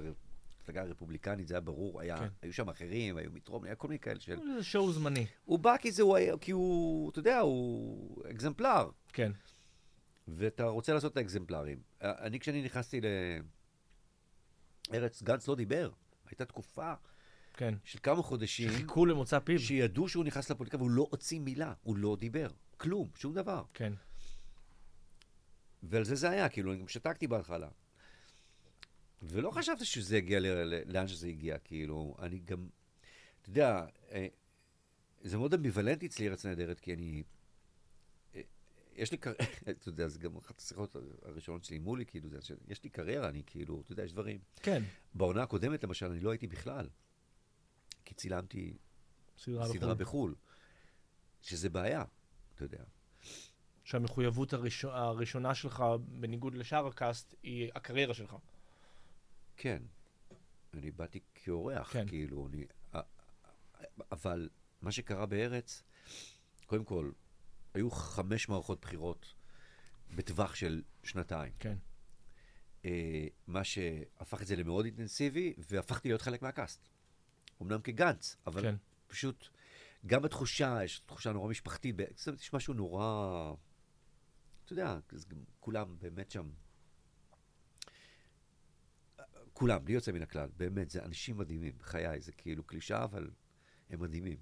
[0.59, 2.29] המפלגה הרפובליקנית, זה היה ברור, היה, כן.
[2.43, 4.39] היו שם אחרים, היו מתרום, היה כל מיני כאלה של...
[4.57, 5.27] זה שואו זמני.
[5.45, 8.91] הוא בא כי, זה, הוא, היה- כי הוא, אתה יודע, הוא אקזמפלר.
[9.12, 9.33] כן.
[10.37, 11.78] ואתה רוצה לעשות את האקזמפלרים.
[12.03, 13.01] אני, כשאני נכנסתי
[14.91, 15.91] לארץ, גנץ לא דיבר.
[16.26, 16.93] הייתה תקופה
[17.55, 17.74] כן.
[17.85, 19.59] של כמה חודשים, חיכו למוצא פיו.
[19.61, 22.49] שידעו שהוא נכנס לפוליטיקה והוא לא הוציא מילה, הוא לא דיבר.
[22.76, 23.64] כלום, שום דבר.
[23.74, 23.93] כן.
[25.83, 27.68] ועל זה זה היה, כאילו, אני גם שתקתי בהתחלה.
[29.22, 32.68] ולא חשבתי שזה יגיע ל- לאן שזה הגיע, כאילו, אני גם,
[33.43, 34.26] אתה יודע, אה,
[35.20, 37.22] זה מאוד אמביוולנטי אצלי ארץ נהדרת, כי אני, אה,
[38.95, 42.38] יש לי קריירה, אתה יודע, זה גם אחת השיחות הראשונות שלי מולי, כאילו, זה,
[42.68, 44.38] יש לי קריירה, אני כאילו, אתה יודע, יש דברים.
[44.57, 44.82] כן.
[45.14, 46.88] בעונה הקודמת, למשל, אני לא הייתי בכלל,
[48.05, 48.76] כי צילמתי
[49.38, 50.30] סדרה סדרה בחו"ל.
[50.30, 50.34] בחו"ל,
[51.40, 52.05] שזה בעיה,
[52.55, 52.84] אתה יודע.
[53.84, 58.36] שהמחויבות הראשונה, הראשונה שלך, בניגוד לשאר הקאסט, היא הקריירה שלך.
[59.57, 59.82] כן.
[60.74, 62.09] אני באתי כאורח, כן.
[62.09, 62.64] כאילו, אני...
[64.12, 64.49] אבל
[64.82, 65.82] מה שקרה בארץ,
[66.66, 67.11] קודם כל,
[67.75, 69.35] היו חמש מערכות בחירות
[70.14, 71.53] בטווח של שנתיים.
[71.59, 71.77] כן.
[72.85, 76.89] אה, מה שהפך את זה למאוד אינטנסיבי, והפכתי להיות חלק מהקאסט.
[77.62, 78.75] אמנם כגנץ, אבל כן.
[79.07, 79.49] פשוט,
[80.07, 83.55] גם בתחושה, יש תחושה נורא משפחתית, זאת יש משהו נורא,
[84.64, 84.99] אתה יודע,
[85.61, 86.51] כולם באמת שם,
[89.53, 93.31] כולם, בלי יוצא מן הכלל, באמת, זה אנשים מדהימים, בחיי, זה כאילו קלישאה, אבל
[93.91, 94.37] הם מדהימים.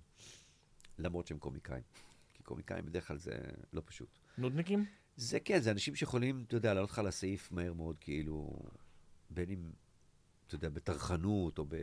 [1.00, 1.82] למרות שהם קומיקאים.
[2.50, 3.38] קומיקאים בדרך כלל זה
[3.72, 4.18] לא פשוט.
[4.38, 4.84] נודניקים?
[5.16, 8.62] זה כן, זה אנשים שיכולים, אתה יודע, לעלות לך לסעיף מהר מאוד, כאילו,
[9.30, 9.70] בין אם,
[10.46, 11.76] אתה יודע, בטרחנות או ב...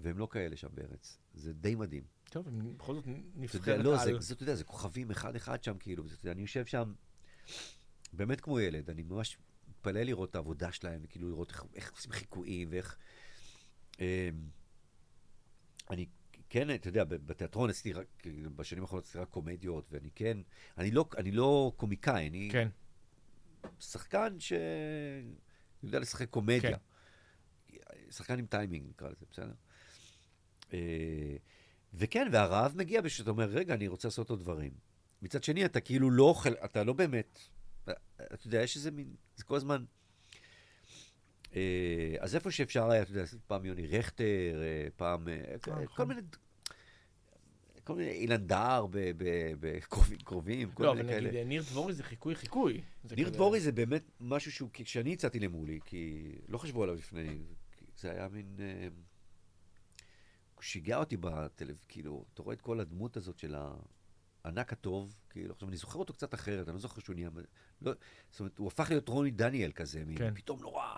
[0.00, 1.18] והם לא כאלה שם בארץ.
[1.34, 2.04] זה די מדהים.
[2.30, 3.04] טוב, הם בכל זאת
[3.34, 4.12] נבחרת לא, על.
[4.12, 6.92] זה, זה, אתה יודע, זה כוכבים אחד-אחד שם, כאילו, אתה יודע, אני יושב שם
[8.12, 12.12] באמת כמו ילד, אני ממש מתפלא לראות את העבודה שלהם, וכאילו לראות איך, איך עושים
[12.12, 12.96] חיקויים, ואיך...
[14.00, 14.30] אה,
[15.90, 16.06] אני
[16.50, 18.06] כן, אתה יודע, בתיאטרון עשיתי רק,
[18.56, 20.38] בשנים האחרונות עשיתי רק קומדיות, ואני כן,
[20.78, 22.68] אני לא, אני לא קומיקאי, אני כן.
[23.80, 26.70] שחקן שיודע לשחק קומדיה.
[26.70, 26.76] כן.
[28.10, 29.52] שחקן עם טיימינג, נקרא לזה, בסדר?
[30.72, 31.36] אה,
[31.94, 34.72] וכן, והרעב מגיע בשביל אומר, רגע, אני רוצה לעשות עוד דברים.
[35.22, 37.38] מצד שני, אתה כאילו לא אוכל, אתה לא באמת,
[37.84, 39.84] אתה יודע, יש איזה מין, זה כל הזמן...
[41.56, 46.08] אה, אז איפה שאפשר היה, אתה יודע, פעם יוני רכטר, אה, פעם, אה, כל נכון.
[46.08, 46.20] מיני,
[47.84, 48.86] כל מיני אילן דהר
[49.60, 51.28] בקרובים, קרובים, כל לא, מיני אבל כאלה.
[51.30, 52.80] נגיד, ניר דבורי זה חיקוי חיקוי.
[53.16, 57.38] ניר דבורי זה באמת משהו שהוא, כשאני הצעתי למולי, כי לא חשבו עליו לפני,
[57.96, 58.56] זה היה מין...
[60.54, 63.54] הוא שיגע אותי בטלוויזיה, כאילו, אתה רואה את כל הדמות הזאת של
[64.44, 67.30] הענק הטוב, כאילו, עכשיו, אני זוכר אותו קצת אחרת, אני לא זוכר שהוא נהיה...
[67.82, 67.92] לא,
[68.30, 70.34] זאת אומרת, הוא הפך להיות רוני דניאל כזה, מין, כן.
[70.34, 70.94] פתאום נורא...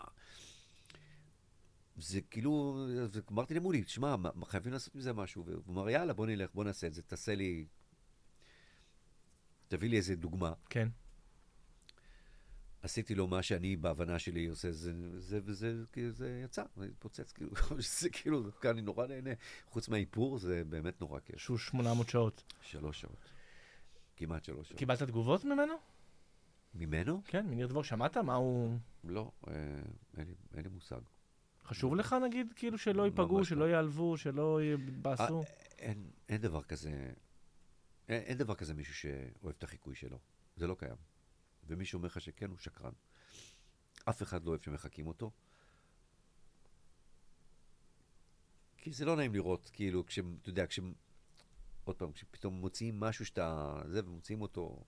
[2.01, 2.87] זה כאילו,
[3.33, 6.95] אמרתי למולי, תשמע, חייבים לעשות מזה משהו, והוא אמר, יאללה, בוא נלך, בוא נעשה את
[6.95, 7.67] זה, תעשה לי...
[9.69, 10.53] תביא לי איזה דוגמה.
[10.71, 10.89] כן.
[12.83, 17.33] עשיתי לו מה שאני בהבנה שלי עושה, זה, זה, וזה, כאילו, זה יצא, זה התפוצץ,
[17.33, 17.51] כאילו,
[18.01, 19.31] זה כאילו, כאן אני נורא נהנה.
[19.69, 21.39] חוץ מהאיפור, זה באמת נורא כיף.
[21.39, 22.43] שהוא 800 שעות.
[22.63, 23.31] שלוש שעות.
[24.17, 24.79] כמעט שלוש שעות.
[24.79, 25.75] קיבלת תגובות ממנו?
[26.75, 27.23] ממנו?
[27.25, 28.17] כן, מניר דבור, שמעת?
[28.17, 28.79] מה הוא...
[29.05, 29.55] לא, אה,
[30.17, 31.01] אין לי, אין לי מושג.
[31.71, 33.45] חשוב לך, נגיד, כאילו, שלא ייפגעו, לא.
[33.45, 35.41] שלא ייעלבו, שלא יבאסו?
[35.41, 35.47] אה,
[35.79, 36.91] אין, אין דבר כזה,
[38.09, 40.19] אין, אין דבר כזה מישהו שאוהב את החיקוי שלו.
[40.57, 40.97] זה לא קיים.
[41.65, 42.93] ומי שאומר לך שכן, הוא שקרן.
[44.09, 45.31] אף אחד לא אוהב שמחקים אותו.
[48.77, 50.19] כי זה לא נעים לראות, כאילו, כש...
[50.19, 50.81] אתה יודע, כש...
[51.85, 53.75] עוד פעם, כשפתאום מוציאים משהו שאתה...
[53.87, 54.85] זה, ומוציאים אותו...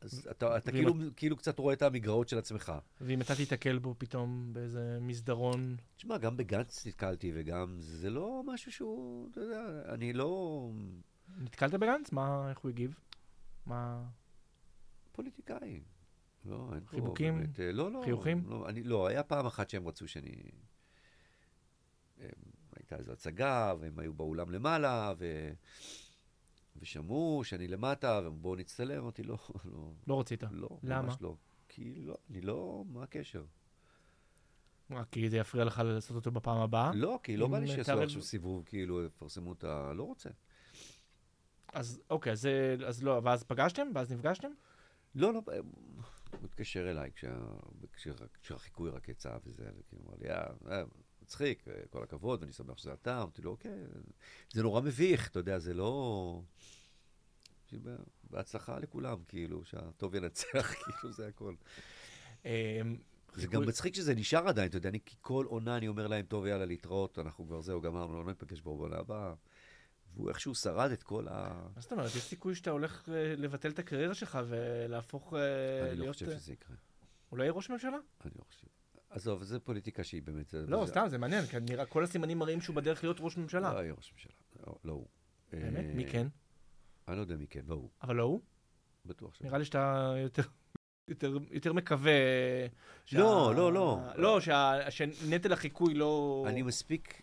[0.00, 2.72] אז אתה, אתה כאילו, כאילו קצת רואה את המגרעות של עצמך.
[3.00, 5.76] ואם אתה תיתקל בו פתאום באיזה מסדרון...
[5.96, 10.70] תשמע, גם בגנץ נתקלתי, וגם זה לא משהו שהוא, אתה יודע, אני לא
[11.38, 12.12] נתקלת בגנץ?
[12.12, 12.94] מה, איך הוא הגיב?
[13.66, 14.04] מה...
[15.12, 15.80] פוליטיקאי.
[16.44, 17.38] לא, אין פה חיבוקים?
[17.38, 18.02] באמת, אה, לא, לא.
[18.04, 18.44] חיוכים?
[18.48, 20.50] לא, אני, לא, היה פעם אחת שהם רצו שאני...
[22.20, 22.28] הם,
[22.76, 25.52] הייתה איזו הצגה, והם היו באולם למעלה, ו...
[26.76, 30.42] ושמעו שאני למטה, והם בואו נצטלם, אמרתי, לא, לא, לא רצית.
[30.50, 31.02] לא, למה?
[31.02, 31.36] ממש לא.
[31.68, 33.44] כי לא, אני לא, מה הקשר?
[34.90, 36.90] רק כי זה יפריע לך לעשות אותו בפעם הבאה?
[36.94, 39.92] לא, כי לא בא לי שיעשו עכשיו סיבוב, כאילו, יפרסמו את ה...
[39.92, 40.30] לא רוצה.
[41.72, 42.48] אז אוקיי, אז,
[42.86, 43.86] אז לא, ואז פגשתם?
[43.94, 44.48] ואז נפגשתם?
[45.14, 47.56] לא, לא, הוא התקשר אליי כשה-
[47.92, 48.10] כשה-
[48.42, 50.82] כשהחיקוי רק יצא וזה, וכאילו אמר לי, אה, אה,
[51.24, 53.22] מצחיק, אה, כל הכבוד, ואני שמח שזה אתה.
[53.22, 53.84] אמרתי לו, אוקיי,
[54.52, 56.40] זה נורא מביך, אתה יודע, זה לא...
[58.30, 61.54] בהצלחה לכולם, כאילו, שהטוב ינצח, כאילו, זה הכל.
[62.46, 62.80] אה,
[63.34, 66.46] זה גם מצחיק שזה נשאר עדיין, אתה יודע, אני כל עונה אני אומר להם, טוב,
[66.46, 69.34] יאללה, להתראות, אנחנו כבר זהו, גמרנו, לא ניפגש בו בעונה הבאה.
[70.14, 71.66] והוא איכשהו שרד את כל ה...
[71.74, 72.16] מה זאת אומרת?
[72.16, 76.14] יש סיכוי שאתה הולך אה, לבטל את הקריירה שלך ולהפוך אה, אני לא להיות...
[76.14, 76.76] חושב שזה יקרה.
[77.28, 77.98] הוא לא יהיה ראש ממשלה?
[78.24, 78.66] אני לא חושב.
[79.14, 80.50] עזוב, זו פוליטיקה שהיא באמת...
[80.50, 83.36] זה- לא, זה- סתם, זה מעניין, כי נראה, כל הסימנים מראים שהוא בדרך להיות ראש
[83.36, 83.74] ממשלה.
[83.74, 84.32] לא יהיה ראש ממשלה.
[84.66, 85.06] לא, לא הוא.
[85.52, 85.84] באמת?
[85.84, 86.26] אה, מי כן?
[87.08, 87.88] אני לא יודע מי כן, לא הוא.
[88.02, 88.40] אבל לא הוא?
[89.06, 89.42] בטוח ש...
[89.42, 90.42] נראה לי שאתה יותר...
[91.08, 92.12] יותר, יותר מקווה...
[93.12, 94.00] לא, לא, לא.
[94.16, 96.44] לא, שה, שנטל החיקוי לא...
[96.48, 97.22] אני מספיק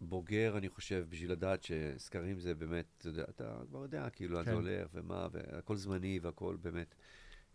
[0.00, 4.44] בוגר, אני חושב, בשביל לדעת שסקרים זה באמת, אתה יודע, אתה כבר יודע, כאילו, כן.
[4.44, 6.94] זה הולך ומה, והכל זמני והכל באמת.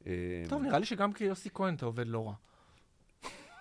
[0.08, 2.34] אה, טוב, נראה לי שגם כיוסי כהן אתה עובד לא רע.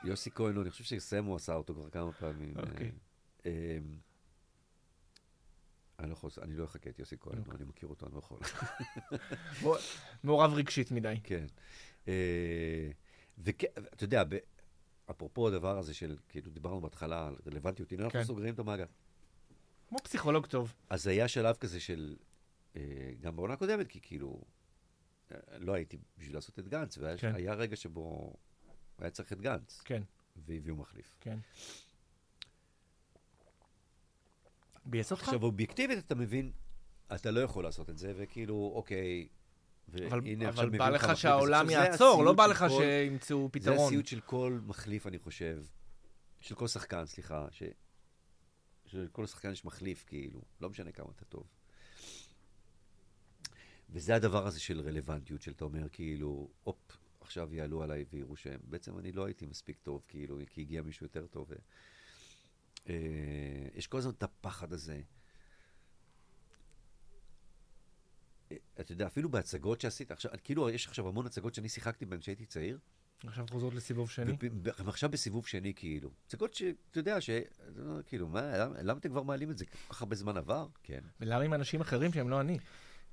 [0.04, 2.54] יוסי כהן, אני חושב שסמו עשה אותו כבר כמה פעמים.
[2.56, 2.92] אוקיי.
[3.46, 3.78] אה, אה,
[5.98, 7.54] אני לא יכול, אני לא אחכה את יוסי כהן, אוקיי.
[7.54, 8.38] אני מכיר אותו, אני לא יכול.
[10.24, 11.14] מעורב רגשית מדי.
[11.22, 11.46] כן.
[12.08, 12.90] אה,
[13.38, 14.22] ואתה יודע,
[15.10, 18.24] אפרופו הדבר הזה של, כאילו, דיברנו בהתחלה על רלוונטיות, הנה אנחנו כן.
[18.24, 18.86] סוגרים את המעגל.
[19.88, 20.74] כמו פסיכולוג טוב.
[20.90, 22.16] אז היה שלב כזה של,
[22.76, 24.44] אה, גם בעונה הקודמת, כי כאילו,
[25.58, 27.32] לא הייתי בשביל לעשות את גנץ, והיה כן.
[27.36, 28.34] רגע שבו
[28.98, 30.02] היה צריך את גנץ, כן,
[30.36, 31.16] והביאו מחליף.
[31.20, 31.38] כן.
[34.86, 35.22] ביאס אותך?
[35.22, 36.52] עכשיו, אובייקטיבית אתה מבין,
[37.14, 39.28] אתה לא יכול לעשות את זה, וכאילו, אוקיי,
[39.92, 41.18] אבל, והנה אבל עכשיו בא מביאים לך לך מחליף.
[41.18, 43.86] שהעולם עכשיו, זה יעצור, לא בא לך שימצאו זה פתרון.
[43.86, 45.64] הסיוט של כל מחליף, אני חושב,
[46.40, 47.62] של כל שחקן, סליחה, ש...
[48.86, 51.44] שלכל שחקן יש מחליף, כאילו, לא משנה כמה אתה טוב.
[53.90, 58.60] וזה הדבר הזה של רלוונטיות, של אתה אומר, כאילו, הופ, עכשיו יעלו עליי ויראו שהם,
[58.64, 61.46] בעצם אני לא הייתי מספיק טוב, כאילו, כי הגיע מישהו יותר טוב.
[61.50, 61.54] ו...
[62.88, 62.94] אה,
[63.74, 65.00] יש כל הזמן את הפחד הזה.
[68.52, 72.20] אה, אתה יודע, אפילו בהצגות שעשית, עכשיו, כאילו, יש עכשיו המון הצגות שאני שיחקתי בהן
[72.20, 72.78] כשהייתי צעיר,
[73.26, 74.32] עכשיו חוזרות לסיבוב שני.
[74.78, 76.10] הם עכשיו בסיבוב שני, כאילו.
[76.26, 77.30] הצגות שאתה יודע, ש...
[78.06, 79.66] כאילו, מה, למה, למה אתם כבר מעלים את זה?
[79.66, 80.66] כל כך הרבה זמן עבר?
[80.82, 81.00] כן.
[81.20, 82.58] ולמה עם אנשים אחרים שהם לא אני?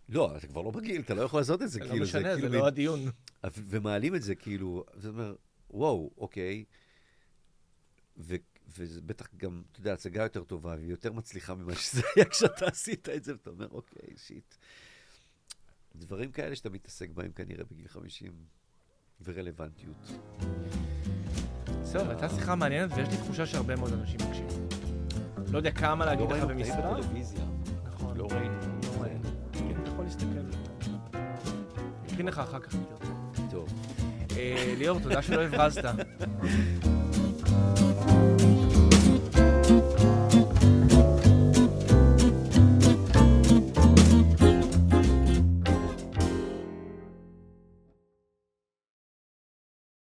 [0.09, 1.95] לא, אתה כבר לא בגיל, אתה לא יכול לעשות את זה, זה כאילו.
[1.95, 2.99] לא משנה, זה כאילו לא הדיון.
[3.43, 5.35] ומעלים את זה, כאילו, זאת אומרת,
[5.69, 6.63] וואו, אוקיי.
[8.17, 8.35] ו-
[8.77, 12.65] וזה בטח גם, אתה יודע, הצגה יותר טובה, והיא יותר מצליחה ממה שזה היה כשאתה
[12.67, 14.55] עשית את זה, ואתה אומר, אוקיי, שיט.
[15.95, 18.31] דברים כאלה שאתה מתעסק בהם כנראה בגיל 50,
[19.21, 20.11] ורלוונטיות.
[21.81, 24.67] בסדר, הייתה שיחה מעניינת ויש לי תחושה שהרבה מאוד אנשים מקשיבים.
[25.51, 26.93] לא יודע כמה להגיד לך במשרה.
[26.93, 27.45] בטלוויזיה.
[27.83, 28.17] נכון.
[28.17, 28.43] לא ראינו.
[28.43, 28.70] לא ראינו.
[32.11, 32.75] אקרין לך אחר כך.
[32.75, 33.11] אם תרצה.
[33.51, 33.69] טוב.
[34.37, 35.83] אה, ליאור, תודה שלא הברזת.